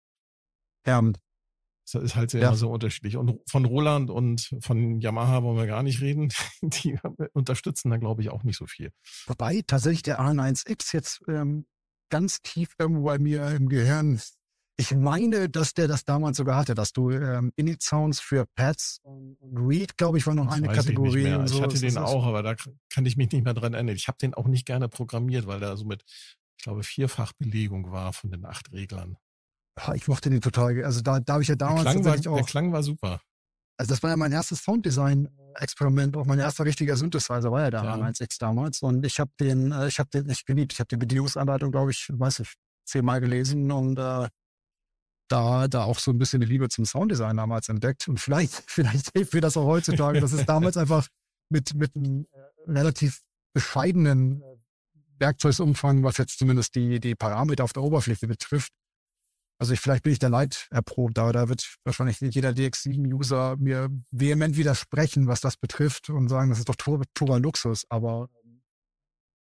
Ja, 0.87 1.03
das 1.92 2.03
ist 2.03 2.16
halt 2.16 2.31
sehr 2.31 2.40
Ja. 2.42 2.55
so 2.55 2.70
unterschiedlich. 2.70 3.16
Und 3.16 3.38
von 3.49 3.64
Roland 3.64 4.11
und 4.11 4.51
von 4.61 5.01
Yamaha 5.01 5.42
wollen 5.42 5.57
wir 5.57 5.66
gar 5.66 5.83
nicht 5.83 6.01
reden. 6.01 6.29
Die 6.62 6.99
unterstützen 7.33 7.90
da, 7.90 7.96
glaube 7.96 8.22
ich, 8.22 8.31
auch 8.31 8.42
nicht 8.42 8.57
so 8.59 8.66
viel. 8.66 8.90
Wobei 9.27 9.62
tatsächlich 9.66 10.03
der 10.03 10.20
A1X 10.20 10.92
jetzt 10.92 11.20
ähm, 11.29 11.66
ganz 12.11 12.40
tief 12.42 12.75
irgendwo 12.79 13.05
bei 13.05 13.18
mir 13.18 13.49
im 13.51 13.68
Gehirn. 13.68 14.20
Ich 14.79 14.94
meine, 14.94 15.49
dass 15.49 15.72
der 15.72 15.88
das 15.88 16.05
damals 16.05 16.37
sogar 16.37 16.57
hatte, 16.59 16.75
dass 16.75 16.92
du 16.92 17.11
ähm, 17.11 17.51
Init-Sounds 17.57 18.20
für 18.20 18.44
Pads 18.57 19.01
und 19.05 19.38
Read, 19.55 19.96
glaube 19.96 20.18
ich, 20.18 20.27
war 20.27 20.35
noch 20.35 20.46
Das 20.46 20.57
eine 20.57 20.66
ich 20.66 20.72
Kategorie. 20.75 21.22
mehr. 21.22 21.40
und 21.40 21.49
so. 21.49 21.57
Ich 21.57 21.62
hatte 21.62 21.79
den 21.81 21.96
auch, 21.96 22.27
aber 22.27 22.42
da 22.42 22.55
kann 22.92 23.07
ich 23.07 23.16
mich 23.16 23.31
nicht 23.33 23.42
mehr 23.44 23.55
dran 23.55 23.72
erinnern. 23.72 23.96
Ich 23.96 24.07
habe 24.07 24.18
den 24.18 24.35
auch 24.35 24.46
nicht 24.46 24.66
gerne 24.66 24.88
programmiert, 24.90 25.46
weil 25.46 25.61
der 25.61 25.79
so 25.79 25.87
mit, 25.87 26.05
ich 26.59 26.64
glaube, 26.64 26.83
Vierfachbelegung 26.83 27.90
war 27.90 28.12
von 28.12 28.31
den 28.31 28.44
acht 28.44 28.70
Reglern. 28.72 29.16
Ja, 29.79 29.95
Ich 29.95 30.09
mochte 30.09 30.31
den 30.31 30.41
total. 30.41 30.85
Also 30.85 31.01
da, 31.01 31.21
da 31.21 31.35
habe 31.35 31.43
ich 31.43 31.49
ja 31.49 31.57
Der 31.57 31.69
damals 31.69 31.83
Klang, 31.83 31.97
war, 31.97 32.03
tatsächlich 32.15 32.23
der 32.35 32.43
auch. 32.43 32.47
Klang 32.47 32.73
war 32.73 32.83
super. 32.83 33.21
Also 33.79 33.91
das 33.93 34.03
war 34.03 34.11
ja 34.11 34.17
mein 34.17 34.33
erstes 34.33 34.62
Sounddesign-Experiment, 34.65 36.17
auch 36.17 36.25
mein 36.25 36.39
erster 36.39 36.65
richtiger 36.65 36.97
Synthesizer 36.97 37.51
war 37.53 37.61
ja 37.62 37.71
der 37.71 37.85
Ja. 37.85 37.95
A1X 37.97 38.39
damals. 38.39 38.81
Und 38.81 39.05
ich 39.05 39.21
habe 39.21 39.31
den, 39.39 39.73
äh, 39.73 39.89
ich 39.89 39.99
habe 39.99 40.09
den 40.11 40.29
echt 40.31 40.47
geliebt. 40.47 40.73
Ich 40.73 40.79
habe 40.81 40.89
die 40.89 40.97
Bedienungsanleitung, 40.97 41.71
glaube 41.73 41.91
ich, 41.91 42.09
weiß 42.11 42.41
ich, 42.41 42.55
zehnmal 42.87 43.21
gelesen 43.21 43.71
und 43.71 43.99
äh, 43.99 44.29
da, 45.29 45.69
da 45.69 45.83
auch 45.85 45.99
so 45.99 46.12
ein 46.12 46.19
bisschen 46.19 46.41
die 46.41 46.47
Liebe 46.47 46.69
zum 46.69 46.85
Sounddesign 46.87 47.37
damals 47.37 47.69
entdeckt. 47.69 48.09
Und 48.09 48.19
vielleicht, 48.19 48.55
vielleicht 48.67 49.12
hilft 49.12 49.35
mir 49.35 49.41
das 49.41 49.57
auch 49.57 49.67
heutzutage. 49.67 50.21
Das 50.21 50.33
ist 50.33 50.49
damals 50.49 50.77
einfach 50.77 51.07
mit, 51.51 51.75
mit 51.75 51.95
einem 51.97 52.27
äh, 52.33 52.71
relativ 52.71 53.23
bescheidenen 53.53 54.41
äh, 54.43 54.57
Werkzeugumfang, 55.19 56.03
was 56.03 56.17
jetzt 56.19 56.39
zumindest 56.39 56.75
die, 56.75 57.01
die 57.01 57.15
Parameter 57.15 57.65
auf 57.65 57.73
der 57.73 57.83
Oberfläche 57.83 58.27
betrifft. 58.27 58.73
Also 59.59 59.73
ich, 59.73 59.81
vielleicht 59.81 60.03
bin 60.03 60.12
ich 60.12 60.19
da 60.19 60.29
leid 60.29 60.69
erprobt, 60.71 61.19
aber 61.19 61.33
da 61.33 61.49
wird 61.49 61.77
wahrscheinlich 61.85 62.21
nicht 62.21 62.35
jeder 62.35 62.51
DX7-User 62.51 63.57
mir 63.57 63.88
vehement 64.11 64.57
widersprechen, 64.57 65.29
was 65.29 65.40
das 65.40 65.57
betrifft 65.57 66.11
und 66.11 66.29
sagen, 66.29 66.51
das 66.51 66.59
ist 66.59 66.69
doch 66.69 66.77
pur, 66.77 67.03
purer 67.14 67.40
Luxus. 67.40 67.87
Aber, 67.88 68.29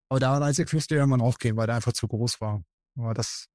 aber 0.09 0.19
da 0.19 0.37
als 0.39 0.59
ich 0.59 0.71
müsste 0.73 0.95
irgendwann 0.95 1.21
aufgehen, 1.21 1.55
weil 1.55 1.67
der 1.67 1.77
einfach 1.77 1.93
zu 1.93 2.07
groß 2.07 2.41
war. 2.41 2.63
Aber 2.97 3.13
das, 3.13 3.47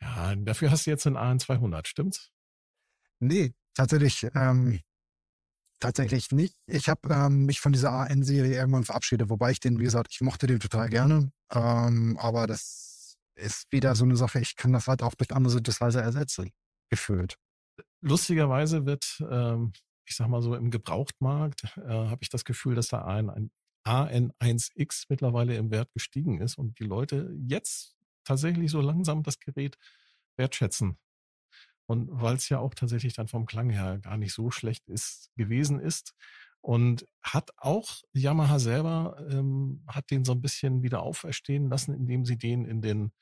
Ja, 0.00 0.34
dafür 0.36 0.70
hast 0.70 0.86
du 0.86 0.90
jetzt 0.90 1.06
einen 1.06 1.16
AN200, 1.16 1.86
stimmt's? 1.86 2.30
nee, 3.20 3.52
tatsächlich, 3.74 4.26
ähm, 4.34 4.80
tatsächlich 5.80 6.30
nicht. 6.30 6.56
Ich 6.66 6.88
habe 6.88 7.12
ähm, 7.12 7.44
mich 7.46 7.60
von 7.60 7.72
dieser 7.72 7.90
AN-Serie 7.92 8.54
irgendwann 8.54 8.84
verabschiedet, 8.84 9.28
wobei 9.30 9.50
ich 9.50 9.60
den, 9.60 9.78
wie 9.78 9.84
gesagt, 9.84 10.08
ich 10.12 10.20
mochte 10.20 10.46
den 10.46 10.60
total 10.60 10.88
gerne. 10.88 11.32
Ähm, 11.50 12.16
aber 12.18 12.46
das 12.46 12.91
ist 13.34 13.70
wieder 13.70 13.94
so 13.94 14.04
eine 14.04 14.16
Sache, 14.16 14.40
ich 14.40 14.56
kann 14.56 14.72
das 14.72 14.88
halt 14.88 15.02
auch 15.02 15.14
durch 15.14 15.32
andere 15.32 15.52
Synthesizer 15.52 16.02
ersetzen, 16.02 16.52
gefühlt. 16.90 17.38
Lustigerweise 18.00 18.86
wird, 18.86 19.22
ähm, 19.30 19.72
ich 20.04 20.16
sag 20.16 20.28
mal 20.28 20.42
so, 20.42 20.54
im 20.54 20.70
Gebrauchtmarkt 20.70 21.76
äh, 21.76 21.88
habe 21.88 22.18
ich 22.22 22.28
das 22.28 22.44
Gefühl, 22.44 22.74
dass 22.74 22.88
der 22.88 23.06
ein 23.06 23.50
AN1X 23.84 25.06
mittlerweile 25.08 25.56
im 25.56 25.70
Wert 25.70 25.92
gestiegen 25.92 26.40
ist 26.40 26.56
und 26.56 26.78
die 26.78 26.84
Leute 26.84 27.34
jetzt 27.46 27.96
tatsächlich 28.24 28.70
so 28.70 28.80
langsam 28.80 29.22
das 29.22 29.38
Gerät 29.40 29.78
wertschätzen. 30.36 30.98
Und 31.86 32.08
weil 32.10 32.36
es 32.36 32.48
ja 32.48 32.58
auch 32.58 32.74
tatsächlich 32.74 33.14
dann 33.14 33.28
vom 33.28 33.46
Klang 33.46 33.70
her 33.70 33.98
gar 33.98 34.16
nicht 34.16 34.32
so 34.32 34.50
schlecht 34.50 34.88
ist, 34.88 35.30
gewesen 35.36 35.80
ist. 35.80 36.14
Und 36.62 37.06
hat 37.22 37.50
auch 37.56 38.02
Yamaha 38.12 38.58
selber, 38.60 39.16
ähm, 39.30 39.84
hat 39.88 40.10
den 40.10 40.24
so 40.24 40.32
ein 40.32 40.40
bisschen 40.40 40.82
wieder 40.82 41.02
auferstehen 41.02 41.68
lassen, 41.68 41.92
indem 41.92 42.24
sie 42.24 42.38
den 42.38 42.64
in 42.64 42.80
den, 42.80 43.12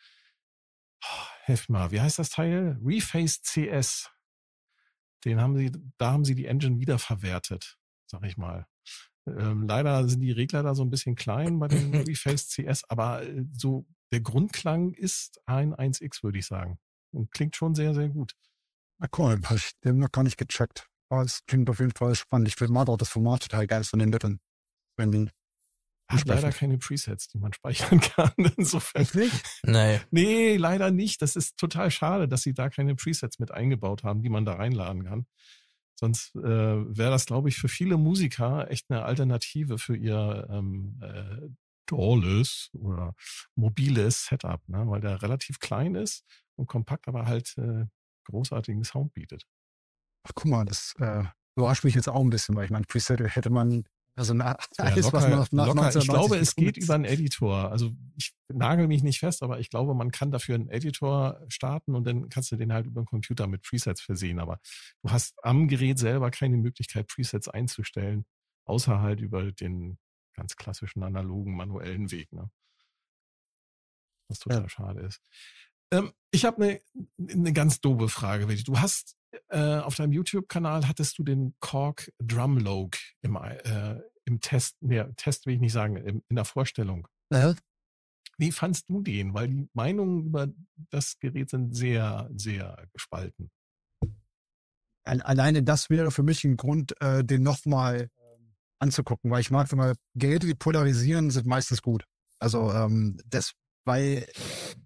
oh, 1.02 1.26
helf 1.44 1.68
mal, 1.70 1.90
wie 1.90 2.00
heißt 2.00 2.18
das 2.18 2.30
Teil? 2.30 2.78
Reface 2.84 3.40
CS. 3.42 4.10
Den 5.24 5.40
haben 5.40 5.56
sie, 5.56 5.72
da 5.96 6.12
haben 6.12 6.24
sie 6.24 6.34
die 6.34 6.46
Engine 6.46 6.80
wieder 6.80 6.98
verwertet, 6.98 7.78
sag 8.06 8.24
ich 8.24 8.36
mal. 8.36 8.66
Ähm, 9.26 9.66
leider 9.66 10.08
sind 10.08 10.20
die 10.20 10.32
Regler 10.32 10.62
da 10.62 10.74
so 10.74 10.82
ein 10.82 10.90
bisschen 10.90 11.14
klein 11.14 11.58
bei 11.58 11.68
dem 11.68 11.92
Reface 12.06 12.48
CS, 12.48 12.84
aber 12.88 13.22
äh, 13.22 13.44
so 13.52 13.86
der 14.12 14.20
Grundklang 14.20 14.92
ist 14.92 15.40
ein 15.46 15.74
1X, 15.74 16.22
würde 16.22 16.38
ich 16.38 16.46
sagen. 16.46 16.78
Und 17.12 17.30
klingt 17.32 17.56
schon 17.56 17.74
sehr, 17.74 17.94
sehr 17.94 18.08
gut. 18.08 18.34
Na 18.98 19.08
cool, 19.16 19.40
hab 19.44 19.56
ich 19.56 19.72
den 19.80 19.98
noch 19.98 20.12
gar 20.12 20.24
nicht 20.24 20.36
gecheckt. 20.36 20.89
Aber 21.10 21.22
es 21.22 21.44
klingt 21.46 21.68
auf 21.68 21.80
jeden 21.80 21.92
Fall 21.92 22.14
spannend. 22.14 22.48
Ich 22.48 22.54
finde 22.54 22.78
auch 22.78 22.96
das 22.96 23.08
Format 23.08 23.42
total 23.42 23.66
geil 23.66 23.84
von 23.84 23.98
den 23.98 24.12
Leuten. 24.12 24.40
Wenn 24.96 25.30
Hat 26.08 26.24
leider 26.24 26.52
keine 26.52 26.78
Presets, 26.78 27.28
die 27.28 27.38
man 27.38 27.52
speichern 27.52 28.00
kann. 28.16 28.32
Insofern. 28.56 29.02
Echt 29.02 29.14
nicht? 29.16 29.60
Nee. 29.64 30.00
Nee, 30.10 30.56
leider 30.56 30.90
nicht. 30.90 31.20
Das 31.20 31.36
ist 31.36 31.56
total 31.56 31.90
schade, 31.90 32.28
dass 32.28 32.42
sie 32.42 32.54
da 32.54 32.70
keine 32.70 32.94
Presets 32.94 33.40
mit 33.40 33.50
eingebaut 33.50 34.04
haben, 34.04 34.22
die 34.22 34.28
man 34.28 34.44
da 34.44 34.54
reinladen 34.54 35.04
kann. 35.04 35.26
Sonst 35.96 36.34
äh, 36.36 36.40
wäre 36.40 37.10
das, 37.10 37.26
glaube 37.26 37.48
ich, 37.48 37.56
für 37.56 37.68
viele 37.68 37.96
Musiker 37.96 38.70
echt 38.70 38.88
eine 38.88 39.02
Alternative 39.02 39.78
für 39.78 39.96
ihr 39.96 40.46
ähm, 40.48 40.98
äh, 41.02 41.48
dolles 41.86 42.70
oder 42.72 43.14
mobiles 43.56 44.26
Setup, 44.26 44.66
ne? 44.68 44.84
weil 44.86 45.00
der 45.00 45.20
relativ 45.22 45.58
klein 45.58 45.96
ist 45.96 46.24
und 46.56 46.66
kompakt, 46.66 47.08
aber 47.08 47.26
halt 47.26 47.58
äh, 47.58 47.84
großartigen 48.24 48.84
Sound 48.84 49.12
bietet. 49.12 49.46
Ach, 50.24 50.32
guck 50.34 50.46
mal, 50.46 50.64
das 50.64 50.94
äh, 50.98 51.24
überrascht 51.56 51.84
mich 51.84 51.94
jetzt 51.94 52.08
auch 52.08 52.20
ein 52.20 52.30
bisschen, 52.30 52.54
weil 52.56 52.64
ich 52.64 52.70
meine, 52.70 52.84
Preset 52.86 53.20
hätte 53.20 53.50
man, 53.50 53.84
also 54.16 54.34
na, 54.34 54.56
Ja, 54.78 54.84
alles, 54.84 55.12
was 55.12 55.12
locker, 55.24 55.28
nach, 55.28 55.52
nach 55.52 55.66
locker. 55.68 55.88
Ich 55.88 55.96
1990 55.96 56.08
glaube, 56.08 56.36
es 56.36 56.54
geht 56.54 56.76
über 56.76 56.94
einen 56.94 57.04
Editor. 57.04 57.70
Also 57.70 57.92
ich 58.16 58.34
nagel 58.48 58.86
mich 58.86 59.02
nicht 59.02 59.20
fest, 59.20 59.42
aber 59.42 59.60
ich 59.60 59.70
glaube, 59.70 59.94
man 59.94 60.10
kann 60.10 60.30
dafür 60.30 60.56
einen 60.56 60.68
Editor 60.68 61.44
starten 61.48 61.94
und 61.94 62.04
dann 62.06 62.28
kannst 62.28 62.52
du 62.52 62.56
den 62.56 62.72
halt 62.72 62.86
über 62.86 63.00
den 63.02 63.06
Computer 63.06 63.46
mit 63.46 63.62
Presets 63.62 64.00
versehen. 64.02 64.38
Aber 64.40 64.60
du 65.02 65.10
hast 65.10 65.34
am 65.42 65.68
Gerät 65.68 65.98
selber 65.98 66.30
keine 66.30 66.56
Möglichkeit, 66.58 67.06
Presets 67.08 67.48
einzustellen, 67.48 68.26
außer 68.64 69.00
halt 69.00 69.20
über 69.20 69.52
den 69.52 69.98
ganz 70.34 70.56
klassischen 70.56 71.02
analogen 71.02 71.54
manuellen 71.56 72.10
Weg. 72.10 72.32
Ne? 72.32 72.50
Was 74.28 74.38
total 74.38 74.62
Ja. 74.62 74.68
schade 74.68 75.00
ist. 75.00 75.20
Ähm, 75.92 76.12
ich 76.30 76.44
habe 76.44 76.62
eine 76.62 76.80
eine 77.32 77.52
ganz 77.52 77.80
doofe 77.80 78.08
Frage. 78.08 78.48
Willi. 78.48 78.62
Du 78.62 78.78
hast 78.78 79.16
äh, 79.48 79.78
auf 79.78 79.94
deinem 79.96 80.12
YouTube-Kanal 80.12 80.86
hattest 80.88 81.18
du 81.18 81.24
den 81.24 81.54
Korg 81.60 82.10
Drumlog 82.18 82.96
im, 83.22 83.36
äh, 83.36 84.00
im 84.24 84.40
Test, 84.40 84.76
nee, 84.80 85.02
Test 85.16 85.46
will 85.46 85.54
ich 85.54 85.60
nicht 85.60 85.72
sagen, 85.72 85.96
im, 85.96 86.22
in 86.28 86.36
der 86.36 86.44
Vorstellung. 86.44 87.08
Ja, 87.32 87.54
Wie 88.38 88.52
fandst 88.52 88.88
du 88.88 89.02
den? 89.02 89.34
Weil 89.34 89.48
die 89.48 89.68
Meinungen 89.72 90.26
über 90.26 90.48
das 90.90 91.18
Gerät 91.18 91.50
sind 91.50 91.74
sehr, 91.74 92.28
sehr 92.34 92.86
gespalten. 92.92 93.50
Al- 95.04 95.22
Alleine 95.22 95.62
das 95.62 95.90
wäre 95.90 96.10
für 96.10 96.22
mich 96.22 96.44
ein 96.44 96.56
Grund, 96.56 97.00
äh, 97.00 97.24
den 97.24 97.42
nochmal 97.42 98.10
anzugucken, 98.78 99.30
weil 99.30 99.40
ich 99.40 99.50
mag, 99.50 99.70
wenn 99.70 99.78
wir 99.78 99.94
Geräte, 100.14 100.46
die 100.46 100.54
polarisieren, 100.54 101.30
sind 101.30 101.46
meistens 101.46 101.82
gut. 101.82 102.04
Also 102.38 102.72
ähm, 102.72 103.20
das, 103.26 103.52
weil 103.84 104.26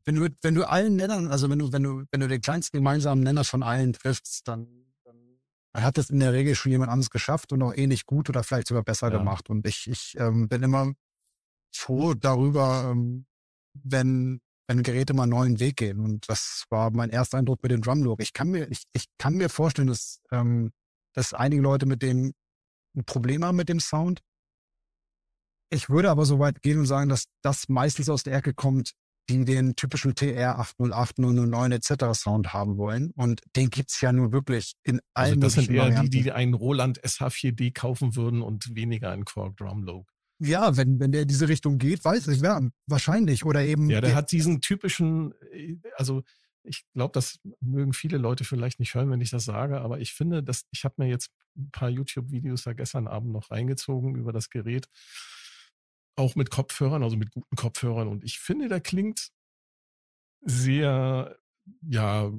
wenn 0.05 0.15
du, 0.17 0.29
wenn 0.43 0.55
du 0.55 0.69
allen 0.69 0.97
Nennern, 0.97 1.29
also 1.29 1.49
wenn 1.51 1.59
du, 1.59 1.73
wenn 1.73 1.83
du, 1.83 2.05
wenn 2.11 2.21
du 2.21 2.29
den 2.29 2.41
kleinsten 2.41 2.77
gemeinsamen 2.79 3.23
Nenner 3.23 3.45
von 3.45 3.63
allen 3.63 3.93
triffst, 3.93 4.47
dann, 4.47 4.67
dann 5.05 5.83
hat 5.83 5.99
das 5.99 6.11
in 6.11 6.21
der 6.21 6.33
Regel 6.33 6.55
schon 6.55 6.73
jemand 6.73 6.91
anderes 6.91 7.11
geschafft 7.11 7.53
und 7.53 7.63
auch 7.63 7.75
ähnlich 7.75 8.07
gut 8.07 8.29
oder 8.29 8.45
vielleicht 8.45 8.69
sogar 8.69 8.83
besser 8.85 9.11
Ja. 9.11 9.19
gemacht. 9.19 9.51
Und 9.51 9.67
ich, 9.67 9.89
ich 9.89 10.15
ähm, 10.19 10.49
bin 10.49 10.63
immer 10.63 10.93
froh 11.73 12.15
darüber, 12.15 12.91
ähm, 12.91 13.27
wenn, 13.75 14.41
wenn 14.69 14.83
Geräte 14.83 15.15
mal 15.15 15.25
einen 15.25 15.33
neuen 15.33 15.61
Weg 15.61 15.77
gehen. 15.77 16.01
Und 16.01 16.29
das 16.29 16.65
war 16.71 16.91
mein 16.93 17.11
erster 17.11 17.39
Eindruck 17.39 17.63
mit 17.63 17.73
dem 17.73 17.83
Drumlook. 17.83 18.23
Ich 18.23 18.33
kann 18.33 18.51
mir, 18.51 18.71
ich, 18.71 18.85
ich 18.93 19.07
kann 19.19 19.35
mir 19.35 19.49
vorstellen, 19.49 19.89
dass, 19.89 20.21
ähm, 20.31 20.71
dass 21.13 21.35
einige 21.35 21.63
Leute 21.63 21.87
mit 21.87 22.03
dem 22.03 22.33
ein 22.97 23.05
Problem 23.05 23.45
haben 23.45 23.57
mit 23.57 23.69
dem 23.69 23.81
Sound. 23.81 24.21
Ich 25.75 25.91
würde 25.91 26.11
aber 26.11 26.25
so 26.25 26.39
weit 26.39 26.63
gehen 26.63 26.79
und 26.79 26.87
sagen, 26.87 27.09
dass 27.09 27.27
das 27.43 27.69
meistens 27.69 28.09
aus 28.09 28.23
der 28.23 28.35
Ecke 28.35 28.55
kommt, 28.55 28.93
die 29.29 29.45
den 29.45 29.75
typischen 29.75 30.15
TR 30.15 30.59
808, 30.59 31.19
009 31.19 31.73
etc. 31.73 32.13
Sound 32.13 32.53
haben 32.53 32.77
wollen. 32.77 33.11
Und 33.17 33.41
den 33.57 33.71
gibt's 33.71 34.01
ja 34.01 34.13
nur 34.13 34.33
wirklich 34.33 34.75
in 34.83 35.01
allen 35.15 35.35
Also 35.35 35.41
das 35.41 35.53
sind 35.55 35.71
eher 35.71 35.85
Varianten. 35.85 36.11
die, 36.11 36.23
die 36.23 36.33
einen 36.33 36.55
Roland 36.55 37.01
SH4D 37.01 37.73
kaufen 37.75 38.17
würden 38.17 38.43
und 38.43 38.75
weniger 38.75 39.11
einen 39.11 39.25
Korg 39.25 39.57
Drumlogue. 39.57 40.07
Ja, 40.41 40.77
wenn, 40.77 41.01
wenn 41.01 41.13
der 41.13 41.23
in 41.23 41.29
diese 41.29 41.49
Richtung 41.49 41.79
geht, 41.79 42.05
weiß 42.05 42.29
ich, 42.29 42.41
ja, 42.41 42.61
wahrscheinlich. 42.87 43.45
Oder 43.45 43.65
eben. 43.65 43.89
Ja, 43.89 44.01
der 44.01 44.15
hat 44.15 44.31
diesen 44.33 44.61
typischen, 44.61 45.33
äh, 45.53 45.77
also 45.97 46.23
ich 46.65 46.85
glaube, 46.95 47.13
das 47.13 47.39
mögen 47.61 47.93
viele 47.93 48.19
Leute 48.19 48.45
vielleicht 48.45 48.79
nicht 48.81 48.95
hören, 48.95 49.11
wenn 49.11 49.21
ich 49.21 49.31
das 49.31 49.45
sage, 49.45 49.81
aber 49.81 50.01
ich 50.01 50.13
finde, 50.13 50.43
dass 50.43 50.65
ich 50.71 50.85
habe 50.85 50.95
mir 50.99 51.09
jetzt 51.09 51.31
ein 51.57 51.71
paar 51.71 51.91
YouTube-Videos 51.91 52.65
da 52.65 52.73
gestern 52.73 53.07
Abend 53.07 53.33
noch 53.33 53.51
reingezogen 53.51 54.17
über 54.17 54.33
das 54.33 54.51
Gerät, 54.51 54.89
auch 56.17 56.37
mit 56.37 56.51
Kopfhörern, 56.51 57.03
also 57.03 57.17
mit 57.17 57.31
guten 57.31 57.57
Kopfhörern. 57.57 58.09
Und 58.09 58.25
ich 58.25 58.39
finde, 58.39 58.69
der 58.69 58.81
klingt 58.81 59.31
sehr, 60.43 61.37
ja, 61.83 62.31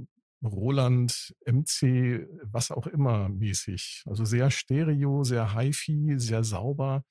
Roland, 0.43 1.33
MC, 1.45 2.27
was 2.43 2.71
auch 2.71 2.87
immer 2.87 3.29
mäßig. 3.29 4.03
Also 4.05 4.25
sehr 4.25 4.51
stereo, 4.51 5.23
sehr 5.23 5.53
hi-fi, 5.53 6.15
sehr 6.17 6.43
sauber. 6.43 7.03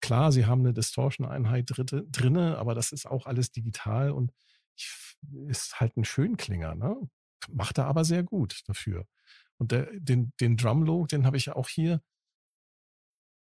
Klar, 0.00 0.32
sie 0.32 0.46
haben 0.46 0.60
eine 0.60 0.72
Distortion-Einheit 0.72 1.70
drinne, 1.76 2.58
aber 2.58 2.74
das 2.74 2.92
ist 2.92 3.06
auch 3.06 3.26
alles 3.26 3.52
digital 3.52 4.10
und 4.10 4.32
ist 5.46 5.80
halt 5.80 5.96
ein 5.96 6.04
Schönklinger, 6.04 6.74
ne? 6.74 6.96
Macht 7.50 7.78
er 7.78 7.86
aber 7.86 8.04
sehr 8.04 8.22
gut 8.22 8.62
dafür. 8.66 9.06
Und 9.58 9.72
der, 9.72 9.88
den, 9.94 10.32
den 10.40 10.56
Drumlogue, 10.56 11.06
den 11.06 11.26
habe 11.26 11.36
ich 11.36 11.46
ja 11.46 11.56
auch 11.56 11.68
hier. 11.68 12.00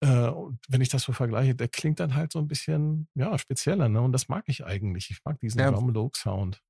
Äh, 0.04 0.28
und 0.30 0.60
wenn 0.68 0.82
ich 0.82 0.90
das 0.90 1.04
so 1.04 1.14
vergleiche, 1.14 1.56
der 1.56 1.68
klingt 1.68 2.00
dann 2.00 2.16
halt 2.16 2.32
so 2.32 2.40
ein 2.40 2.48
bisschen, 2.48 3.08
ja, 3.16 3.38
spezieller, 3.38 3.88
ne? 3.90 4.02
Und 4.02 4.12
das 4.14 4.28
mag 4.30 4.44
ich 4.48 4.66
eigentlich. 4.66 5.12
Ich 5.12 5.20
mag 5.24 5.40
diesen 5.40 5.60
Ja. 5.60 5.72
Drumlogue-Sound. 5.72 6.62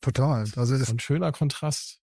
Total. 0.00 0.44
Also, 0.56 0.78
das, 0.78 0.90
Ein 0.90 0.98
schöner 1.00 1.32
Kontrast. 1.32 2.00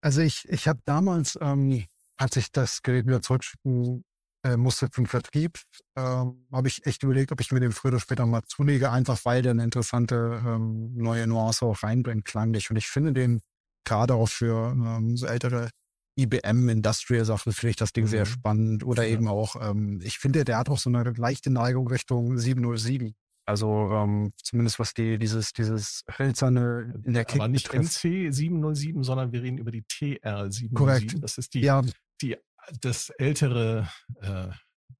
also 0.00 0.20
ich, 0.20 0.48
ich 0.48 0.68
habe 0.68 0.80
damals, 0.84 1.38
ähm, 1.40 1.84
als 2.16 2.36
ich 2.36 2.50
das 2.52 2.82
Gerät 2.82 3.06
wieder 3.06 3.20
zurückschicken 3.20 4.04
äh, 4.44 4.56
musste 4.56 4.86
für 4.92 5.02
den 5.02 5.06
Vertrieb, 5.06 5.58
ähm, 5.96 6.46
habe 6.52 6.68
ich 6.68 6.86
echt 6.86 7.02
überlegt, 7.02 7.32
ob 7.32 7.40
ich 7.40 7.50
mir 7.52 7.60
den 7.60 7.72
früher 7.72 7.92
oder 7.92 8.00
später 8.00 8.24
mal 8.26 8.42
zulege, 8.46 8.90
einfach 8.90 9.22
weil 9.24 9.42
der 9.42 9.50
eine 9.52 9.64
interessante 9.64 10.40
ähm, 10.46 10.94
neue 10.96 11.26
Nuance 11.26 11.64
auch 11.66 11.82
reinbringt, 11.82 12.24
klanglich. 12.24 12.70
Und 12.70 12.76
ich 12.76 12.86
finde 12.88 13.12
den 13.12 13.42
gerade 13.84 14.14
auch 14.14 14.28
für 14.28 14.70
ähm, 14.72 15.16
so 15.16 15.26
ältere 15.26 15.70
IBM 16.18 16.68
Industrial 16.68 17.24
Sachen 17.24 17.52
finde 17.52 17.70
ich 17.70 17.76
das 17.76 17.92
Ding 17.92 18.06
sehr 18.06 18.22
Mhm. 18.24 18.30
spannend. 18.30 18.84
Oder 18.84 19.04
Ja. 19.04 19.10
eben 19.14 19.28
auch, 19.28 19.56
ähm, 19.60 20.00
ich 20.02 20.18
finde, 20.18 20.44
der 20.44 20.58
hat 20.58 20.68
auch 20.68 20.78
so 20.78 20.88
eine 20.90 21.02
leichte 21.16 21.50
Neigung 21.50 21.88
Richtung 21.88 22.38
707. 22.38 23.14
Also 23.44 23.90
ähm, 23.92 24.32
zumindest 24.42 24.78
was 24.80 24.92
die 24.92 25.18
dieses 25.18 25.52
dieses 25.52 26.02
hölzerne 26.18 27.00
in 27.04 27.12
der 27.14 27.24
Kick 27.24 27.40
Aber 27.40 27.48
nicht 27.48 27.70
betrifft. 27.70 28.04
MC 28.04 28.32
707, 28.32 29.04
sondern 29.04 29.30
wir 29.30 29.42
reden 29.42 29.58
über 29.58 29.70
die 29.70 29.82
TR 29.84 30.50
707. 30.50 30.74
Korrekt. 30.74 31.22
Das 31.22 31.38
ist 31.38 31.54
die, 31.54 31.60
Ja, 31.60 31.82
die 32.20 32.36
das 32.80 33.10
ältere 33.10 33.88
äh, 34.20 34.48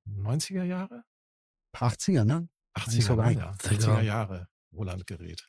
90er 0.09 0.63
Jahre? 0.63 1.03
80er, 1.75 2.25
ne? 2.25 2.49
80er, 2.79 3.03
sogar. 3.03 3.31
ja, 3.33 3.51
80er. 3.53 3.79
80er 3.81 4.01
Jahre 4.03 4.49
Roland-Gerät. 4.73 5.49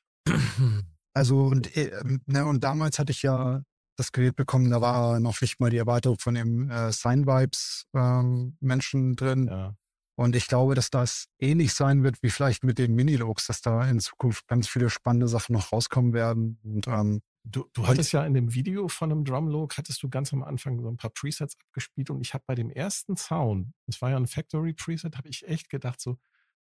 Also 1.13 1.43
und, 1.45 1.75
äh, 1.77 1.91
ne, 2.25 2.45
und 2.45 2.63
damals 2.63 2.97
hatte 2.99 3.11
ich 3.11 3.21
ja 3.21 3.61
das 3.97 4.11
Gerät 4.11 4.35
bekommen, 4.35 4.69
da 4.69 4.79
war 4.79 5.19
noch 5.19 5.41
nicht 5.41 5.59
mal 5.59 5.69
die 5.69 5.77
Erweiterung 5.77 6.19
von 6.19 6.35
dem 6.35 6.69
äh, 6.69 6.91
Sign 6.91 7.25
Vibes 7.25 7.87
ähm, 7.93 8.55
Menschen 8.59 9.15
drin. 9.15 9.47
Ja. 9.47 9.75
Und 10.15 10.35
ich 10.35 10.47
glaube, 10.47 10.73
dass 10.73 10.89
das 10.89 11.27
ähnlich 11.39 11.73
sein 11.73 12.03
wird 12.03 12.23
wie 12.23 12.29
vielleicht 12.29 12.63
mit 12.63 12.79
den 12.79 12.95
Minilogs, 12.95 13.47
dass 13.47 13.61
da 13.61 13.87
in 13.87 13.99
Zukunft 13.99 14.47
ganz 14.47 14.67
viele 14.67 14.89
spannende 14.89 15.27
Sachen 15.27 15.53
noch 15.53 15.71
rauskommen 15.71 16.13
werden. 16.13 16.59
Und 16.63 16.87
ähm, 16.87 17.21
Du, 17.49 17.69
du 17.73 17.87
hattest 17.87 18.11
ja 18.11 18.25
in 18.25 18.33
dem 18.33 18.53
Video 18.53 18.87
von 18.87 19.11
einem 19.11 19.23
Drumlogue, 19.23 19.75
hattest 19.77 20.03
du 20.03 20.09
ganz 20.09 20.33
am 20.33 20.43
Anfang 20.43 20.81
so 20.81 20.89
ein 20.89 20.97
paar 20.97 21.11
Presets 21.11 21.55
abgespielt 21.57 22.09
und 22.09 22.19
ich 22.19 22.33
habe 22.33 22.43
bei 22.45 22.55
dem 22.55 22.69
ersten 22.69 23.15
Sound, 23.15 23.73
das 23.85 24.01
war 24.01 24.09
ja 24.09 24.17
ein 24.17 24.27
Factory 24.27 24.73
Preset, 24.73 25.15
habe 25.15 25.29
ich 25.29 25.47
echt 25.47 25.69
gedacht 25.69 26.01
so, 26.01 26.17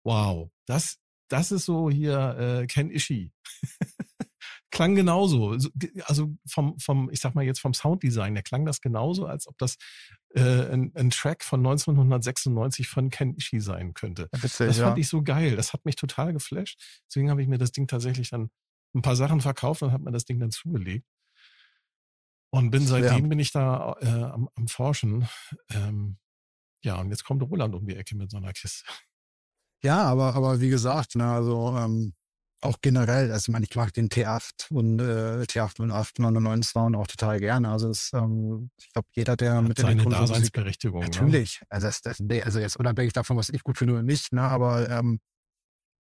wow, 0.04 0.50
das, 0.66 0.98
das 1.28 1.52
ist 1.52 1.66
so 1.66 1.92
hier 1.92 2.36
äh, 2.38 2.68
Ken 2.68 2.90
Ishii. 2.90 3.32
klang 4.72 4.96
genauso. 4.96 5.58
So, 5.60 5.70
ge- 5.76 6.02
Also 6.06 6.36
vom, 6.48 6.80
vom, 6.80 7.10
ich 7.12 7.20
sag 7.20 7.36
mal 7.36 7.44
jetzt 7.46 7.60
vom 7.60 7.74
Sounddesign, 7.74 8.34
der 8.34 8.44
klang 8.44 8.66
das 8.66 8.82
genauso, 8.82 9.26
als 9.28 9.48
ob 9.48 9.58
das 9.58 9.76
äh, 10.34 10.42
ein, 10.72 10.92
ein 10.96 11.10
Track 11.12 11.44
von 11.44 11.60
1996 11.60 12.88
von 12.88 13.10
Ken 13.10 13.36
Ishii 13.36 13.60
sein 13.62 13.94
könnte. 13.94 14.28
witzig, 14.32 14.68
Das 14.68 14.78
ja. 14.78 14.86
fand 14.88 14.98
ich 15.00 15.08
so 15.08 15.22
geil. 15.24 15.56
Das 15.56 15.74
hat 15.74 15.86
mich 15.86 15.96
total 15.96 16.34
geflasht. 16.34 16.82
Deswegen 17.08 17.30
habe 17.30 17.42
ich 17.42 17.48
mir 17.48 17.58
das 17.58 17.72
Ding 17.72 17.88
tatsächlich 17.88 18.30
dann 18.30 18.50
ein 18.96 19.02
paar 19.02 19.16
Sachen 19.16 19.42
verkauft 19.42 19.84
und 19.84 19.92
habe 19.92 20.04
mir 20.04 20.12
das 20.12 20.26
Ding 20.26 20.40
dann 20.40 20.52
zugelegt. 20.52 21.06
Und 22.54 22.72
bin 22.72 22.86
seitdem 22.86 23.30
bin 23.30 23.40
ich 23.40 23.52
da 23.52 23.96
äh, 24.02 24.08
am, 24.08 24.50
am 24.56 24.68
Forschen. 24.68 25.28
Ähm, 25.70 26.18
ja, 26.84 27.00
und 27.00 27.10
jetzt 27.12 27.24
kommt 27.24 27.42
Roland 27.44 27.76
um 27.76 27.86
die 27.86 27.96
Ecke 27.96 28.16
mit 28.16 28.32
so 28.32 28.38
einer 28.38 28.52
Kiste. 28.54 28.84
Ja, 29.84 30.04
aber, 30.04 30.36
aber 30.36 30.60
wie 30.60 30.70
gesagt, 30.70 31.16
ne, 31.16 31.32
also 31.32 31.76
ähm, 31.78 32.14
auch 32.62 32.78
generell, 32.82 33.32
also 33.32 33.50
ich 33.50 33.54
meine, 33.54 33.66
ich 33.66 33.76
mag 33.76 33.94
den 33.94 34.10
T8 34.10 34.72
und 34.72 35.00
äh, 35.00 35.44
T808 35.44 36.22
99 36.22 36.72
Sound 36.72 36.96
auch 36.96 37.08
total 37.08 37.40
gerne. 37.40 37.70
Also 37.70 37.90
es, 37.90 38.12
ähm, 38.14 38.70
ich 38.78 38.92
glaube, 38.94 39.08
jeder, 39.14 39.36
der 39.36 39.56
Hat 39.56 39.68
mit 39.68 39.78
seine 39.78 40.04
Musik 40.04 40.20
Daseinsberechtigung. 40.20 41.02
Ne? 41.02 41.08
Natürlich. 41.08 41.62
Also, 41.70 41.88
das, 41.88 42.02
das, 42.02 42.20
nee, 42.20 42.42
also 42.42 42.60
jetzt 42.60 42.78
unabhängig 42.78 43.14
davon, 43.14 43.38
was 43.38 43.50
ich 43.50 43.64
gut 43.64 43.78
finde 43.78 43.94
oder 43.94 44.04
nicht, 44.04 44.32
ne, 44.32 44.42
aber 44.42 44.90
ähm, 44.90 45.20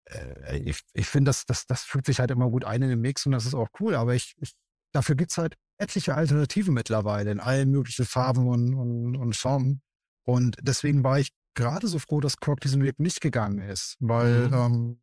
äh, 0.06 0.58
ich, 0.58 0.82
ich 0.94 1.08
finde, 1.08 1.30
das, 1.30 1.46
das, 1.46 1.66
das 1.66 1.84
fügt 1.84 2.06
sich 2.06 2.20
halt 2.20 2.32
immer 2.32 2.50
gut 2.50 2.66
ein 2.66 2.82
in 2.82 2.90
den 2.90 3.02
Mix 3.02 3.26
und 3.26 3.34
das 3.34 3.46
ist 3.46 3.54
auch 3.54 3.70
cool. 3.80 3.96
Aber 3.96 4.16
ich, 4.16 4.34
ich 4.40 4.54
dafür 4.94 5.16
gibt's 5.16 5.38
halt 5.38 5.56
etliche 5.78 6.16
Alternativen 6.16 6.74
mittlerweile 6.74 7.32
in 7.32 7.40
allen 7.40 7.70
möglichen 7.70 8.06
Farben 8.06 8.48
und, 8.48 8.74
und, 8.74 9.16
und 9.16 9.36
Formen. 9.36 9.82
Und 10.26 10.58
deswegen 10.62 11.04
war 11.04 11.20
ich 11.20 11.32
gerade 11.56 11.88
so 11.88 12.00
froh, 12.00 12.20
dass 12.20 12.38
Korg 12.38 12.62
diesen 12.62 12.84
Weg 12.84 13.00
nicht 13.00 13.22
gegangen 13.22 13.60
ist. 13.60 13.96
Weil, 14.00 14.48
Mhm. 14.48 14.54
ähm, 14.54 15.02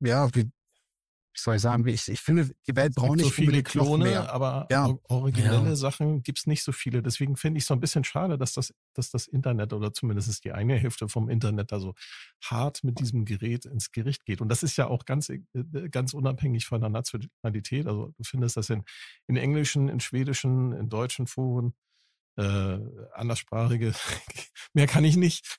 ja, 0.00 0.34
wie, 0.34 0.50
wie 1.34 1.40
soll 1.40 1.56
ich 1.56 1.62
sagen, 1.62 1.84
wie 1.84 1.90
ich, 1.90 2.06
ich 2.08 2.20
finde, 2.20 2.48
die 2.68 2.76
Welt 2.76 2.94
braucht 2.94 3.16
nicht 3.16 3.24
so 3.24 3.30
viele 3.30 3.62
Klone, 3.64 4.04
mehr. 4.04 4.32
aber 4.32 4.68
Ja. 4.70 4.86
or- 4.86 5.00
originelle 5.08 5.70
Ja. 5.70 5.76
Sachen 5.76 6.22
gibt's 6.22 6.46
nicht 6.46 6.62
so 6.62 6.70
viele. 6.70 7.02
Deswegen 7.02 7.36
finde 7.36 7.58
ich 7.58 7.64
es 7.64 7.68
so 7.68 7.74
ein 7.74 7.80
bisschen 7.80 8.04
schade, 8.04 8.38
dass 8.38 8.52
das, 8.52 8.72
dass 8.94 9.10
das 9.10 9.26
Internet 9.26 9.72
oder 9.72 9.92
zumindest 9.92 10.44
die 10.44 10.52
eine 10.52 10.76
Hälfte 10.76 11.08
vom 11.08 11.28
Internet 11.28 11.72
da 11.72 11.80
so 11.80 11.94
hart 12.44 12.84
mit 12.84 13.00
diesem 13.00 13.24
Gerät 13.24 13.64
ins 13.64 13.90
Gericht 13.90 14.24
geht. 14.24 14.40
Und 14.40 14.48
das 14.48 14.62
ist 14.62 14.76
ja 14.76 14.86
auch 14.86 15.04
ganz, 15.06 15.28
äh, 15.28 15.40
ganz 15.90 16.14
unabhängig 16.14 16.66
von 16.66 16.80
der 16.80 16.90
Nationalität. 16.90 17.86
Also 17.88 18.14
du 18.16 18.22
findest 18.24 18.56
das 18.56 18.70
in, 18.70 18.84
in 19.26 19.36
englischen, 19.36 19.88
in 19.88 19.98
schwedischen, 19.98 20.72
in 20.72 20.88
deutschen 20.88 21.26
Foren, 21.26 21.74
äh, 22.36 22.78
anderssprachige. 23.12 23.92
Mehr 24.72 24.86
kann 24.86 25.04
ich 25.04 25.16
nicht. 25.16 25.56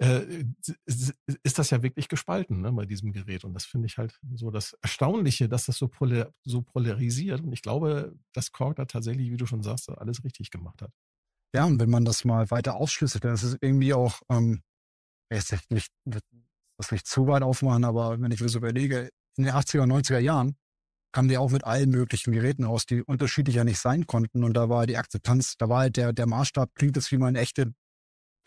Äh, 0.00 0.44
ist 0.86 1.58
das 1.58 1.70
ja 1.70 1.82
wirklich 1.82 2.08
gespalten 2.08 2.60
ne, 2.60 2.72
bei 2.72 2.86
diesem 2.86 3.12
Gerät. 3.12 3.44
Und 3.44 3.54
das 3.54 3.64
finde 3.64 3.86
ich 3.86 3.98
halt 3.98 4.18
so 4.34 4.50
das 4.50 4.74
Erstaunliche, 4.82 5.48
dass 5.48 5.66
das 5.66 5.76
so, 5.76 5.88
polar, 5.88 6.32
so 6.44 6.62
polarisiert. 6.62 7.40
Und 7.40 7.52
ich 7.52 7.62
glaube, 7.62 8.16
dass 8.32 8.52
Korg 8.52 8.76
da 8.76 8.84
tatsächlich, 8.84 9.30
wie 9.30 9.36
du 9.36 9.46
schon 9.46 9.62
sagst, 9.62 9.88
alles 9.90 10.22
richtig 10.24 10.50
gemacht 10.50 10.82
hat. 10.82 10.92
Ja, 11.54 11.64
und 11.64 11.80
wenn 11.80 11.90
man 11.90 12.04
das 12.04 12.24
mal 12.24 12.50
weiter 12.50 12.76
aufschlüsselt, 12.76 13.24
dann 13.24 13.34
ist 13.34 13.42
es 13.42 13.56
irgendwie 13.60 13.94
auch, 13.94 14.20
ähm, 14.28 14.62
jetzt 15.32 15.52
nicht, 15.70 15.92
das 16.04 16.92
nicht 16.92 17.06
zu 17.06 17.26
weit 17.26 17.42
aufmachen, 17.42 17.84
aber 17.84 18.20
wenn 18.20 18.30
ich 18.30 18.40
mir 18.40 18.48
so 18.48 18.58
überlege, 18.58 19.10
in 19.36 19.44
den 19.44 19.52
80er, 19.52 19.84
90er 19.84 20.18
Jahren 20.18 20.56
kamen 21.12 21.28
die 21.28 21.38
auch 21.38 21.50
mit 21.50 21.64
allen 21.64 21.90
möglichen 21.90 22.32
Geräten 22.32 22.64
aus, 22.64 22.86
die 22.86 23.02
unterschiedlicher 23.02 23.64
nicht 23.64 23.78
sein 23.78 24.06
konnten. 24.06 24.44
Und 24.44 24.54
da 24.54 24.68
war 24.68 24.86
die 24.86 24.98
Akzeptanz, 24.98 25.56
da 25.56 25.68
war 25.68 25.80
halt 25.80 25.96
der, 25.96 26.12
der 26.12 26.26
Maßstab, 26.26 26.74
klingt 26.74 26.96
das 26.96 27.10
wie 27.10 27.18
mein 27.18 27.34
echte, 27.34 27.72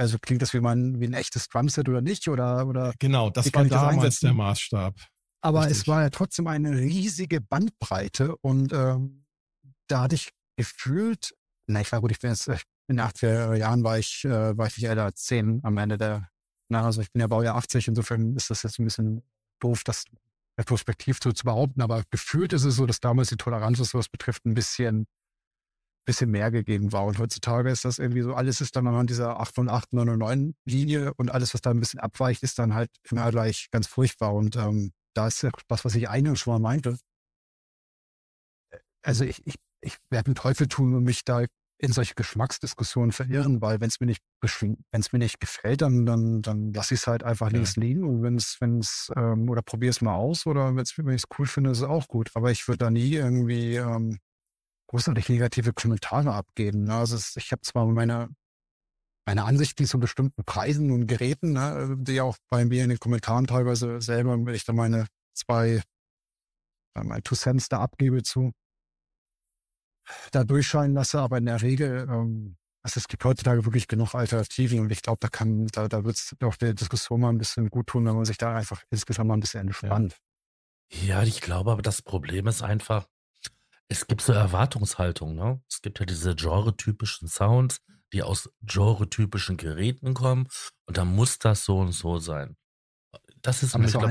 also 0.01 0.17
klingt 0.19 0.41
das 0.41 0.53
wie 0.53 0.59
mein, 0.59 0.99
wie 0.99 1.05
ein 1.05 1.13
echtes 1.13 1.47
Drumset 1.47 1.87
oder 1.87 2.01
nicht? 2.01 2.27
Oder, 2.27 2.67
oder, 2.67 2.93
Genau, 2.99 3.29
das 3.29 3.53
war 3.53 3.63
das 3.63 3.71
damals 3.71 4.19
der 4.19 4.33
Maßstab. 4.33 4.95
aber 5.41 5.61
Richtig. 5.61 5.77
es 5.77 5.87
war 5.87 6.01
ja 6.01 6.09
trotzdem 6.09 6.47
eine 6.47 6.75
riesige 6.75 7.39
Bandbreite 7.39 8.35
und 8.37 8.73
ähm, 8.73 9.25
da 9.87 10.01
hatte 10.01 10.15
ich 10.15 10.31
gefühlt, 10.57 11.35
na, 11.67 11.81
ich 11.81 11.91
war 11.91 12.01
gut, 12.01 12.11
ich 12.11 12.19
bin 12.19 12.31
jetzt, 12.31 12.47
in 12.47 12.57
den 12.97 13.01
80er 13.01 13.55
Jahren 13.55 13.83
war 13.83 13.99
ich, 13.99 14.25
äh, 14.25 14.57
war 14.57 14.67
ich 14.67 14.77
nicht 14.77 14.87
älter 14.87 15.05
als 15.05 15.23
10 15.23 15.61
am 15.63 15.77
Ende 15.77 15.97
der, 15.97 16.29
na, 16.69 16.83
also 16.83 17.01
ich 17.01 17.11
bin 17.11 17.19
ja 17.19 17.27
Baujahr 17.27 17.55
80, 17.55 17.87
insofern 17.87 18.35
ist 18.35 18.49
das 18.49 18.63
jetzt 18.63 18.79
ein 18.79 18.85
bisschen 18.85 19.23
doof, 19.59 19.83
das 19.83 20.05
retrospektiv 20.59 21.19
so 21.23 21.31
zu 21.31 21.45
behaupten, 21.45 21.81
aber 21.81 22.03
gefühlt 22.09 22.53
ist 22.53 22.65
es 22.65 22.75
so, 22.75 22.85
dass 22.85 22.99
damals 22.99 23.29
die 23.29 23.37
Toleranz, 23.37 23.79
was 23.79 23.89
sowas 23.89 24.09
betrifft, 24.09 24.45
ein 24.45 24.55
bisschen, 24.55 25.05
bisschen 26.05 26.31
mehr 26.31 26.51
gegeben 26.51 26.91
war. 26.91 27.05
Und 27.05 27.19
heutzutage 27.19 27.69
ist 27.69 27.85
das 27.85 27.99
irgendwie 27.99 28.21
so, 28.21 28.33
alles 28.33 28.61
ist 28.61 28.75
dann 28.75 28.87
anhand 28.87 29.09
dieser 29.09 29.39
808, 29.39 29.89
Linie 30.65 31.13
und 31.15 31.31
alles, 31.31 31.53
was 31.53 31.61
da 31.61 31.71
ein 31.71 31.79
bisschen 31.79 31.99
abweicht, 31.99 32.43
ist 32.43 32.59
dann 32.59 32.73
halt 32.73 32.89
immer 33.09 33.29
gleich 33.31 33.69
ganz 33.71 33.87
furchtbar. 33.87 34.33
Und 34.33 34.55
ähm, 34.55 34.91
da 35.13 35.27
ist 35.27 35.43
ja 35.43 35.51
das, 35.67 35.85
was 35.85 35.95
ich 35.95 36.09
eingangs 36.09 36.39
schon 36.39 36.53
mal 36.53 36.59
meinte. 36.59 36.97
Also 39.03 39.25
ich, 39.25 39.45
ich, 39.45 39.55
ich 39.81 39.97
werde 40.09 40.27
einen 40.27 40.35
Teufel 40.35 40.67
tun, 40.67 40.93
um 40.95 41.03
mich 41.03 41.23
da 41.23 41.45
in 41.81 41.91
solche 41.91 42.13
Geschmacksdiskussionen 42.13 43.11
verirren, 43.11 43.59
weil 43.59 43.81
wenn 43.81 43.87
es 43.87 43.99
mir 43.99 44.05
nicht 44.05 44.21
wenn 44.39 44.77
es 44.91 45.11
mir 45.11 45.19
nicht 45.19 45.39
gefällt, 45.39 45.81
dann 45.81 46.05
dann 46.05 46.43
dann 46.43 46.73
lasse 46.73 46.93
ich 46.93 47.01
es 47.01 47.07
halt 47.07 47.23
einfach 47.23 47.47
ja. 47.47 47.53
links 47.53 47.75
liegen 47.75 48.03
und 48.03 48.21
wenn 48.21 48.35
es 48.35 48.57
wenn 48.59 48.79
es 48.79 49.11
ähm, 49.15 49.49
oder 49.49 49.63
probiere 49.63 49.89
es 49.89 50.01
mal 50.01 50.13
aus 50.13 50.45
oder 50.45 50.75
wenn 50.75 50.83
ich 50.83 50.97
es 50.97 51.23
cool 51.39 51.47
finde, 51.47 51.71
ist 51.71 51.79
es 51.79 51.83
auch 51.83 52.07
gut. 52.07 52.29
Aber 52.35 52.51
ich 52.51 52.67
würde 52.67 52.77
da 52.77 52.91
nie 52.91 53.13
irgendwie 53.13 53.77
ähm, 53.77 54.19
großartig 54.91 55.29
negative 55.29 55.73
Kommentare 55.73 56.33
abgeben. 56.33 56.83
Ne? 56.83 56.95
Also 56.95 57.15
es, 57.15 57.35
ich 57.37 57.51
habe 57.51 57.61
zwar 57.61 57.85
meine 57.87 58.29
meine 59.25 59.45
Ansichten 59.45 59.85
zu 59.85 59.99
bestimmten 59.99 60.43
Preisen 60.43 60.91
und 60.91 61.07
Geräten, 61.07 61.53
ne, 61.53 61.95
die 61.99 62.21
auch 62.21 62.37
bei 62.49 62.65
mir 62.65 62.83
in 62.83 62.89
den 62.89 62.99
Kommentaren 62.99 63.47
teilweise 63.47 64.01
selber, 64.01 64.33
wenn 64.33 64.53
ich 64.53 64.65
da 64.65 64.73
meine 64.73 65.07
zwei, 65.33 65.81
meine 66.95 67.21
Two 67.21 67.35
Cents 67.35 67.69
da 67.69 67.79
abgebe 67.81 68.23
zu, 68.23 68.51
da 70.31 70.43
durchscheinen 70.43 70.95
lasse, 70.95 71.19
aber 71.19 71.37
in 71.37 71.45
der 71.45 71.61
Regel, 71.61 72.07
ähm, 72.09 72.57
also 72.83 72.97
es 72.97 73.07
gibt 73.07 73.23
heutzutage 73.23 73.63
wirklich 73.63 73.87
genug 73.87 74.15
Alternativen 74.15 74.79
und 74.79 74.91
ich 74.91 75.03
glaube, 75.03 75.19
da 75.21 75.27
kann, 75.27 75.67
da, 75.67 75.87
da 75.87 76.03
wird 76.03 76.15
es 76.15 76.35
auch 76.43 76.55
der 76.55 76.73
Diskussion 76.73 77.21
mal 77.21 77.29
ein 77.29 77.37
bisschen 77.37 77.69
gut 77.69 77.87
tun, 77.87 78.05
wenn 78.07 78.15
man 78.15 78.25
sich 78.25 78.37
da 78.37 78.55
einfach 78.55 78.83
insgesamt 78.89 79.27
mal 79.27 79.35
ein 79.35 79.39
bisschen 79.39 79.61
entspannt. 79.61 80.17
Ja. 80.91 81.21
ja, 81.21 81.23
ich 81.23 81.41
glaube, 81.41 81.71
aber 81.71 81.83
das 81.83 82.01
Problem 82.01 82.47
ist 82.47 82.63
einfach, 82.63 83.07
es 83.91 84.07
gibt 84.07 84.21
so 84.21 84.31
Erwartungshaltung, 84.31 85.35
ne? 85.35 85.61
Es 85.69 85.81
gibt 85.81 85.99
ja 85.99 86.05
diese 86.05 86.33
genre-typischen 86.33 87.27
Sounds, 87.27 87.81
die 88.13 88.23
aus 88.23 88.49
genre-typischen 88.61 89.57
Geräten 89.57 90.13
kommen 90.13 90.47
und 90.85 90.97
da 90.97 91.03
muss 91.03 91.39
das 91.39 91.65
so 91.65 91.79
und 91.79 91.91
so 91.91 92.17
sein. 92.17 92.55
Das 93.41 93.63
ist, 93.63 93.73
glaub, 93.73 94.09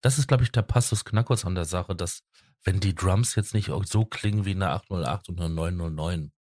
das 0.00 0.18
ist, 0.18 0.26
glaube 0.26 0.42
ich, 0.42 0.50
der 0.50 0.62
Passus 0.62 1.04
Knackos 1.04 1.44
an 1.44 1.54
der 1.54 1.64
Sache, 1.64 1.94
dass 1.94 2.22
wenn 2.64 2.80
die 2.80 2.94
Drums 2.94 3.36
jetzt 3.36 3.54
nicht 3.54 3.70
so 3.84 4.04
klingen 4.04 4.44
wie 4.44 4.50
eine 4.50 4.70
808 4.70 5.28
und 5.28 5.40
eine 5.40 5.54
909. 5.54 6.32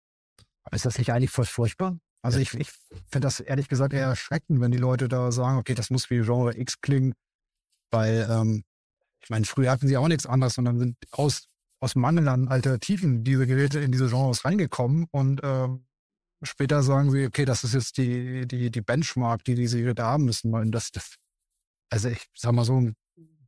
Ist 0.71 0.85
das 0.85 0.97
nicht 0.97 1.11
eigentlich 1.11 1.31
voll 1.31 1.45
furchtbar? 1.45 1.99
Also 2.23 2.39
ja. 2.39 2.41
ich, 2.41 2.53
ich 2.55 2.71
finde 3.11 3.27
das 3.27 3.39
ehrlich 3.39 3.67
gesagt 3.67 3.93
eher 3.93 4.07
erschreckend, 4.07 4.61
wenn 4.61 4.71
die 4.71 4.77
Leute 4.77 5.07
da 5.07 5.31
sagen, 5.31 5.59
okay, 5.59 5.75
das 5.75 5.91
muss 5.91 6.09
wie 6.09 6.21
Genre 6.21 6.57
X 6.57 6.81
klingen, 6.81 7.13
weil 7.91 8.27
ähm, 8.29 8.63
ich 9.21 9.29
meine, 9.29 9.45
früher 9.45 9.69
hatten 9.69 9.87
sie 9.87 9.97
auch 9.97 10.07
nichts 10.07 10.25
anderes, 10.25 10.55
sondern 10.55 10.79
sind 10.79 10.97
aus, 11.11 11.47
aus 11.79 11.95
Mangel 11.95 12.27
an 12.27 12.47
Alternativen 12.47 13.23
diese 13.23 13.47
Geräte 13.47 13.79
in 13.79 13.91
diese 13.91 14.09
Genres 14.09 14.45
reingekommen 14.45 15.07
und 15.11 15.41
ähm, 15.43 15.85
später 16.43 16.83
sagen 16.83 17.11
sie, 17.11 17.25
okay, 17.25 17.45
das 17.45 17.63
ist 17.63 17.73
jetzt 17.73 17.97
die, 17.97 18.47
die, 18.47 18.71
die 18.71 18.81
Benchmark, 18.81 19.43
die 19.43 19.55
diese 19.55 19.81
Geräte 19.81 20.03
haben 20.03 20.25
müssen. 20.25 20.53
Und 20.53 20.71
das, 20.71 20.91
das, 20.91 21.15
also 21.89 22.09
ich 22.09 22.27
sag 22.35 22.53
mal 22.53 22.65
so, 22.65 22.79
ein 22.79 22.95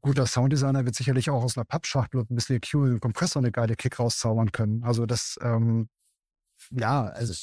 guter 0.02 0.26
Sounddesigner 0.26 0.86
wird 0.86 0.96
sicherlich 0.96 1.30
auch 1.30 1.44
aus 1.44 1.58
einer 1.58 1.66
Pappschachtel 1.66 2.22
ein 2.22 2.36
bisschen 2.36 2.58
EQ 2.58 2.74
und 2.76 3.00
Kompressor 3.00 3.42
eine 3.42 3.52
geile 3.52 3.76
Kick 3.76 4.00
rauszaubern 4.00 4.52
können. 4.52 4.84
Also 4.84 5.06
das, 5.06 5.38
ähm, 5.42 5.90
ja, 6.72 7.06
also 7.06 7.34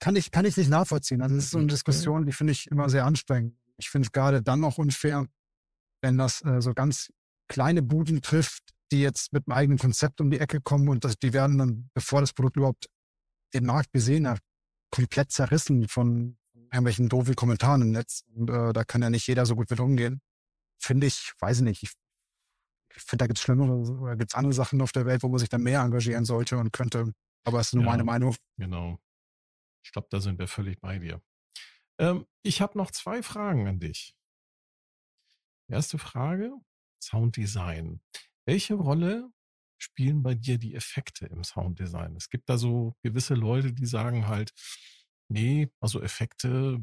kann 0.00 0.16
ich, 0.16 0.30
kann 0.30 0.44
ich 0.44 0.56
nicht 0.56 0.70
nachvollziehen. 0.70 1.22
Also 1.22 1.36
das 1.36 1.44
ist 1.44 1.50
so 1.52 1.58
eine 1.58 1.68
Diskussion, 1.68 2.26
die 2.26 2.32
finde 2.32 2.52
ich 2.52 2.66
immer 2.70 2.88
sehr 2.88 3.04
anstrengend. 3.04 3.56
Ich 3.76 3.88
finde 3.88 4.06
es 4.06 4.12
gerade 4.12 4.42
dann 4.42 4.64
auch 4.64 4.78
unfair, 4.78 5.26
wenn 6.00 6.18
das 6.18 6.44
äh, 6.44 6.60
so 6.60 6.74
ganz 6.74 7.12
kleine 7.48 7.82
Buden 7.82 8.20
trifft, 8.20 8.72
die 8.92 9.00
jetzt 9.00 9.32
mit 9.32 9.46
einem 9.46 9.56
eigenen 9.56 9.78
Konzept 9.78 10.20
um 10.20 10.30
die 10.30 10.38
Ecke 10.38 10.60
kommen 10.60 10.88
und 10.88 11.04
das, 11.04 11.18
die 11.18 11.32
werden 11.32 11.58
dann, 11.58 11.90
bevor 11.94 12.20
das 12.20 12.32
Produkt 12.32 12.56
überhaupt 12.56 12.86
den 13.54 13.66
Markt 13.66 13.92
gesehen 13.92 14.28
hat, 14.28 14.40
komplett 14.90 15.32
zerrissen 15.32 15.88
von 15.88 16.38
irgendwelchen 16.54 17.08
doofen 17.08 17.34
Kommentaren 17.34 17.82
im 17.82 17.90
Netz. 17.90 18.24
Und 18.34 18.50
äh, 18.50 18.72
da 18.72 18.84
kann 18.84 19.02
ja 19.02 19.10
nicht 19.10 19.26
jeder 19.26 19.44
so 19.46 19.56
gut 19.56 19.70
mit 19.70 19.80
umgehen 19.80 20.20
finde 20.82 21.06
ich, 21.06 21.32
weiß 21.38 21.58
ich 21.58 21.64
nicht, 21.64 21.82
ich, 21.82 21.92
ich 22.94 23.02
finde, 23.02 23.22
da 23.22 23.26
gibt 23.26 23.38
es 23.38 23.44
schlimmere 23.44 23.72
oder 23.72 24.16
gibt 24.16 24.32
es 24.32 24.34
andere 24.34 24.52
Sachen 24.52 24.80
auf 24.82 24.92
der 24.92 25.06
Welt, 25.06 25.22
wo 25.22 25.28
man 25.28 25.38
sich 25.38 25.48
dann 25.48 25.62
mehr 25.62 25.80
engagieren 25.80 26.24
sollte 26.24 26.58
und 26.58 26.72
könnte. 26.72 27.12
Aber 27.44 27.60
es 27.60 27.68
ist 27.68 27.74
nur 27.74 27.84
ja, 27.84 27.90
meine 27.90 28.04
Meinung. 28.04 28.36
Genau. 28.58 28.98
Ich 29.84 29.92
glaube, 29.92 30.08
da 30.10 30.20
sind 30.20 30.38
wir 30.38 30.48
völlig 30.48 30.80
bei 30.80 30.98
dir. 30.98 31.22
Ähm, 31.98 32.26
ich 32.42 32.60
habe 32.60 32.76
noch 32.78 32.90
zwei 32.90 33.22
Fragen 33.22 33.66
an 33.66 33.80
dich. 33.80 34.14
Erste 35.68 35.98
Frage, 35.98 36.52
Sounddesign. 37.02 38.00
Welche 38.46 38.74
Rolle 38.74 39.30
spielen 39.78 40.22
bei 40.22 40.34
dir 40.34 40.58
die 40.58 40.74
Effekte 40.74 41.26
im 41.26 41.44
Sounddesign? 41.44 42.16
Es 42.16 42.28
gibt 42.30 42.48
da 42.48 42.58
so 42.58 42.94
gewisse 43.02 43.34
Leute, 43.34 43.72
die 43.72 43.86
sagen 43.86 44.26
halt, 44.28 44.52
nee, 45.28 45.70
also 45.80 46.02
Effekte 46.02 46.80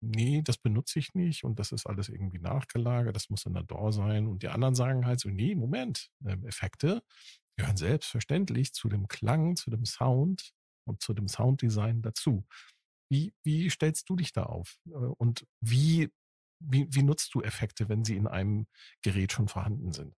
nee, 0.00 0.42
das 0.42 0.58
benutze 0.58 0.98
ich 0.98 1.14
nicht 1.14 1.44
und 1.44 1.58
das 1.58 1.72
ist 1.72 1.86
alles 1.86 2.08
irgendwie 2.08 2.38
nachgelagert, 2.38 3.14
das 3.16 3.30
muss 3.30 3.46
in 3.46 3.54
der 3.54 3.62
DAW 3.64 3.92
sein. 3.92 4.26
Und 4.26 4.42
die 4.42 4.48
anderen 4.48 4.74
sagen 4.74 5.06
halt 5.06 5.20
so, 5.20 5.28
nee, 5.28 5.54
Moment, 5.54 6.10
ähm, 6.24 6.46
Effekte 6.46 7.02
gehören 7.56 7.76
selbstverständlich 7.76 8.72
zu 8.72 8.88
dem 8.88 9.08
Klang, 9.08 9.56
zu 9.56 9.70
dem 9.70 9.84
Sound 9.84 10.52
und 10.86 11.02
zu 11.02 11.14
dem 11.14 11.28
Sounddesign 11.28 12.02
dazu. 12.02 12.44
Wie, 13.10 13.34
wie 13.44 13.70
stellst 13.70 14.08
du 14.08 14.16
dich 14.16 14.32
da 14.32 14.44
auf? 14.44 14.78
Äh, 14.86 14.90
und 14.90 15.46
wie, 15.60 16.10
wie, 16.60 16.86
wie 16.90 17.02
nutzt 17.02 17.34
du 17.34 17.42
Effekte, 17.42 17.88
wenn 17.88 18.04
sie 18.04 18.16
in 18.16 18.26
einem 18.26 18.66
Gerät 19.02 19.32
schon 19.32 19.48
vorhanden 19.48 19.92
sind? 19.92 20.14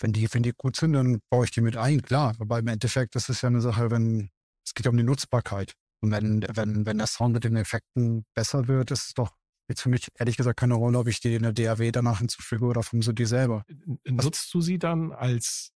Wenn 0.00 0.12
die, 0.12 0.32
wenn 0.32 0.42
die 0.42 0.52
gut 0.56 0.76
sind, 0.76 0.92
dann 0.92 1.20
baue 1.30 1.44
ich 1.44 1.50
die 1.50 1.60
mit 1.60 1.76
ein, 1.76 2.02
klar. 2.02 2.34
Aber 2.38 2.58
im 2.58 2.68
Endeffekt, 2.68 3.14
das 3.14 3.28
ist 3.28 3.42
ja 3.42 3.48
eine 3.48 3.60
Sache, 3.60 3.90
wenn, 3.90 4.30
es 4.64 4.74
geht 4.74 4.86
ja 4.86 4.90
um 4.90 4.96
die 4.96 5.02
Nutzbarkeit. 5.02 5.74
Und 6.00 6.12
wenn, 6.12 6.44
wenn, 6.54 6.86
wenn 6.86 6.98
der 6.98 7.06
Sound 7.06 7.34
mit 7.34 7.44
den 7.44 7.56
Effekten 7.56 8.24
besser 8.34 8.68
wird, 8.68 8.90
ist 8.90 9.08
es 9.08 9.14
doch 9.14 9.36
jetzt 9.68 9.82
für 9.82 9.88
mich 9.88 10.08
ehrlich 10.18 10.36
gesagt 10.36 10.58
keine 10.58 10.74
Rolle, 10.74 10.98
ob 10.98 11.08
ich 11.08 11.20
die 11.20 11.34
in 11.34 11.42
der 11.42 11.52
DAW 11.52 11.90
danach 11.92 12.18
hinzufüge 12.18 12.64
oder 12.64 12.82
vom 12.82 13.02
so 13.02 13.12
die 13.12 13.26
selber. 13.26 13.64
Nutzt 14.04 14.52
du 14.54 14.60
sie 14.60 14.78
dann 14.78 15.12
als 15.12 15.72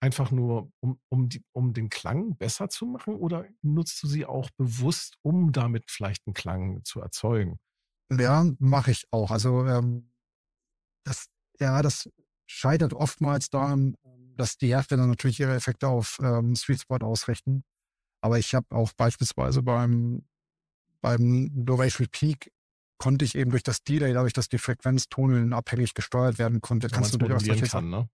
einfach 0.00 0.30
nur, 0.30 0.70
um, 0.80 1.00
um, 1.08 1.28
die, 1.28 1.42
um 1.52 1.72
den 1.72 1.88
Klang 1.88 2.36
besser 2.36 2.68
zu 2.68 2.86
machen 2.86 3.14
oder 3.14 3.46
nutzt 3.62 4.02
du 4.02 4.06
sie 4.06 4.26
auch 4.26 4.50
bewusst, 4.56 5.16
um 5.22 5.52
damit 5.52 5.90
vielleicht 5.90 6.26
einen 6.26 6.34
Klang 6.34 6.84
zu 6.84 7.00
erzeugen? 7.00 7.58
Ja, 8.12 8.44
mache 8.58 8.90
ich 8.90 9.06
auch. 9.10 9.30
Also 9.30 9.66
ähm, 9.66 10.12
das, 11.04 11.28
ja, 11.58 11.82
das 11.82 12.10
scheitert 12.46 12.94
oftmals 12.94 13.50
daran, 13.50 13.96
dass 14.36 14.58
die 14.58 14.68
Hersteller 14.68 15.06
natürlich 15.06 15.40
ihre 15.40 15.54
Effekte 15.54 15.88
auf 15.88 16.18
ähm, 16.22 16.54
Sweet 16.54 16.82
Spot 16.82 16.98
ausrichten. 16.98 17.64
Aber 18.20 18.38
ich 18.38 18.54
habe 18.54 18.66
auch 18.70 18.92
beispielsweise 18.92 19.62
beim, 19.62 20.24
beim 21.00 21.50
Duration 21.52 22.08
Peak 22.10 22.52
konnte 22.98 23.24
ich 23.24 23.34
eben 23.34 23.50
durch 23.50 23.62
das 23.62 23.84
Delay, 23.84 24.12
dadurch, 24.12 24.32
dass 24.32 24.48
die 24.48 24.58
Frequenz 24.58 25.08
Tonhöhen 25.08 25.52
abhängig 25.52 25.94
gesteuert 25.94 26.38
werden 26.38 26.60
konnte, 26.60 26.88
kannst 26.88 27.14
du 27.14 27.18
natürlich 27.18 27.64
auch 27.64 27.68
kann, 27.70 27.90
ne? 27.90 28.08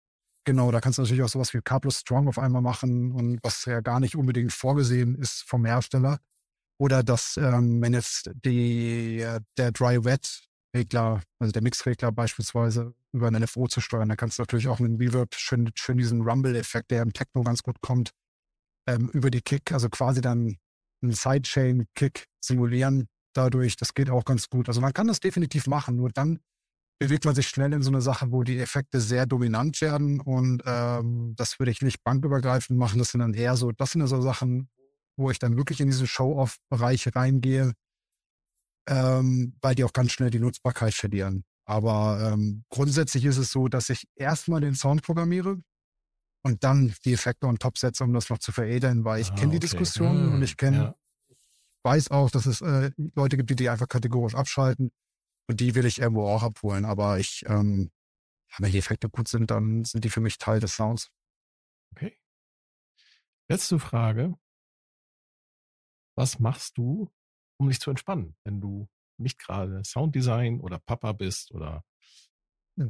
Genau, 0.45 0.73
da 0.73 0.81
kannst 0.81 0.99
du 0.99 1.03
natürlich 1.03 1.23
auch 1.23 1.29
sowas 1.29 1.55
wie 1.55 1.61
K 1.61 1.79
plus 1.79 2.01
Strong 2.01 2.27
auf 2.27 2.39
einmal 2.39 2.63
machen 2.63 3.13
und 3.13 3.39
was 3.45 3.65
ja 3.65 3.81
gar 3.81 4.01
nicht 4.01 4.17
unbedingt 4.17 4.53
vorgesehen 4.53 5.15
ist 5.15 5.45
vom 5.45 5.65
Hersteller. 5.65 6.19
Oder 6.79 7.05
dass, 7.05 7.37
ähm, 7.37 7.81
wenn 7.81 7.95
jetzt 7.95 8.31
die, 8.45 9.25
der 9.57 9.73
Dry-Wet-Regler, 10.73 11.23
also 11.39 11.53
der 11.53 11.63
Mix-Regler 11.63 12.13
beispielsweise 12.13 12.95
über 13.13 13.29
ein 13.29 13.35
LFO 13.35 13.69
zu 13.69 13.81
steuern, 13.81 14.09
dann 14.09 14.17
kannst 14.17 14.39
du 14.39 14.43
natürlich 14.43 14.69
auch 14.69 14.79
mit 14.79 14.91
dem 14.91 14.97
Reverb 14.97 15.35
schön, 15.35 15.71
schön 15.75 15.99
diesen 15.99 16.23
Rumble-Effekt, 16.23 16.91
der 16.91 17.03
im 17.03 17.13
Techno 17.13 17.43
ganz 17.43 17.63
gut 17.63 17.81
kommt, 17.81 18.11
ähm, 18.89 19.09
über 19.13 19.31
die 19.31 19.43
Kick, 19.43 19.73
also 19.73 19.89
quasi 19.89 20.21
dann 20.21 20.57
einen 21.03 21.13
Sidechain-Kick 21.13 22.27
simulieren 22.41 23.09
dadurch. 23.35 23.77
Das 23.77 23.95
geht 23.95 24.11
auch 24.11 24.25
ganz 24.25 24.49
gut. 24.49 24.69
Also 24.69 24.81
man 24.81 24.93
kann 24.93 25.09
das 25.09 25.21
definitiv 25.21 25.67
machen, 25.67 25.97
nur 25.97 26.11
dann 26.11 26.41
bewegt 26.99 27.25
man 27.25 27.35
sich 27.35 27.49
schnell 27.49 27.73
in 27.73 27.83
so 27.83 27.91
eine 27.91 28.01
Sache, 28.01 28.31
wo 28.31 28.43
die 28.45 28.59
Effekte 28.59 29.01
sehr 29.01 29.27
dominant 29.27 29.81
werden 29.81 30.21
und 30.21 30.63
ähm, 30.67 31.35
das 31.37 31.59
würde 31.59 31.73
ich 31.73 31.83
nicht 31.83 32.03
bankübergreifend 32.05 32.79
machen. 32.79 32.99
Das 32.99 33.11
sind 33.11 33.21
dann 33.21 33.35
eher 33.35 33.57
so, 33.57 33.73
das 33.73 33.93
sind 33.93 34.07
so 34.07 34.21
Sachen, 34.21 34.69
wo 35.17 35.31
ich 35.31 35.39
dann 35.39 35.57
wirklich 35.57 35.81
in 35.81 35.89
diese 35.89 36.07
Show-off-Bereiche 36.07 37.15
reingehe, 37.15 37.73
ähm, 38.89 39.57
weil 39.61 39.75
die 39.75 39.85
auch 39.85 39.93
ganz 39.93 40.13
schnell 40.13 40.31
die 40.31 40.41
Nutzbarkeit 40.41 40.95
verlieren. 40.95 41.45
Aber 41.65 42.33
ähm, 42.33 42.65
grundsätzlich 42.71 43.25
ist 43.25 43.39
es 43.39 43.53
so, 43.53 43.69
dass 43.69 43.89
ich 43.91 44.09
erstmal 44.17 44.61
den 44.61 44.75
Sound 44.75 45.03
programmiere, 45.03 45.59
und 46.43 46.65
dann 46.65 46.95
die 47.05 47.13
Effekte 47.13 47.47
on 47.47 47.59
top 47.59 47.79
setze, 47.79 48.05
um 48.05 48.13
das 48.13 48.29
noch 48.29 48.39
zu 48.39 48.53
veredeln, 48.53 49.05
weil 49.05 49.21
ich 49.21 49.31
ah, 49.31 49.35
kenne 49.35 49.53
die 49.53 49.59
okay. 49.59 49.67
Diskussion 49.67 50.17
hm, 50.17 50.35
und 50.35 50.43
ich 50.43 50.57
kenne, 50.57 50.77
ja. 50.77 50.95
weiß 51.85 52.11
auch, 52.11 52.31
dass 52.31 52.47
es 52.47 52.61
äh, 52.61 52.91
Leute 53.15 53.37
gibt, 53.37 53.51
die 53.51 53.57
die 53.57 53.69
einfach 53.69 53.89
kategorisch 53.89 54.35
abschalten 54.35 54.91
und 55.49 55.61
die 55.61 55.75
will 55.75 55.87
ich 55.87 56.01
irgendwo 56.01 56.27
auch 56.27 56.43
abholen. 56.43 56.85
Aber 56.85 57.19
ich, 57.19 57.45
ähm, 57.47 57.91
wenn 58.59 58.73
die 58.73 58.79
Effekte 58.79 59.09
gut 59.09 59.29
sind, 59.29 59.51
dann 59.51 59.85
sind 59.85 60.05
die 60.05 60.11
für 60.11 60.21
mich 60.21 60.39
Teil 60.39 60.61
des 60.61 60.75
Sounds. 60.75 61.11
Okay. 61.95 62.19
Letzte 63.49 63.79
Frage. 63.79 64.35
Was 66.17 66.41
machst 66.41 66.77
du, 66.77 67.11
um 67.59 67.69
dich 67.69 67.81
zu 67.81 67.91
entspannen, 67.91 68.37
wenn 68.45 68.61
du 68.61 68.89
nicht 69.19 69.39
gerade 69.39 69.83
Sounddesign 69.85 70.61
oder 70.61 70.79
Papa 70.79 71.13
bist 71.13 71.53
oder 71.53 71.85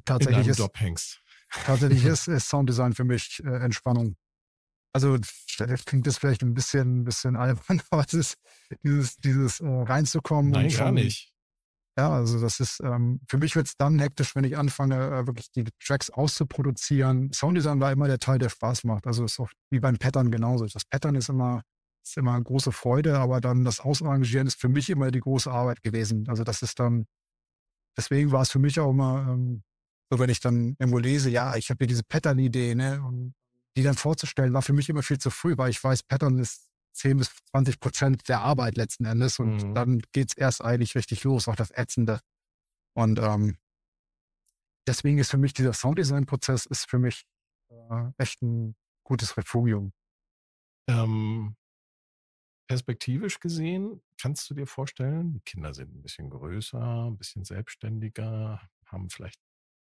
Tatsächlich 0.04 0.38
in 0.38 0.44
deinem 0.44 0.56
Job 0.56 0.78
hängst? 0.78 1.20
Tatsächlich 1.50 2.04
ist, 2.04 2.28
ist 2.28 2.48
Sounddesign 2.48 2.92
für 2.92 3.04
mich 3.04 3.42
äh, 3.44 3.56
Entspannung. 3.64 4.16
Also 4.94 5.18
klingt 5.86 6.06
das 6.06 6.18
vielleicht 6.18 6.42
ein 6.42 6.54
bisschen, 6.54 7.00
ein 7.00 7.04
bisschen 7.04 7.36
albern, 7.36 7.82
aber 7.90 8.04
es 8.06 8.14
ist 8.14 8.36
dieses, 8.84 9.16
dieses 9.16 9.60
äh, 9.60 9.66
reinzukommen. 9.66 10.52
Nein, 10.52 10.70
schon, 10.70 10.78
gar 10.78 10.92
nicht. 10.92 11.32
Ja, 11.98 12.10
also 12.10 12.40
das 12.40 12.58
ist, 12.60 12.80
ähm, 12.80 13.20
für 13.28 13.36
mich 13.36 13.54
wird 13.54 13.66
es 13.66 13.76
dann 13.76 13.98
hektisch, 13.98 14.34
wenn 14.34 14.44
ich 14.44 14.56
anfange, 14.56 14.96
äh, 14.96 15.26
wirklich 15.26 15.50
die 15.50 15.64
Tracks 15.78 16.08
auszuproduzieren. 16.08 17.32
Sounddesign 17.32 17.80
war 17.80 17.92
immer 17.92 18.06
der 18.06 18.18
Teil, 18.18 18.38
der 18.38 18.48
Spaß 18.48 18.84
macht. 18.84 19.06
Also 19.06 19.24
ist 19.24 19.38
auch 19.38 19.50
wie 19.70 19.80
beim 19.80 19.98
Pattern 19.98 20.30
genauso. 20.30 20.66
Das 20.66 20.84
Pattern 20.86 21.16
ist 21.16 21.28
immer 21.28 21.62
ist 22.02 22.16
immer 22.16 22.34
eine 22.34 22.44
große 22.44 22.72
Freude, 22.72 23.18
aber 23.18 23.40
dann 23.40 23.64
das 23.64 23.80
Außenarrangieren 23.80 24.46
ist 24.46 24.60
für 24.60 24.68
mich 24.68 24.90
immer 24.90 25.10
die 25.10 25.20
große 25.20 25.50
Arbeit 25.50 25.82
gewesen. 25.82 26.28
Also 26.28 26.44
das 26.44 26.62
ist 26.62 26.78
dann, 26.80 27.06
deswegen 27.96 28.32
war 28.32 28.42
es 28.42 28.50
für 28.50 28.58
mich 28.58 28.78
auch 28.80 28.90
immer, 28.90 29.26
ähm, 29.28 29.62
so 30.10 30.18
wenn 30.18 30.30
ich 30.30 30.40
dann 30.40 30.76
irgendwo 30.78 30.98
lese, 30.98 31.30
ja, 31.30 31.56
ich 31.56 31.70
habe 31.70 31.78
hier 31.78 31.86
diese 31.86 32.02
Pattern-Idee, 32.02 32.74
ne, 32.74 33.02
und 33.02 33.34
die 33.76 33.82
dann 33.82 33.94
vorzustellen, 33.94 34.52
war 34.52 34.62
für 34.62 34.74
mich 34.74 34.88
immer 34.88 35.02
viel 35.02 35.18
zu 35.18 35.30
früh, 35.30 35.56
weil 35.56 35.70
ich 35.70 35.82
weiß, 35.82 36.02
Pattern 36.02 36.38
ist 36.38 36.68
10 36.94 37.16
bis 37.16 37.30
20 37.50 37.80
Prozent 37.80 38.28
der 38.28 38.40
Arbeit 38.40 38.76
letzten 38.76 39.06
Endes 39.06 39.38
und 39.38 39.68
mhm. 39.68 39.74
dann 39.74 40.02
geht's 40.12 40.34
erst 40.34 40.62
eigentlich 40.62 40.94
richtig 40.94 41.24
los, 41.24 41.48
auch 41.48 41.56
das 41.56 41.70
Ätzende. 41.70 42.20
Und 42.94 43.18
ähm, 43.18 43.56
deswegen 44.86 45.18
ist 45.18 45.30
für 45.30 45.38
mich 45.38 45.54
dieser 45.54 45.72
Sounddesign-Prozess 45.72 46.66
ist 46.66 46.90
für 46.90 46.98
mich 46.98 47.24
äh, 47.70 48.10
echt 48.18 48.42
ein 48.42 48.76
gutes 49.04 49.36
Refugium. 49.36 49.92
Ähm, 50.88 51.56
perspektivisch 52.72 53.38
gesehen, 53.38 54.00
kannst 54.18 54.48
du 54.48 54.54
dir 54.54 54.66
vorstellen, 54.66 55.34
die 55.34 55.40
Kinder 55.40 55.74
sind 55.74 55.94
ein 55.94 56.00
bisschen 56.00 56.30
größer, 56.30 57.10
ein 57.10 57.18
bisschen 57.18 57.44
selbstständiger, 57.44 58.66
haben 58.86 59.10
vielleicht 59.10 59.38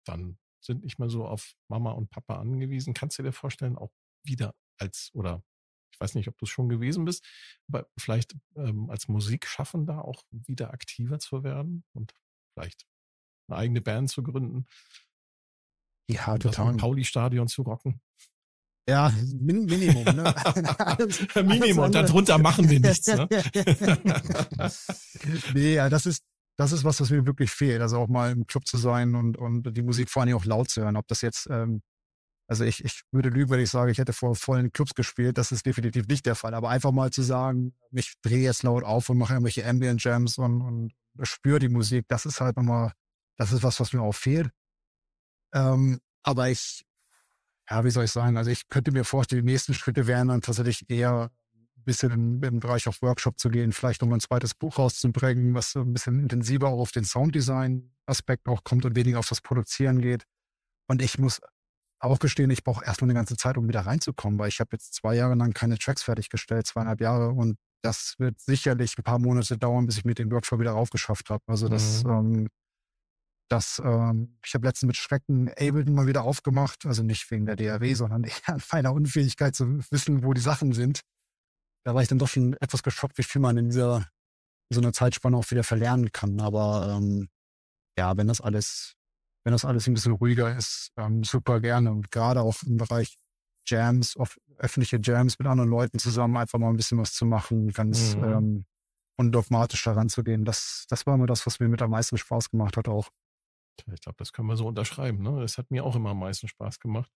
dann, 0.06 0.38
sind 0.64 0.84
nicht 0.84 1.00
mehr 1.00 1.10
so 1.10 1.26
auf 1.26 1.56
Mama 1.70 1.94
und 1.94 2.12
Papa 2.12 2.36
angewiesen. 2.36 2.94
Kannst 2.94 3.18
du 3.18 3.24
dir 3.24 3.32
vorstellen, 3.32 3.80
auch 3.80 3.92
wieder 4.24 4.54
als, 4.78 5.10
oder 5.16 5.44
ich 5.92 6.00
weiß 6.00 6.14
nicht, 6.14 6.28
ob 6.28 6.38
du 6.38 6.46
es 6.46 6.52
schon 6.52 6.70
gewesen 6.70 7.04
bist, 7.04 7.26
aber 7.68 7.90
vielleicht 7.98 8.36
ähm, 8.56 8.92
als 8.92 9.08
Musikschaffender 9.08 10.06
auch 10.06 10.24
wieder 10.30 10.72
aktiver 10.72 11.18
zu 11.18 11.44
werden 11.44 11.84
und 11.94 12.14
vielleicht 12.54 12.86
eine 13.48 13.58
eigene 13.58 13.82
Band 13.82 14.12
zu 14.12 14.22
gründen? 14.22 14.68
Ja, 16.08 16.38
total. 16.38 16.78
Pauli-Stadion 16.78 17.48
zu 17.48 17.64
rocken. 17.64 18.02
Ja, 18.90 19.12
Min 19.40 19.66
Minimum. 19.66 20.04
Ne? 20.04 20.34
Minimum, 21.44 21.92
darunter 21.92 22.38
machen 22.38 22.70
wir 22.70 22.80
nichts. 22.80 23.08
Ne? 23.08 23.28
nee, 25.54 25.74
ja, 25.76 25.90
das 25.90 26.06
ist, 26.06 26.24
das 26.58 26.72
ist 26.72 26.86
was, 26.86 27.02
was 27.02 27.10
mir 27.10 27.26
wirklich 27.26 27.52
fehlt. 27.52 27.82
Also 27.82 27.98
auch 27.98 28.08
mal 28.08 28.32
im 28.32 28.48
Club 28.48 28.66
zu 28.66 28.78
sein 28.78 29.16
und, 29.16 29.38
und 29.38 29.76
die 29.76 29.82
Musik 29.82 30.10
vor 30.10 30.22
allem 30.22 30.36
auch 30.36 30.46
laut 30.46 30.70
zu 30.70 30.82
hören. 30.82 30.96
Ob 30.96 31.06
das 31.08 31.22
jetzt, 31.22 31.48
ähm, 31.50 31.82
also 32.48 32.64
ich, 32.64 32.82
ich 32.86 33.02
würde 33.12 33.28
lügen, 33.28 33.52
wenn 33.52 33.60
ich 33.60 33.70
sage, 33.70 33.92
ich 33.92 33.98
hätte 33.98 34.14
vor 34.14 34.36
vollen 34.36 34.72
Clubs 34.72 34.94
gespielt. 34.96 35.38
Das 35.38 35.52
ist 35.52 35.66
definitiv 35.66 36.08
nicht 36.08 36.26
der 36.26 36.36
Fall. 36.36 36.54
Aber 36.54 36.70
einfach 36.70 36.94
mal 36.94 37.12
zu 37.12 37.24
sagen, 37.24 37.74
ich 37.92 38.14
drehe 38.22 38.44
jetzt 38.44 38.64
laut 38.64 38.86
auf 38.86 39.10
und 39.10 39.18
mache 39.18 39.34
irgendwelche 39.34 39.68
Ambient 39.68 40.02
Jams 40.02 40.38
und, 40.38 40.62
und 40.62 40.94
spüre 41.24 41.60
die 41.60 41.70
Musik, 41.70 42.06
das 42.08 42.26
ist 42.26 42.40
halt 42.40 42.56
nochmal, 42.56 42.94
das 43.38 43.52
ist 43.52 43.64
was, 43.64 43.82
was 43.82 43.92
mir 43.92 44.02
auch 44.02 44.16
fehlt. 44.16 44.50
Ähm, 45.54 46.00
aber 46.24 46.50
ich 46.50 46.87
ja, 47.70 47.84
wie 47.84 47.92
soll 47.92 48.06
ich 48.06 48.12
sagen? 48.12 48.38
Also 48.38 48.52
ich 48.52 48.70
könnte 48.70 48.92
mir 48.92 49.04
vorstellen, 49.04 49.46
die 49.46 49.52
nächsten 49.52 49.74
Schritte 49.74 50.08
wären 50.08 50.30
dann 50.30 50.42
tatsächlich 50.42 50.90
eher 50.90 51.30
ein 51.54 51.84
bisschen 51.84 52.12
im, 52.12 52.44
im 52.44 52.60
Bereich 52.60 52.88
auf 52.88 53.02
Workshop 53.02 53.40
zu 53.40 53.50
gehen, 53.50 53.72
vielleicht 53.72 54.04
um 54.04 54.14
ein 54.14 54.20
zweites 54.20 54.54
Buch 54.54 54.78
rauszubringen, 54.78 55.54
was 55.54 55.72
so 55.72 55.82
ein 55.82 55.94
bisschen 55.94 56.20
intensiver 56.20 56.68
auch 56.70 56.80
auf 56.80 56.92
den 56.92 57.04
Sounddesign-Aspekt 57.04 58.48
auch 58.48 58.64
kommt 58.64 58.86
und 58.86 58.96
weniger 58.96 59.20
auf 59.20 59.28
das 59.28 59.42
Produzieren 59.42 60.02
geht. 60.02 60.24
Und 60.88 61.02
ich 61.02 61.20
muss 61.20 61.42
auch 62.00 62.20
gestehen, 62.20 62.50
ich 62.52 62.64
brauche 62.64 62.86
erstmal 62.86 63.10
eine 63.10 63.18
ganze 63.18 63.38
Zeit, 63.38 63.58
um 63.58 63.68
wieder 63.68 63.82
reinzukommen, 63.82 64.40
weil 64.40 64.50
ich 64.50 64.60
habe 64.60 64.70
jetzt 64.74 64.94
zwei 64.94 65.16
Jahre 65.16 65.36
lang 65.36 65.54
keine 65.54 65.78
Tracks 65.78 66.04
fertiggestellt, 66.04 66.68
zweieinhalb 66.68 67.02
Jahre 67.02 67.32
und 67.32 67.58
das 67.82 68.16
wird 68.18 68.40
sicherlich 68.40 68.98
ein 68.98 69.04
paar 69.04 69.20
Monate 69.20 69.58
dauern, 69.58 69.86
bis 69.86 69.98
ich 69.98 70.06
mit 70.06 70.20
dem 70.20 70.32
Workshop 70.32 70.60
wieder 70.60 70.72
raufgeschafft 70.72 71.30
habe. 71.30 71.44
Also 71.48 71.70
das 71.70 72.04
mhm. 72.04 72.10
ähm, 72.10 72.48
das, 73.50 73.82
ähm, 73.84 74.38
ich 74.46 74.54
habe 74.54 74.68
letztens 74.68 74.88
mit 74.88 74.98
Schrecken 74.98 75.50
Ableton 75.50 75.94
mal 75.94 76.08
wieder 76.08 76.24
aufgemacht, 76.24 76.86
also 76.86 77.04
nicht 77.04 77.30
wegen 77.32 77.46
der 77.46 77.56
DAW, 77.56 77.94
sondern 77.94 78.24
eher 78.26 78.50
an 78.50 78.62
meiner 78.72 78.94
Unfähigkeit 78.94 79.56
zu 79.56 79.80
wissen, 79.92 80.24
wo 80.24 80.34
die 80.34 80.42
Sachen 80.42 80.74
sind. 80.74 81.02
Da 81.86 81.96
war 81.96 82.02
ich 82.02 82.10
dann 82.10 82.20
doch 82.20 82.28
schon 82.28 82.54
etwas 82.60 82.84
geschockt, 82.84 83.18
wie 83.18 83.24
viel 83.24 83.42
man 83.42 83.58
in 83.58 83.70
dieser 83.70 84.08
in 84.70 84.76
so 84.76 84.82
einer 84.82 84.94
Zeitspanne 84.94 85.38
auch 85.38 85.50
wieder 85.50 85.64
verlernen 85.64 86.12
kann. 86.12 86.40
Aber 86.42 86.98
ähm, 86.98 87.30
ja, 87.98 88.18
wenn 88.18 88.28
das 88.28 88.42
alles, 88.42 88.96
wenn 89.46 89.54
das 89.54 89.66
alles 89.66 89.88
ein 89.88 89.94
bisschen 89.94 90.14
ruhiger 90.14 90.56
ist, 90.56 90.92
ähm, 90.98 91.24
super 91.24 91.62
gerne. 91.62 91.92
Und 91.92 92.12
gerade 92.12 92.42
auch 92.42 92.62
im 92.64 92.78
Bereich 92.78 93.18
Jams, 93.66 94.16
öffentliche 94.58 95.00
Jams 95.02 95.40
mit 95.40 95.48
anderen 95.48 95.70
Leuten 95.70 96.00
zusammen 96.00 96.38
einfach 96.38 96.60
mal 96.60 96.70
ein 96.70 96.78
bisschen 96.78 96.98
was 96.98 97.14
zu 97.14 97.26
machen, 97.26 97.70
ganz 97.72 98.16
mhm. 98.16 98.24
ähm, 98.24 98.66
undogmatisch 99.18 99.84
daran 99.84 100.10
zu 100.10 100.24
gehen. 100.24 100.46
Das, 100.46 100.86
das 100.90 101.06
war 101.06 101.16
immer 101.16 101.28
das, 101.28 101.46
was 101.46 101.60
mir 101.60 101.68
mit 101.68 101.82
am 101.82 101.92
meisten 101.92 102.18
Spaß 102.18 102.50
gemacht 102.50 102.78
hat 102.78 102.88
auch. 102.88 103.10
Ich 103.94 104.02
glaube, 104.02 104.18
das 104.18 104.34
können 104.34 104.48
wir 104.48 104.58
so 104.58 104.68
unterschreiben. 104.68 105.22
Ne? 105.22 105.42
Das 105.42 105.58
hat 105.58 105.72
mir 105.72 105.84
auch 105.84 105.96
immer 105.96 106.12
am 106.12 106.20
meisten 106.20 106.48
Spaß 106.48 106.80
gemacht. 106.80 107.12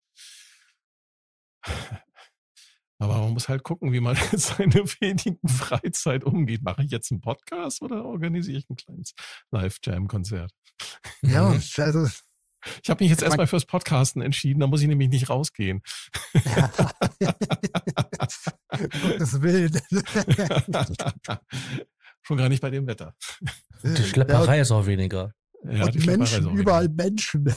Aber 3.01 3.17
man 3.17 3.33
muss 3.33 3.49
halt 3.49 3.63
gucken, 3.63 3.91
wie 3.93 3.99
man 3.99 4.15
seine 4.33 4.85
wenigen 4.99 5.39
Freizeit 5.47 6.23
umgeht. 6.23 6.61
Mache 6.61 6.83
ich 6.83 6.91
jetzt 6.91 7.11
einen 7.11 7.19
Podcast 7.19 7.81
oder 7.81 8.05
organisiere 8.05 8.59
ich 8.59 8.69
ein 8.69 8.75
kleines 8.75 9.15
Live-Jam-Konzert? 9.49 10.51
Ja, 11.21 11.49
also. 11.77 12.07
Ich 12.83 12.91
habe 12.91 13.03
mich 13.03 13.09
jetzt 13.09 13.23
erstmal 13.23 13.47
fürs 13.47 13.65
Podcasten 13.65 14.21
entschieden, 14.21 14.59
da 14.59 14.67
muss 14.67 14.83
ich 14.83 14.87
nämlich 14.87 15.09
nicht 15.09 15.29
rausgehen. 15.29 15.81
Ja. 16.45 16.71
Gottes 19.01 19.41
Willen. 19.41 19.81
Schon 22.21 22.37
gar 22.37 22.49
nicht 22.49 22.61
bei 22.61 22.69
dem 22.69 22.85
Wetter. 22.85 23.15
Die 23.81 24.03
Schlepperei 24.03 24.57
ja. 24.57 24.61
ist 24.61 24.69
auch 24.69 24.85
weniger. 24.85 25.33
Ja, 25.63 25.85
und 25.85 26.05
Menschen, 26.05 26.57
überall 26.57 26.89
Menschen. 26.89 27.45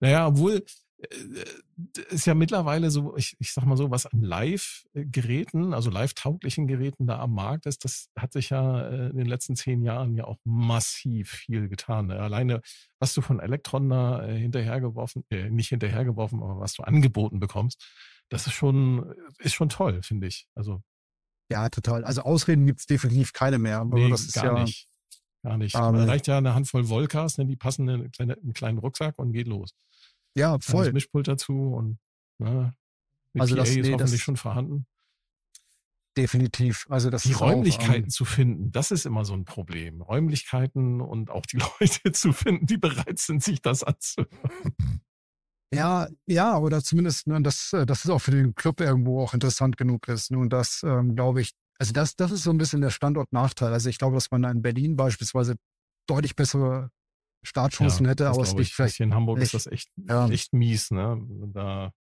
naja, 0.00 0.28
obwohl 0.28 0.64
äh, 0.98 1.44
ist 2.10 2.26
ja 2.26 2.34
mittlerweile 2.34 2.90
so, 2.90 3.16
ich, 3.16 3.36
ich 3.38 3.52
sag 3.52 3.64
mal 3.66 3.76
so, 3.76 3.90
was 3.90 4.06
an 4.06 4.22
Live-Geräten, 4.22 5.74
also 5.74 5.90
live-tauglichen 5.90 6.66
Geräten 6.66 7.06
da 7.06 7.18
am 7.18 7.34
Markt 7.34 7.66
ist, 7.66 7.84
das 7.84 8.08
hat 8.16 8.32
sich 8.32 8.50
ja 8.50 8.88
äh, 8.88 9.10
in 9.10 9.16
den 9.16 9.26
letzten 9.26 9.56
zehn 9.56 9.82
Jahren 9.82 10.14
ja 10.14 10.24
auch 10.24 10.38
massiv 10.44 11.30
viel 11.30 11.68
getan. 11.68 12.06
Ne? 12.06 12.18
Alleine, 12.18 12.62
was 12.98 13.12
du 13.14 13.20
von 13.20 13.40
Elektron 13.40 13.88
da 13.88 14.26
äh, 14.26 14.38
hinterhergeworfen, 14.38 15.24
äh, 15.30 15.50
nicht 15.50 15.68
hinterhergeworfen, 15.68 16.42
aber 16.42 16.60
was 16.60 16.74
du 16.74 16.82
angeboten 16.82 17.40
bekommst, 17.40 17.84
das 18.30 18.46
ist 18.46 18.54
schon, 18.54 19.14
ist 19.38 19.54
schon 19.54 19.68
toll, 19.68 20.02
finde 20.02 20.26
ich. 20.26 20.46
Also. 20.54 20.82
Ja, 21.50 21.68
total. 21.68 22.04
Also 22.04 22.22
Ausreden 22.22 22.66
gibt's 22.66 22.86
definitiv 22.86 23.32
keine 23.32 23.58
mehr. 23.58 23.78
Aber 23.80 23.98
nee, 23.98 24.10
das 24.10 24.22
ist 24.22 24.32
gar 24.32 24.56
ja, 24.56 24.62
nicht. 24.64 24.88
Gar 25.42 25.58
nicht. 25.58 25.74
Um, 25.74 25.94
da 25.94 26.04
reicht 26.04 26.26
ja 26.26 26.38
eine 26.38 26.54
Handvoll 26.54 26.88
Volkas, 26.88 27.38
ne, 27.38 27.46
die 27.46 27.56
passen 27.56 27.88
in 27.88 28.10
einen 28.18 28.52
kleinen 28.52 28.78
Rucksack 28.78 29.18
und 29.18 29.32
geht 29.32 29.46
los. 29.46 29.74
Ja, 30.34 30.58
voll. 30.60 30.86
Das 30.86 30.94
Mischpult 30.94 31.28
dazu 31.28 31.74
und 31.74 31.98
ne, 32.38 32.74
also 33.38 33.54
PA 33.54 33.60
das 33.60 33.70
ist 33.70 33.76
nee, 33.76 33.92
hoffentlich 33.92 34.10
das, 34.10 34.20
schon 34.20 34.36
vorhanden. 34.36 34.86
Definitiv. 36.16 36.86
Also 36.88 37.10
das 37.10 37.24
die 37.24 37.32
Räumlichkeiten 37.32 38.04
auch, 38.04 38.06
um, 38.06 38.10
zu 38.10 38.24
finden, 38.24 38.72
das 38.72 38.90
ist 38.90 39.04
immer 39.04 39.24
so 39.24 39.34
ein 39.34 39.44
Problem. 39.44 40.00
Räumlichkeiten 40.00 41.00
und 41.00 41.30
auch 41.30 41.44
die 41.44 41.58
Leute 41.80 42.12
zu 42.12 42.32
finden, 42.32 42.66
die 42.66 42.78
bereit 42.78 43.18
sind, 43.18 43.42
sich 43.42 43.60
das 43.60 43.82
anzuhören. 43.82 44.30
Ja, 45.74 46.08
ja, 46.26 46.56
oder 46.58 46.82
zumindest, 46.82 47.26
ne, 47.26 47.42
dass, 47.42 47.72
äh, 47.72 47.84
dass 47.84 48.04
es 48.04 48.10
auch 48.10 48.20
für 48.20 48.30
den 48.30 48.54
Club 48.54 48.80
irgendwo 48.80 49.22
auch 49.22 49.34
interessant 49.34 49.76
genug 49.76 50.08
ist. 50.08 50.30
Nun, 50.30 50.48
das, 50.48 50.82
ähm, 50.84 51.16
glaube 51.16 51.40
ich, 51.40 51.52
also 51.78 51.92
das, 51.92 52.16
das 52.16 52.30
ist 52.30 52.42
so 52.42 52.50
ein 52.50 52.58
bisschen 52.58 52.80
der 52.80 52.90
Standortnachteil. 52.90 53.72
Also 53.72 53.88
ich 53.88 53.98
glaube, 53.98 54.14
dass 54.14 54.30
man 54.30 54.44
in 54.44 54.62
Berlin 54.62 54.96
beispielsweise 54.96 55.56
deutlich 56.06 56.36
bessere 56.36 56.90
Startchancen 57.42 58.06
ja, 58.06 58.10
hätte, 58.10 58.28
aber 58.28 58.42
es 58.42 58.54
liegt 58.54 58.72
vielleicht. 58.72 58.96
Hier 58.96 59.04
in 59.04 59.14
Hamburg 59.14 59.38
echt, 59.38 59.54
ist 59.54 59.66
das 59.66 59.72
echt, 59.72 59.90
ja. 59.96 60.28
echt 60.28 60.52
mies, 60.52 60.90
ne? 60.90 61.20
Da, 61.52 61.92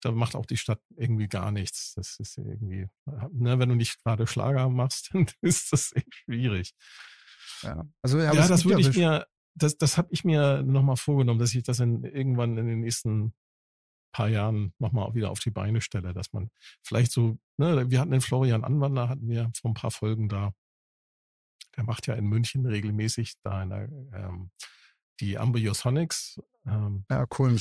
da 0.00 0.12
macht 0.12 0.34
auch 0.34 0.46
die 0.46 0.56
Stadt 0.56 0.80
irgendwie 0.96 1.28
gar 1.28 1.50
nichts. 1.50 1.94
Das 1.94 2.18
ist 2.18 2.38
irgendwie, 2.38 2.88
ne, 3.32 3.58
wenn 3.58 3.68
du 3.68 3.74
nicht 3.74 4.02
gerade 4.02 4.26
Schlager 4.26 4.68
machst, 4.68 5.10
dann 5.12 5.26
ist 5.40 5.72
das 5.72 5.92
echt 5.94 6.14
schwierig. 6.14 6.74
Ja, 7.62 7.84
also, 8.02 8.18
ja, 8.18 8.32
ja 8.32 8.48
das 8.48 8.64
würde 8.64 8.80
ich 8.80 8.96
mir, 8.96 9.26
das, 9.54 9.76
das 9.76 9.98
habe 9.98 10.08
ich 10.10 10.24
mir 10.24 10.62
nochmal 10.62 10.96
vorgenommen, 10.96 11.40
dass 11.40 11.54
ich 11.54 11.62
das 11.62 11.80
in, 11.80 12.04
irgendwann 12.04 12.56
in 12.56 12.66
den 12.66 12.80
nächsten 12.80 13.34
paar 14.12 14.28
Jahren 14.28 14.72
nochmal 14.78 15.14
wieder 15.14 15.30
auf 15.30 15.40
die 15.40 15.50
Beine 15.50 15.80
stelle, 15.80 16.12
dass 16.12 16.32
man 16.32 16.50
vielleicht 16.82 17.12
so, 17.12 17.38
ne, 17.56 17.90
wir 17.90 18.00
hatten 18.00 18.10
den 18.10 18.20
Florian 18.20 18.64
Anwander, 18.64 19.08
hatten 19.08 19.28
wir 19.28 19.50
vor 19.60 19.70
ein 19.70 19.74
paar 19.74 19.90
Folgen 19.90 20.28
da. 20.28 20.52
Der 21.76 21.84
macht 21.84 22.06
ja 22.06 22.14
in 22.14 22.26
München 22.26 22.66
regelmäßig 22.66 23.34
da 23.42 23.62
in 23.62 23.70
der, 23.70 23.88
ähm, 24.12 24.50
die 25.20 25.38
Ambiosonics. 25.38 26.40
Ähm, 26.66 27.04
ja, 27.10 27.26
cool. 27.38 27.56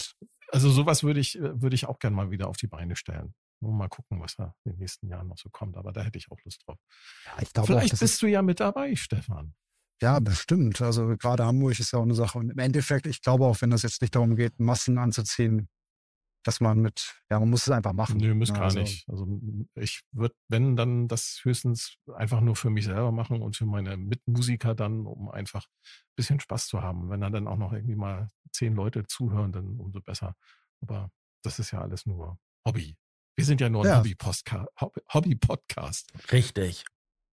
Also 0.50 0.70
sowas 0.70 1.04
würde 1.04 1.20
ich, 1.20 1.38
würde 1.39 1.76
ich 1.76 1.88
auch 1.88 2.00
gerne 2.00 2.16
mal 2.16 2.32
wieder 2.32 2.48
auf 2.48 2.58
die 2.58 2.68
Beine 2.68 2.95
stellen. 2.95 3.34
Mal 3.60 3.89
gucken, 3.89 4.22
was 4.22 4.36
da 4.36 4.54
in 4.66 4.74
den 4.74 4.80
nächsten 4.80 5.08
Jahren 5.08 5.28
noch 5.28 5.38
so 5.38 5.50
kommt. 5.50 5.78
Aber 5.78 5.91
da 5.91 6.04
hätte 6.04 6.18
ich 6.18 6.32
auch 6.32 6.38
Lust 6.45 6.64
drauf. 6.66 6.78
Ja, 7.26 7.41
ich 7.41 7.52
glaube, 7.54 7.68
Vielleicht 7.68 8.00
bist 8.00 8.22
du 8.22 8.28
ja 8.28 8.41
mit 8.41 8.60
dabei, 8.60 8.95
Stefan. 8.95 9.56
Ja, 10.00 10.20
bestimmt. 10.20 10.80
Also 10.82 11.18
gerade 11.18 11.43
Hamburg 11.43 11.80
ist 11.80 11.91
ja 11.91 12.00
auch 12.00 12.04
eine 12.04 12.14
Sache. 12.14 12.38
Und 12.38 12.52
im 12.52 12.60
Endeffekt, 12.60 13.08
ich 13.08 13.22
glaube 13.22 13.45
auch, 13.45 13.62
wenn 13.62 13.72
das 13.72 13.82
jetzt 13.82 14.02
nicht 14.02 14.14
darum 14.16 14.36
geht, 14.36 14.60
Massen 14.60 15.00
anzuziehen, 15.00 15.70
dass 16.48 16.62
man 16.62 16.80
mit, 16.80 17.14
ja, 17.30 17.41
man 17.41 17.50
muss 17.50 17.68
es 17.68 17.72
einfach 17.72 17.91
machen. 17.91 18.20
Nö, 18.20 18.34
muss 18.34 18.48
ja, 18.48 18.56
gar 18.56 18.64
also, 18.64 18.80
nicht. 18.80 19.06
Also 19.10 19.28
ich 19.76 20.04
würde, 20.14 20.34
wenn, 20.48 20.78
dann 20.78 21.10
das 21.10 21.41
höchstens 21.43 21.98
einfach 22.16 22.39
nur 22.39 22.56
für 22.56 22.70
mich 22.70 22.86
selber 22.86 23.12
machen 23.12 23.41
und 23.41 23.58
für 23.58 23.66
meine 23.66 23.98
Mitmusiker 23.98 24.74
dann, 24.74 25.06
um 25.06 25.30
einfach 25.30 25.66
ein 25.66 26.16
bisschen 26.16 26.39
Spaß 26.39 26.68
zu 26.68 26.82
haben. 26.82 27.10
Wenn 27.10 27.20
dann 27.20 27.50
auch 27.50 27.58
noch 27.58 27.74
irgendwie 27.74 27.98
mal 27.98 28.30
zehn 28.54 28.76
Leute 28.76 29.06
zuhören, 29.08 29.52
dann 29.52 29.78
umso 29.78 30.00
besser. 30.00 30.38
Aber 30.80 31.12
das 31.43 31.60
ist 31.60 31.72
ja 31.72 31.82
alles 31.82 32.06
nur 32.06 32.39
Hobby. 32.66 32.95
Wir 33.36 33.43
sind 33.43 33.60
ja 33.60 33.68
nur 33.68 33.84
ein 33.84 33.89
Ja. 33.89 33.98
Hobby-Podcast. 34.00 34.70
Hobby-Podcast. 35.14 36.14
Richtig. 36.32 36.86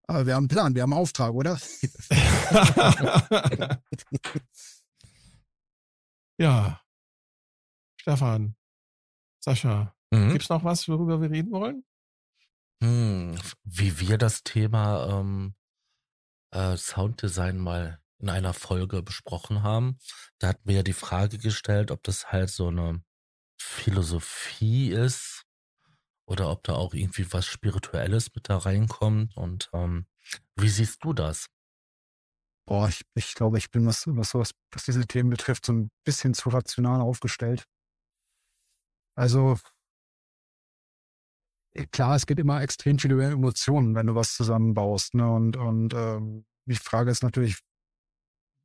Aber 0.08 0.26
wir 0.26 0.34
haben 0.34 0.42
einen 0.42 0.48
Plan, 0.48 0.74
wir 0.74 0.82
haben 0.82 0.92
einen 0.92 1.02
Auftrag, 1.02 1.32
oder? 1.34 1.56
ja. 6.40 6.80
Stefan, 8.00 8.56
Sascha, 9.44 9.94
Mhm. 10.10 10.32
gibt's 10.32 10.48
noch 10.48 10.64
was, 10.64 10.88
worüber 10.88 11.20
wir 11.20 11.30
reden 11.30 11.50
wollen? 11.52 11.84
Hm, 12.82 13.38
wie 13.64 14.00
wir 14.00 14.16
das 14.16 14.42
Thema 14.42 15.20
ähm, 15.20 15.54
äh, 16.50 16.76
Sounddesign 16.78 17.58
mal 17.58 18.00
in 18.18 18.30
einer 18.30 18.54
Folge 18.54 19.02
besprochen 19.02 19.62
haben, 19.62 19.98
da 20.38 20.48
hatten 20.48 20.66
wir 20.66 20.76
ja 20.76 20.82
die 20.82 20.94
Frage 20.94 21.36
gestellt, 21.36 21.90
ob 21.90 22.02
das 22.04 22.32
halt 22.32 22.48
so 22.48 22.68
eine 22.68 23.02
Philosophie 23.60 24.90
ist 24.90 25.44
oder 26.26 26.50
ob 26.50 26.62
da 26.62 26.74
auch 26.74 26.94
irgendwie 26.94 27.30
was 27.30 27.44
Spirituelles 27.44 28.34
mit 28.34 28.48
da 28.48 28.56
reinkommt. 28.56 29.36
Und 29.36 29.68
ähm, 29.74 30.06
wie 30.56 30.70
siehst 30.70 31.04
du 31.04 31.12
das? 31.12 31.48
Boah, 32.66 32.88
ich, 32.88 33.02
ich 33.14 33.34
glaube, 33.34 33.58
ich 33.58 33.70
bin, 33.70 33.84
was, 33.84 34.06
was 34.06 34.30
sowas, 34.30 34.52
was 34.70 34.84
diese 34.86 35.06
Themen 35.06 35.28
betrifft, 35.28 35.66
so 35.66 35.74
ein 35.74 35.90
bisschen 36.02 36.32
zu 36.32 36.48
rational 36.48 37.02
aufgestellt. 37.02 37.66
Also, 39.16 39.56
eh, 41.74 41.86
klar, 41.86 42.16
es 42.16 42.26
gibt 42.26 42.40
immer 42.40 42.62
extrem 42.62 42.98
viele 42.98 43.22
Emotionen, 43.24 43.94
wenn 43.94 44.06
du 44.06 44.14
was 44.14 44.34
zusammenbaust. 44.34 45.14
Ne? 45.14 45.30
Und, 45.30 45.56
und 45.56 45.94
ähm, 45.94 46.46
die 46.66 46.76
Frage 46.76 47.10
ist 47.10 47.22
natürlich, 47.22 47.58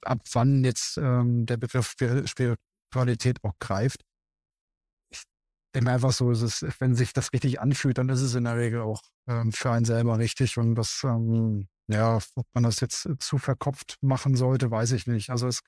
ab 0.05 0.21
wann 0.31 0.63
jetzt 0.63 0.97
ähm, 0.97 1.45
der 1.45 1.57
Begriff 1.57 1.89
Spir- 1.89 2.25
Spiritualität 2.27 3.43
auch 3.43 3.53
greift. 3.59 4.03
Ich 5.11 5.23
denke 5.75 5.91
einfach 5.91 6.11
so, 6.11 6.31
es 6.31 6.41
ist, 6.41 6.65
wenn 6.79 6.95
sich 6.95 7.13
das 7.13 7.33
richtig 7.33 7.59
anfühlt, 7.61 7.97
dann 7.97 8.09
ist 8.09 8.21
es 8.21 8.35
in 8.35 8.45
der 8.45 8.57
Regel 8.57 8.81
auch 8.81 9.01
ähm, 9.27 9.51
für 9.51 9.71
einen 9.71 9.85
selber 9.85 10.17
richtig. 10.17 10.57
Und 10.57 10.75
das, 10.75 11.01
ähm, 11.03 11.67
ja, 11.87 12.19
ob 12.35 12.47
man 12.53 12.63
das 12.63 12.79
jetzt 12.79 13.05
äh, 13.05 13.17
zu 13.17 13.37
verkopft 13.37 13.97
machen 14.01 14.35
sollte, 14.35 14.71
weiß 14.71 14.91
ich 14.93 15.07
nicht. 15.07 15.29
Also 15.29 15.47
es 15.47 15.61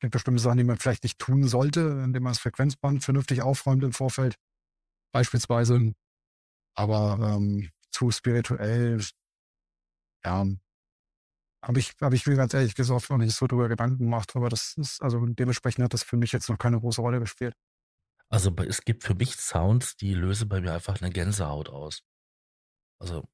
gibt 0.00 0.12
bestimmte 0.12 0.42
Sachen, 0.42 0.58
die 0.58 0.64
man 0.64 0.78
vielleicht 0.78 1.02
nicht 1.02 1.18
tun 1.18 1.46
sollte, 1.48 1.80
indem 2.04 2.22
man 2.24 2.32
das 2.32 2.40
Frequenzband 2.40 3.04
vernünftig 3.04 3.42
aufräumt 3.42 3.82
im 3.82 3.92
Vorfeld, 3.92 4.36
beispielsweise. 5.12 5.92
Aber 6.76 7.18
ähm, 7.20 7.70
zu 7.90 8.10
spirituell, 8.10 9.02
ja, 10.24 10.46
habe 11.62 11.78
ich, 11.80 11.94
habe 12.00 12.14
ich 12.14 12.26
mir 12.26 12.36
ganz 12.36 12.54
ehrlich 12.54 12.74
gesagt 12.74 13.10
noch 13.10 13.18
nicht 13.18 13.34
so 13.34 13.46
drüber 13.46 13.68
Gedanken 13.68 13.98
gemacht, 13.98 14.34
aber 14.36 14.48
das 14.48 14.74
ist, 14.76 15.02
also 15.02 15.24
dementsprechend 15.26 15.84
hat 15.84 15.94
das 15.94 16.04
für 16.04 16.16
mich 16.16 16.32
jetzt 16.32 16.48
noch 16.48 16.58
keine 16.58 16.78
große 16.78 17.00
Rolle 17.00 17.18
gespielt. 17.18 17.54
Also 18.30 18.54
es 18.56 18.82
gibt 18.84 19.04
für 19.04 19.14
mich 19.14 19.36
Sounds, 19.36 19.96
die 19.96 20.14
lösen 20.14 20.48
bei 20.48 20.60
mir 20.60 20.74
einfach 20.74 21.00
eine 21.00 21.10
Gänsehaut 21.10 21.68
aus. 21.68 22.02
Also, 23.00 23.24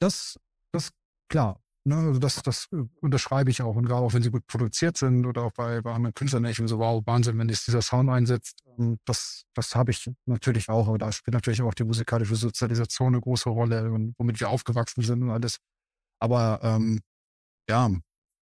Das, 0.00 0.38
das, 0.72 0.90
klar. 1.28 1.62
Ne, 1.86 1.96
also 1.96 2.20
das, 2.20 2.42
das 2.42 2.68
äh, 2.72 2.84
unterschreibe 3.00 3.50
ich 3.50 3.62
auch. 3.62 3.74
Und 3.74 3.86
gerade 3.86 4.02
auch 4.02 4.12
wenn 4.12 4.22
sie 4.22 4.30
gut 4.30 4.46
produziert 4.46 4.98
sind 4.98 5.24
oder 5.24 5.44
auch 5.44 5.52
bei, 5.52 5.80
bei 5.80 5.92
anderen 5.92 6.12
Künstlern, 6.12 6.44
ich 6.44 6.58
bin 6.58 6.68
so, 6.68 6.78
wow, 6.78 7.02
Wahnsinn, 7.06 7.38
wenn 7.38 7.48
jetzt 7.48 7.66
dieser 7.66 7.80
Sound 7.80 8.10
einsetzt. 8.10 8.62
ähm, 8.78 8.98
Das, 9.06 9.44
das 9.54 9.74
habe 9.74 9.90
ich 9.90 10.10
natürlich 10.26 10.68
auch. 10.68 10.88
Aber 10.88 10.98
da 10.98 11.10
spielt 11.10 11.34
natürlich 11.34 11.62
auch 11.62 11.72
die 11.72 11.84
musikalische 11.84 12.36
Sozialisation 12.36 13.14
eine 13.14 13.20
große 13.22 13.48
Rolle 13.48 13.90
und 13.90 14.14
womit 14.18 14.40
wir 14.40 14.50
aufgewachsen 14.50 15.02
sind 15.02 15.22
und 15.22 15.30
alles. 15.30 15.56
Aber 16.20 16.60
ähm, 16.62 17.00
ja, 17.68 17.90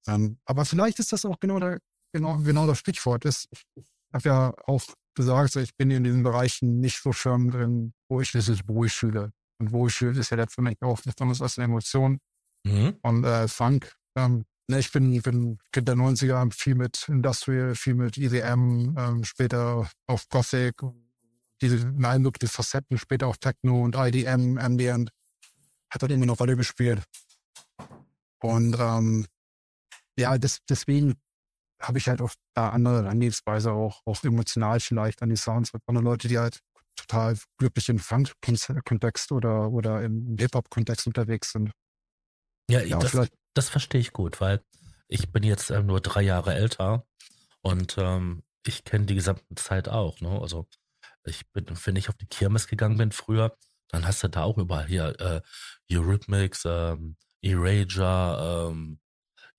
ähm, 0.07 0.39
aber 0.45 0.63
vielleicht 0.65 0.99
ist 0.99 1.11
das 1.11 1.25
auch 1.25 1.39
genau 1.39 1.59
der, 1.59 1.79
genau, 2.13 2.37
genau 2.37 2.65
das 2.65 2.79
Stichwort. 2.79 3.25
ist. 3.25 3.49
Ich, 3.51 3.65
habe 4.13 4.29
ja 4.29 4.53
auch 4.67 4.81
gesagt, 5.15 5.57
ich 5.57 5.75
bin 5.75 5.91
in 5.91 6.05
diesen 6.05 6.23
Bereichen 6.23 6.79
nicht 6.79 7.01
so 7.01 7.11
firm 7.11 7.51
drin, 7.51 7.93
wo 8.09 8.21
ich 8.21 8.33
wo 8.67 8.85
ich 8.85 8.93
fühle. 8.93 9.33
Und 9.59 9.71
wo 9.73 9.87
ich 9.87 9.95
fühle, 9.95 10.17
ist 10.19 10.29
ja 10.29 10.37
letztendlich 10.37 10.81
auch 10.81 11.03
nichts 11.03 11.21
anderes 11.21 11.41
als 11.41 11.57
eine 11.57 11.65
Emotion 11.65 12.19
mhm. 12.63 12.97
und 13.01 13.23
äh, 13.23 13.47
Funk. 13.47 13.95
Ähm, 14.15 14.45
ne, 14.67 14.79
ich 14.79 14.91
bin, 14.91 15.21
bin 15.21 15.57
Kind 15.71 15.87
der 15.87 15.95
90er, 15.95 16.37
hab 16.37 16.53
viel 16.53 16.75
mit 16.75 17.07
Industrial, 17.07 17.75
viel 17.75 17.95
mit 17.95 18.17
EDM, 18.17 18.95
ähm, 18.97 19.23
später 19.23 19.89
auf 20.07 20.27
Gothic, 20.29 20.75
diese 21.61 21.93
Eindruck, 22.03 22.39
die 22.39 22.47
Facetten, 22.47 22.97
später 22.97 23.27
auch 23.27 23.37
Techno 23.37 23.83
und 23.83 23.95
IDM, 23.95 24.57
Ambient, 24.57 25.11
hat 25.89 26.01
dort 26.01 26.11
irgendwie 26.11 26.27
noch 26.27 26.39
Rolle 26.39 26.55
gespielt. 26.55 27.03
Und 28.39 28.77
ähm, 28.79 29.25
ja, 30.17 30.37
das, 30.37 30.59
deswegen 30.69 31.15
habe 31.81 31.97
ich 31.97 32.07
halt 32.07 32.21
auch 32.21 32.33
da 32.53 32.69
andere 32.69 33.03
Herangehensweise, 33.03 33.71
auch, 33.71 34.01
auch 34.05 34.23
emotional 34.23 34.79
vielleicht 34.79 35.21
an 35.21 35.29
die 35.29 35.35
Sounds. 35.35 35.73
mit 35.73 35.81
anderen 35.87 36.05
Leute, 36.05 36.27
die 36.27 36.37
halt 36.37 36.59
total 36.95 37.37
glücklich 37.57 37.89
im 37.89 37.99
Funk-Kontext 37.99 39.31
oder, 39.31 39.71
oder 39.71 40.03
im 40.03 40.35
Hip-Hop-Kontext 40.39 41.07
unterwegs 41.07 41.51
sind. 41.51 41.71
Ja, 42.69 42.81
Ja, 42.81 42.99
das, 42.99 43.11
vielleicht 43.11 43.33
das 43.53 43.69
verstehe 43.69 44.01
ich 44.01 44.13
gut, 44.13 44.39
weil 44.39 44.61
ich 45.07 45.31
bin 45.31 45.43
jetzt 45.43 45.71
ähm, 45.71 45.85
nur 45.85 46.01
drei 46.01 46.21
Jahre 46.21 46.53
älter 46.53 47.05
und 47.61 47.95
ähm, 47.97 48.43
ich 48.65 48.83
kenne 48.83 49.05
die 49.05 49.15
gesamte 49.15 49.55
Zeit 49.55 49.89
auch. 49.89 50.19
Ne? 50.21 50.39
Also 50.41 50.67
ich 51.25 51.49
bin, 51.51 51.65
wenn 51.85 51.95
ich 51.95 52.09
auf 52.09 52.15
die 52.15 52.27
Kirmes 52.27 52.67
gegangen 52.67 52.97
bin 52.97 53.11
früher, 53.11 53.55
dann 53.89 54.05
hast 54.05 54.23
du 54.23 54.27
da 54.27 54.43
auch 54.43 54.57
überall 54.57 54.87
hier 54.87 55.19
äh, 55.19 55.41
Eurythmics, 55.95 56.63
ähm, 56.65 57.15
Erasure, 57.41 58.69
ähm, 58.71 58.99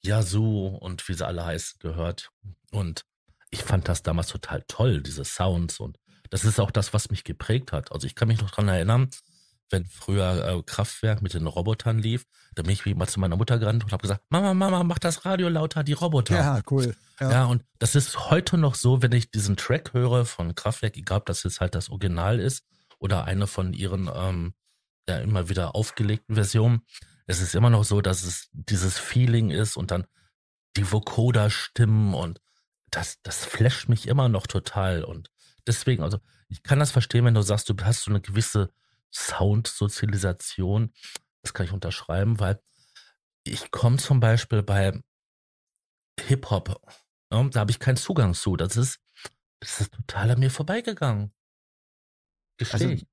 Yazoo 0.03 0.69
und 0.69 1.07
wie 1.09 1.15
sie 1.15 1.27
alle 1.27 1.45
heißen 1.45 1.79
gehört. 1.81 2.31
Und 2.71 3.05
ich 3.51 3.63
fand 3.63 3.89
das 3.89 4.03
damals 4.03 4.29
total 4.29 4.63
toll, 4.69 5.03
diese 5.03 5.25
Sounds. 5.25 5.81
Und 5.81 5.99
das 6.31 6.45
ist 6.45 6.61
auch 6.61 6.71
das, 6.71 6.93
was 6.93 7.11
mich 7.11 7.25
geprägt 7.25 7.73
hat. 7.73 7.93
Also 7.93 8.07
ich 8.07 8.15
kann 8.15 8.29
mich 8.29 8.41
noch 8.41 8.51
dran 8.51 8.69
erinnern, 8.69 9.11
wenn 9.71 9.85
früher 9.87 10.47
äh, 10.47 10.63
Kraftwerk 10.63 11.23
mit 11.23 11.35
den 11.35 11.47
Robotern 11.47 11.99
lief, 11.99 12.25
da 12.55 12.63
bin 12.63 12.73
ich 12.73 12.85
wie 12.85 12.95
mal 12.95 13.07
zu 13.07 13.21
meiner 13.21 13.37
Mutter 13.37 13.59
gerannt 13.59 13.85
und 13.85 13.93
habe 13.93 14.03
gesagt, 14.03 14.23
Mama, 14.31 14.55
Mama, 14.55 14.83
mach 14.85 14.99
das 14.99 15.25
Radio 15.25 15.49
lauter, 15.49 15.85
die 15.85 15.93
Roboter. 15.93 16.37
Ja, 16.37 16.61
cool. 16.71 16.95
Ja. 17.21 17.31
Ja. 17.31 17.45
und 17.47 17.65
das 17.79 17.95
ist 17.95 18.31
heute 18.31 18.59
noch 18.59 18.75
so, 18.75 19.03
wenn 19.03 19.13
ich 19.13 19.31
diesen 19.31 19.57
Track 19.57 19.93
höre 19.93 20.25
von 20.25 20.55
Kraftwerk, 20.55 20.97
egal 20.97 21.19
ob 21.19 21.27
das 21.27 21.43
jetzt 21.43 21.61
halt 21.61 21.75
das 21.75 21.91
Original 21.91 22.41
ist 22.41 22.65
oder 22.99 23.25
eine 23.25 23.47
von 23.47 23.73
ihren 23.73 24.11
ähm, 24.15 24.55
ja, 25.09 25.19
immer 25.19 25.49
wieder 25.49 25.75
aufgelegten 25.75 26.35
Versionen, 26.35 26.83
es 27.27 27.41
ist 27.41 27.55
immer 27.55 27.71
noch 27.71 27.85
so, 27.85 28.01
dass 28.01 28.23
es 28.23 28.49
dieses 28.53 28.99
Feeling 28.99 29.51
ist 29.51 29.77
und 29.77 29.91
dann 29.91 30.07
die 30.77 30.91
Vocoder-Stimmen 30.91 32.15
und 32.15 32.41
das, 32.91 33.19
das 33.23 33.45
flasht 33.45 33.89
mich 33.89 34.09
immer 34.09 34.29
noch 34.29 34.47
total 34.47 35.05
und 35.05 35.31
deswegen, 35.67 36.03
also 36.03 36.19
ich 36.49 36.63
kann 36.63 36.79
das 36.79 36.91
verstehen, 36.91 37.25
wenn 37.25 37.35
du 37.35 37.43
sagst, 37.43 37.69
du 37.69 37.75
hast 37.83 38.03
so 38.03 38.11
eine 38.11 38.21
gewisse 38.21 38.71
Soundsozialisation, 39.13 40.93
das 41.43 41.55
kann 41.55 41.67
ich 41.67 41.73
unterschreiben, 41.73 42.41
weil 42.41 42.61
ich 43.45 43.71
komme 43.71 43.97
zum 43.97 44.21
Beispiel 44.21 44.63
bei 44.63 45.01
Hip-Hop, 46.21 46.81
ja, 47.33 47.45
da 47.45 47.61
habe 47.61 47.71
ich 47.71 47.79
keinen 47.79 47.97
Zugang 47.97 48.35
zu. 48.35 48.57
Das 48.57 48.77
ist, 48.77 49.01
das 49.61 49.81
ist 49.81 49.93
total 49.93 50.33
an 50.33 50.41
mir 50.41 50.51
vorbeigegangen. 50.51 51.33
Gestehe 52.59 52.91
Also, 52.91 53.05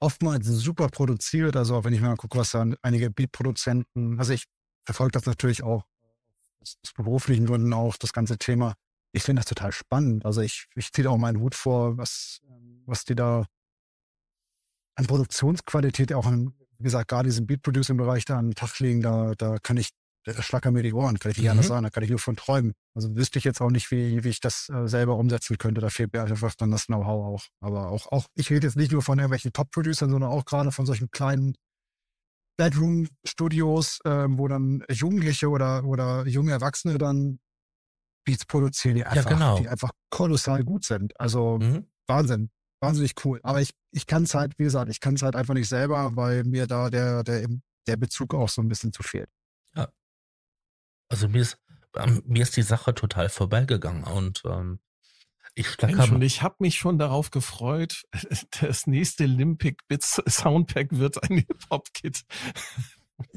oftmals 0.00 0.46
super 0.46 0.88
produziert. 0.88 1.56
Also 1.56 1.76
auch 1.76 1.84
wenn 1.84 1.94
ich 1.94 2.00
mal 2.00 2.16
gucke, 2.16 2.38
was 2.38 2.50
da 2.50 2.66
einige 2.82 3.10
Beat-Produzenten, 3.10 4.18
also 4.18 4.32
ich 4.32 4.44
verfolge 4.84 5.12
das 5.12 5.26
natürlich 5.26 5.62
auch 5.62 5.84
aus 6.60 6.92
beruflichen 6.94 7.46
Gründen 7.46 7.72
auch, 7.72 7.96
das 7.96 8.12
ganze 8.12 8.38
Thema. 8.38 8.74
Ich 9.12 9.22
finde 9.22 9.40
das 9.40 9.48
total 9.48 9.72
spannend. 9.72 10.24
Also 10.24 10.40
ich, 10.40 10.66
ich 10.74 10.92
ziehe 10.92 11.04
da 11.04 11.10
auch 11.10 11.18
meinen 11.18 11.40
Hut 11.40 11.54
vor, 11.54 11.96
was, 11.96 12.40
was 12.86 13.04
die 13.04 13.14
da 13.14 13.46
an 14.96 15.06
Produktionsqualität 15.06 16.12
auch 16.12 16.26
an, 16.26 16.54
wie 16.78 16.84
gesagt, 16.84 17.08
gerade 17.08 17.28
diesen 17.28 17.46
Beat-Producing-Bereich 17.46 18.24
da 18.24 18.38
an 18.38 18.48
den 18.50 18.54
Tag 18.54 18.78
legen, 18.80 19.00
da, 19.02 19.34
da 19.36 19.58
kann 19.58 19.76
ich, 19.76 19.90
da 20.24 20.40
schlackern 20.42 20.72
mir 20.74 20.82
die 20.82 20.92
Ohren, 20.92 21.18
kann 21.18 21.30
ich 21.32 21.38
nicht 21.38 21.44
Mhm. 21.46 21.50
anders 21.52 21.66
sagen, 21.68 21.82
da 21.82 21.90
kann 21.90 22.02
ich 22.02 22.10
nur 22.10 22.18
von 22.18 22.36
träumen. 22.36 22.72
Also 22.94 23.14
wüsste 23.16 23.38
ich 23.38 23.44
jetzt 23.44 23.60
auch 23.60 23.70
nicht, 23.70 23.90
wie, 23.90 24.22
wie 24.24 24.28
ich 24.28 24.40
das 24.40 24.68
äh, 24.70 24.86
selber 24.88 25.16
umsetzen 25.16 25.58
könnte. 25.58 25.80
Da 25.80 25.90
fehlt 25.90 26.12
mir 26.12 26.22
einfach 26.22 26.54
dann 26.54 26.70
das 26.70 26.86
Know-how 26.86 27.26
auch. 27.34 27.44
Aber 27.60 27.88
auch, 27.88 28.10
auch, 28.12 28.26
ich 28.34 28.50
rede 28.50 28.66
jetzt 28.66 28.76
nicht 28.76 28.92
nur 28.92 29.02
von 29.02 29.18
irgendwelchen 29.18 29.52
Top-Producern, 29.52 30.10
sondern 30.10 30.30
auch 30.30 30.44
gerade 30.44 30.70
von 30.72 30.86
solchen 30.86 31.10
kleinen 31.10 31.54
Bedroom-Studios, 32.56 34.00
ähm, 34.04 34.38
wo 34.38 34.48
dann 34.48 34.84
Jugendliche 34.90 35.48
oder, 35.48 35.84
oder 35.84 36.26
junge 36.26 36.52
Erwachsene 36.52 36.98
dann 36.98 37.40
Beats 38.24 38.46
produzieren, 38.46 38.94
die 38.96 39.04
einfach, 39.04 39.28
genau. 39.30 39.58
die 39.58 39.68
einfach 39.68 39.90
kolossal 40.10 40.64
gut 40.64 40.84
sind. 40.84 41.18
Also 41.20 41.58
Mhm. 41.58 41.86
Wahnsinn. 42.06 42.50
Wahnsinnig 42.84 43.14
cool. 43.24 43.40
Aber 43.42 43.60
ich, 43.60 43.70
ich 43.90 44.06
kann 44.06 44.24
es 44.24 44.34
halt, 44.34 44.58
wie 44.58 44.64
gesagt, 44.64 44.90
ich 44.90 45.00
kann 45.00 45.14
es 45.14 45.22
halt 45.22 45.36
einfach 45.36 45.54
nicht 45.54 45.68
selber, 45.68 46.16
weil 46.16 46.44
mir 46.44 46.66
da 46.66 46.90
der, 46.90 47.24
der, 47.24 47.48
der 47.86 47.96
Bezug 47.96 48.34
auch 48.34 48.48
so 48.48 48.62
ein 48.62 48.68
bisschen 48.68 48.92
zu 48.92 49.02
fehlt. 49.02 49.28
Also 51.08 51.28
mir 51.28 51.42
ist, 51.42 51.58
ähm, 51.96 52.22
mir 52.26 52.42
ist 52.42 52.56
die 52.56 52.62
Sache 52.62 52.94
total 52.94 53.28
vorbeigegangen 53.28 54.04
und 54.04 54.42
ähm, 54.44 54.80
ich 55.54 55.66
Mensch, 55.66 55.74
stacker 55.74 56.12
und 56.12 56.22
ich 56.22 56.42
habe 56.42 56.56
mich 56.58 56.76
schon 56.76 56.98
darauf 56.98 57.30
gefreut. 57.30 58.04
Das 58.60 58.86
nächste 58.86 59.24
Olympic 59.24 59.82
Bits 59.88 60.20
Soundpack 60.28 60.88
wird 60.90 61.22
ein 61.22 61.38
Hip-Hop-Kit. 61.38 62.24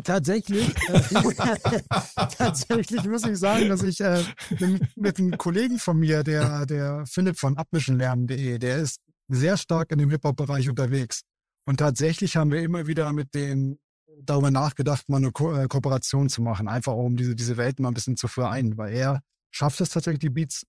Tatsächlich, 0.03 0.75
äh, 0.89 1.01
tatsächlich 2.37 3.03
muss 3.03 3.25
ich 3.27 3.37
sagen, 3.37 3.69
dass 3.69 3.83
ich 3.83 4.01
äh, 4.01 4.23
mit, 4.59 4.97
mit 4.97 5.19
einem 5.19 5.37
Kollegen 5.37 5.77
von 5.77 5.99
mir, 5.99 6.23
der, 6.23 6.65
der 6.65 7.05
Philipp 7.05 7.37
von 7.37 7.57
abmischenlernen.de, 7.57 8.57
der 8.57 8.77
ist 8.77 9.01
sehr 9.27 9.57
stark 9.57 9.91
in 9.91 9.97
dem 9.97 10.09
Hip-Hop-Bereich 10.09 10.69
unterwegs. 10.69 11.21
Und 11.65 11.77
tatsächlich 11.77 12.37
haben 12.37 12.51
wir 12.51 12.61
immer 12.61 12.87
wieder 12.87 13.11
mit 13.11 13.33
dem 13.35 13.77
darüber 14.21 14.51
nachgedacht, 14.51 15.09
mal 15.09 15.17
eine 15.17 15.31
Ko 15.31 15.53
äh, 15.53 15.67
Kooperation 15.67 16.29
zu 16.29 16.41
machen, 16.41 16.67
einfach 16.67 16.93
auch 16.93 17.05
um 17.05 17.17
diese, 17.17 17.35
diese 17.35 17.57
Welt 17.57 17.79
mal 17.79 17.89
ein 17.89 17.93
bisschen 17.93 18.17
zu 18.17 18.27
vereinen, 18.27 18.77
weil 18.77 18.93
er 18.93 19.21
schafft 19.51 19.79
es 19.81 19.89
tatsächlich, 19.89 20.19
die 20.19 20.29
Beats 20.29 20.65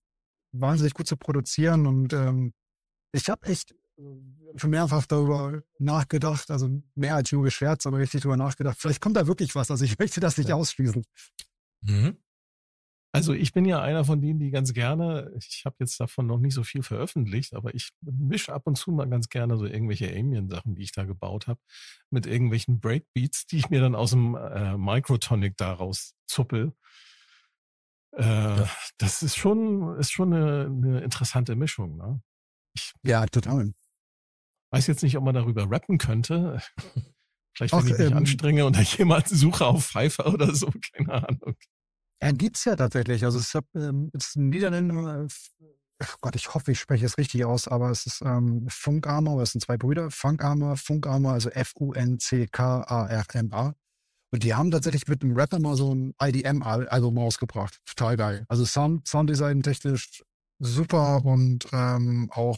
wahnsinnig 0.51 0.93
gut 0.93 1.07
zu 1.07 1.17
produzieren 1.17 1.87
und 1.87 2.13
ähm, 2.13 2.53
ich 3.11 3.29
habe 3.29 3.47
echt 3.47 3.75
schon 4.55 4.69
äh, 4.73 4.77
mehrfach 4.77 5.05
darüber 5.05 5.61
nachgedacht, 5.77 6.51
also 6.51 6.69
mehr 6.95 7.15
als 7.15 7.31
Junge 7.31 7.51
Scherz, 7.51 7.85
aber 7.85 7.97
richtig 7.97 8.21
darüber 8.21 8.37
nachgedacht. 8.37 8.77
Vielleicht 8.79 9.01
kommt 9.01 9.17
da 9.17 9.27
wirklich 9.27 9.55
was, 9.55 9.71
also 9.71 9.83
ich 9.85 9.97
möchte 9.99 10.19
das 10.19 10.37
nicht 10.37 10.49
ja. 10.49 10.55
ausschließen. 10.55 11.03
Mhm. 11.81 12.17
Also 13.11 13.33
ich 13.33 13.53
bin 13.53 13.65
ja 13.65 13.81
einer 13.81 14.05
von 14.05 14.21
denen, 14.21 14.39
die 14.39 14.51
ganz 14.51 14.73
gerne, 14.73 15.31
ich 15.35 15.63
habe 15.65 15.77
jetzt 15.79 15.99
davon 15.99 16.27
noch 16.27 16.37
nicht 16.37 16.53
so 16.53 16.63
viel 16.63 16.83
veröffentlicht, 16.83 17.55
aber 17.55 17.73
ich 17.73 17.89
mische 18.01 18.53
ab 18.53 18.67
und 18.67 18.77
zu 18.77 18.91
mal 18.91 19.09
ganz 19.09 19.29
gerne 19.29 19.57
so 19.57 19.65
irgendwelche 19.65 20.09
Alien-Sachen, 20.09 20.75
die 20.75 20.83
ich 20.83 20.91
da 20.91 21.05
gebaut 21.05 21.47
habe, 21.47 21.59
mit 22.11 22.27
irgendwelchen 22.27 22.79
Breakbeats, 22.79 23.47
die 23.47 23.57
ich 23.57 23.69
mir 23.71 23.81
dann 23.81 23.95
aus 23.95 24.11
dem 24.11 24.35
äh, 24.35 24.77
Microtonic 24.77 25.57
daraus 25.57 26.13
zuppel. 26.27 26.73
Äh, 28.15 28.23
ja. 28.23 28.69
Das 28.99 29.23
ist 29.23 29.37
schon, 29.37 29.97
ist 29.97 30.11
schon 30.11 30.33
eine, 30.33 30.65
eine 30.65 31.01
interessante 31.01 31.55
Mischung. 31.55 31.97
Ne? 31.97 32.21
Ich 32.75 32.93
ja, 33.01 33.25
total. 33.25 33.73
Weiß 34.71 34.85
jetzt 34.85 35.01
nicht, 35.01 35.17
ob 35.17 35.23
man 35.23 35.33
darüber 35.33 35.69
rappen 35.69 35.97
könnte. 35.97 36.61
Vielleicht, 37.55 37.73
wenn 37.73 37.79
Ach, 37.79 37.85
ich 37.85 37.97
mich 37.97 38.11
ähm, 38.11 38.17
anstrenge 38.17 38.65
und 38.65 38.75
da 38.75 38.81
jemand 38.81 39.27
suche 39.27 39.65
auf 39.65 39.87
Pfeiffer 39.87 40.31
oder 40.31 40.53
so, 40.53 40.71
keine 40.93 41.27
Ahnung. 41.27 41.55
Er 42.19 42.33
gibt's 42.33 42.65
ja 42.65 42.75
tatsächlich. 42.75 43.23
Also 43.23 43.39
es 43.39 43.57
ähm, 43.75 44.11
ist 44.13 44.35
ein 44.35 44.49
Niederländer, 44.49 45.23
äh, 45.23 45.27
Gott, 46.21 46.35
ich 46.35 46.53
hoffe, 46.53 46.71
ich 46.71 46.79
spreche 46.79 47.05
es 47.05 47.17
richtig 47.17 47.43
aus, 47.45 47.67
aber 47.67 47.89
es 47.89 48.05
ist 48.05 48.21
ähm, 48.21 48.67
Funkarmer, 48.69 49.41
es 49.41 49.51
sind 49.51 49.61
zwei 49.61 49.77
Brüder, 49.77 50.09
Funkarmer, 50.11 50.77
Funkarmer, 50.77 51.33
also 51.33 51.49
F-U-N-C-K-A-R-M-A. 51.49 52.53
Und 54.31 54.43
die 54.43 54.53
haben 54.53 54.69
tatsächlich 54.71 55.07
mit 55.07 55.23
einem 55.23 55.35
Rapper 55.35 55.59
mal 55.59 55.75
so 55.75 55.93
ein 55.93 56.13
IDM-Album 56.21 57.17
rausgebracht. 57.17 57.79
Total 57.85 58.15
geil. 58.15 58.45
Also 58.47 58.63
Sound, 58.63 59.07
Sounddesign 59.07 59.63
technisch 59.63 60.23
super 60.59 61.25
und 61.25 61.65
ähm, 61.73 62.29
auch, 62.31 62.57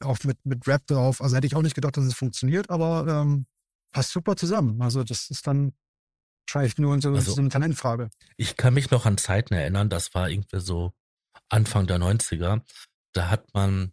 auch 0.00 0.18
mit, 0.24 0.44
mit 0.44 0.66
Rap 0.66 0.86
drauf. 0.86 1.22
Also 1.22 1.36
hätte 1.36 1.46
ich 1.46 1.56
auch 1.56 1.62
nicht 1.62 1.74
gedacht, 1.74 1.96
dass 1.96 2.04
es 2.04 2.14
funktioniert, 2.14 2.68
aber 2.70 3.06
ähm, 3.08 3.46
passt 3.92 4.12
super 4.12 4.36
zusammen. 4.36 4.82
Also 4.82 5.02
das 5.02 5.30
ist 5.30 5.46
dann 5.46 5.72
wahrscheinlich 6.46 6.78
nur 6.78 7.00
so, 7.00 7.10
also, 7.10 7.32
so 7.32 7.40
eine 7.40 7.48
Talentfrage. 7.48 8.10
Ich 8.36 8.56
kann 8.56 8.74
mich 8.74 8.90
noch 8.90 9.06
an 9.06 9.18
Zeiten 9.18 9.54
erinnern, 9.54 9.88
das 9.88 10.14
war 10.14 10.30
irgendwie 10.30 10.60
so 10.60 10.92
Anfang 11.48 11.86
der 11.86 11.98
90er. 11.98 12.62
Da 13.12 13.30
hat 13.30 13.52
man 13.54 13.92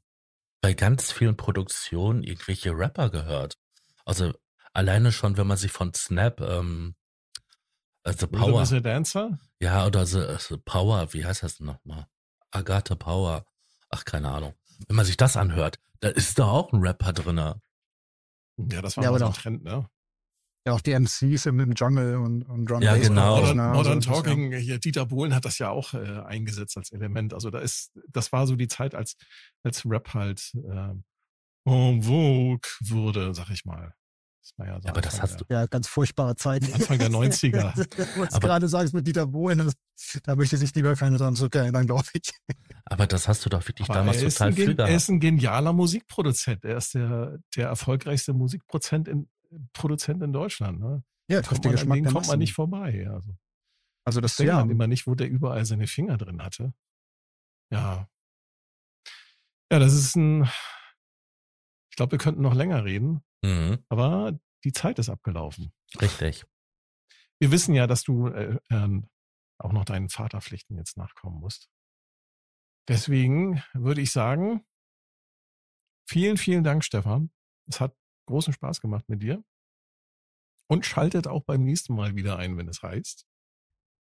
bei 0.62 0.74
ganz 0.74 1.12
vielen 1.12 1.38
Produktionen 1.38 2.24
irgendwelche 2.24 2.72
Rapper 2.72 3.10
gehört. 3.10 3.58
Also 4.06 4.34
alleine 4.74 5.12
schon, 5.12 5.38
wenn 5.38 5.48
man 5.48 5.58
sich 5.58 5.72
von 5.72 5.94
Snap, 5.94 6.42
ähm, 6.42 6.96
The 8.06 8.28
Power. 8.28 8.66
The 8.66 8.82
Dancer? 8.82 9.40
Ja, 9.60 9.86
oder 9.86 10.06
The, 10.06 10.36
The 10.40 10.58
Power, 10.58 11.14
wie 11.14 11.26
heißt 11.26 11.44
das 11.44 11.60
nochmal? 11.60 12.08
Agatha 12.52 12.96
Power. 12.96 13.46
Ach, 13.90 14.04
keine 14.04 14.30
Ahnung. 14.30 14.54
Wenn 14.88 14.96
man 14.96 15.06
sich 15.06 15.18
das 15.18 15.38
anhört, 15.38 15.80
da 16.02 16.10
ist 16.10 16.38
da 16.38 16.48
auch 16.48 16.74
ein 16.74 16.82
Rapper 16.82 17.14
drin. 17.14 17.38
Ja, 17.38 18.82
das 18.82 18.98
war 18.98 19.04
ja, 19.06 19.18
so 19.18 19.26
ein 19.26 19.34
Trend, 19.34 19.64
ne? 19.64 19.88
Ja, 20.66 20.74
auch 20.74 20.82
die 20.82 20.98
MCs 20.98 21.46
im, 21.46 21.60
im 21.60 21.74
Jungle 21.74 22.16
und, 22.18 22.44
und 22.44 22.66
Drum 22.66 22.82
Ja, 22.82 22.96
genau. 22.96 23.38
Modern? 23.42 23.58
Modern 23.74 23.98
also, 23.98 24.12
Talking, 24.12 24.54
ja. 24.54 24.58
hier 24.58 24.80
Dieter 24.80 25.06
Bohlen 25.06 25.36
hat 25.36 25.44
das 25.44 25.60
ja 25.60 25.70
auch 25.70 25.94
äh, 25.94 26.22
eingesetzt 26.26 26.78
als 26.78 26.92
Element. 26.92 27.34
Also 27.34 27.50
da 27.50 27.60
ist, 27.60 27.92
das 28.08 28.32
war 28.32 28.48
so 28.48 28.56
die 28.56 28.70
Zeit, 28.70 28.96
als, 28.96 29.18
als 29.64 29.86
Rap 29.86 30.14
halt 30.14 30.54
äh, 30.56 30.94
en 31.66 32.02
vogue 32.02 32.70
wurde, 32.82 33.34
sag 33.34 33.50
ich 33.50 33.66
mal. 33.66 33.94
Das 34.44 34.68
ja, 34.68 34.82
so 34.82 34.90
aber 34.90 35.02
das 35.02 35.22
hast 35.22 35.40
du. 35.40 35.46
Ja, 35.50 35.66
ganz 35.68 35.88
furchtbare 35.88 36.36
Zeiten. 36.36 36.72
Anfang 36.74 36.98
der 36.98 37.10
90er. 37.10 37.78
Was 38.18 38.34
du 38.34 38.40
gerade 38.40 38.68
sagst 38.68 38.94
mit 38.94 39.08
Dieter 39.08 39.26
Bohlen, 39.26 39.72
da 40.24 40.36
möchte 40.36 40.58
sich 40.58 40.76
lieber 40.76 40.96
keine 40.96 41.18
dran 41.18 41.36
zurückerinnern, 41.36 41.86
glaube 41.86 42.08
ich. 42.14 42.32
Aber 42.86 43.08
das 43.08 43.30
hast 43.30 43.46
du 43.46 43.50
doch 43.50 43.66
wirklich 43.68 43.90
aber 43.90 44.00
damals 44.00 44.20
total 44.20 44.52
früh 44.52 44.76
gehabt. 44.76 44.90
Er 44.90 44.96
ist 44.96 45.10
ein 45.10 45.22
genialer 45.22 45.72
Musikproduzent. 45.72 46.66
Er 46.66 46.78
ist 46.78 46.94
der, 46.94 47.40
der 47.56 47.70
erfolgreichste 47.70 48.34
Musikproduzent 48.34 49.08
in, 49.08 49.30
Produzent 49.74 50.22
in 50.22 50.34
Deutschland. 50.34 50.80
Ne? 50.80 51.04
Ja, 51.30 51.42
kommt 51.42 51.66
man, 51.66 51.78
an 51.78 51.90
den 51.90 52.06
kommt 52.06 52.28
man 52.28 52.40
nicht 52.40 52.54
vorbei. 52.54 53.08
Also, 53.10 53.36
also 54.06 54.22
das 54.22 54.38
ja. 54.38 54.60
man 54.60 54.70
immer 54.70 54.88
nicht, 54.88 55.08
wo 55.08 55.16
der 55.16 55.30
überall 55.30 55.66
seine 55.66 55.88
Finger 55.88 56.18
drin 56.18 56.42
hatte. 56.42 56.74
Ja. 57.72 58.10
Ja, 59.72 59.80
das 59.80 59.94
ist 59.94 60.16
ein. 60.16 60.44
Ich 61.90 61.96
glaube, 61.96 62.14
wir 62.14 62.20
könnten 62.20 62.42
noch 62.42 62.54
länger 62.54 62.86
reden. 62.86 63.24
Mhm. 63.44 63.84
Aber 63.90 64.40
die 64.64 64.72
Zeit 64.72 65.00
ist 65.00 65.10
abgelaufen. 65.10 65.74
Richtig. 66.02 66.46
Wir 67.40 67.52
wissen 67.52 67.76
ja, 67.76 67.88
dass 67.88 68.04
du 68.04 68.28
äh, 68.28 68.58
äh, 68.70 69.02
auch 69.60 69.74
noch 69.74 69.86
deinen 69.86 70.10
Vaterpflichten 70.10 70.78
jetzt 70.78 70.98
nachkommen 70.98 71.40
musst. 71.40 71.70
Deswegen 72.88 73.64
würde 73.74 74.02
ich 74.02 74.12
sagen, 74.12 74.66
vielen, 76.08 76.38
vielen 76.38 76.64
Dank, 76.64 76.84
Stefan. 76.84 77.32
Es 77.68 77.80
hat 77.80 77.96
großen 78.26 78.54
Spaß 78.54 78.82
gemacht 78.82 79.08
mit 79.10 79.22
dir. 79.22 79.44
Und 80.68 80.86
schaltet 80.86 81.28
auch 81.28 81.44
beim 81.44 81.64
nächsten 81.64 81.94
Mal 81.96 82.16
wieder 82.16 82.38
ein, 82.38 82.58
wenn 82.58 82.68
es 82.68 82.82
heißt. 82.82 83.26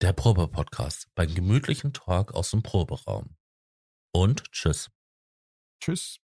Der 0.01 0.13
Probe-Podcast 0.13 1.09
beim 1.15 1.33
gemütlichen 1.33 1.93
Talk 1.93 2.33
aus 2.33 2.51
dem 2.51 2.63
Proberaum. 2.63 3.35
Und 4.13 4.51
tschüss. 4.51 4.89
Tschüss. 5.79 6.19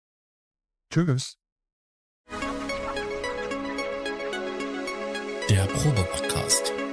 Tschüss. 0.92 1.40
Der 5.50 5.66
Probe-Podcast. 5.68 6.93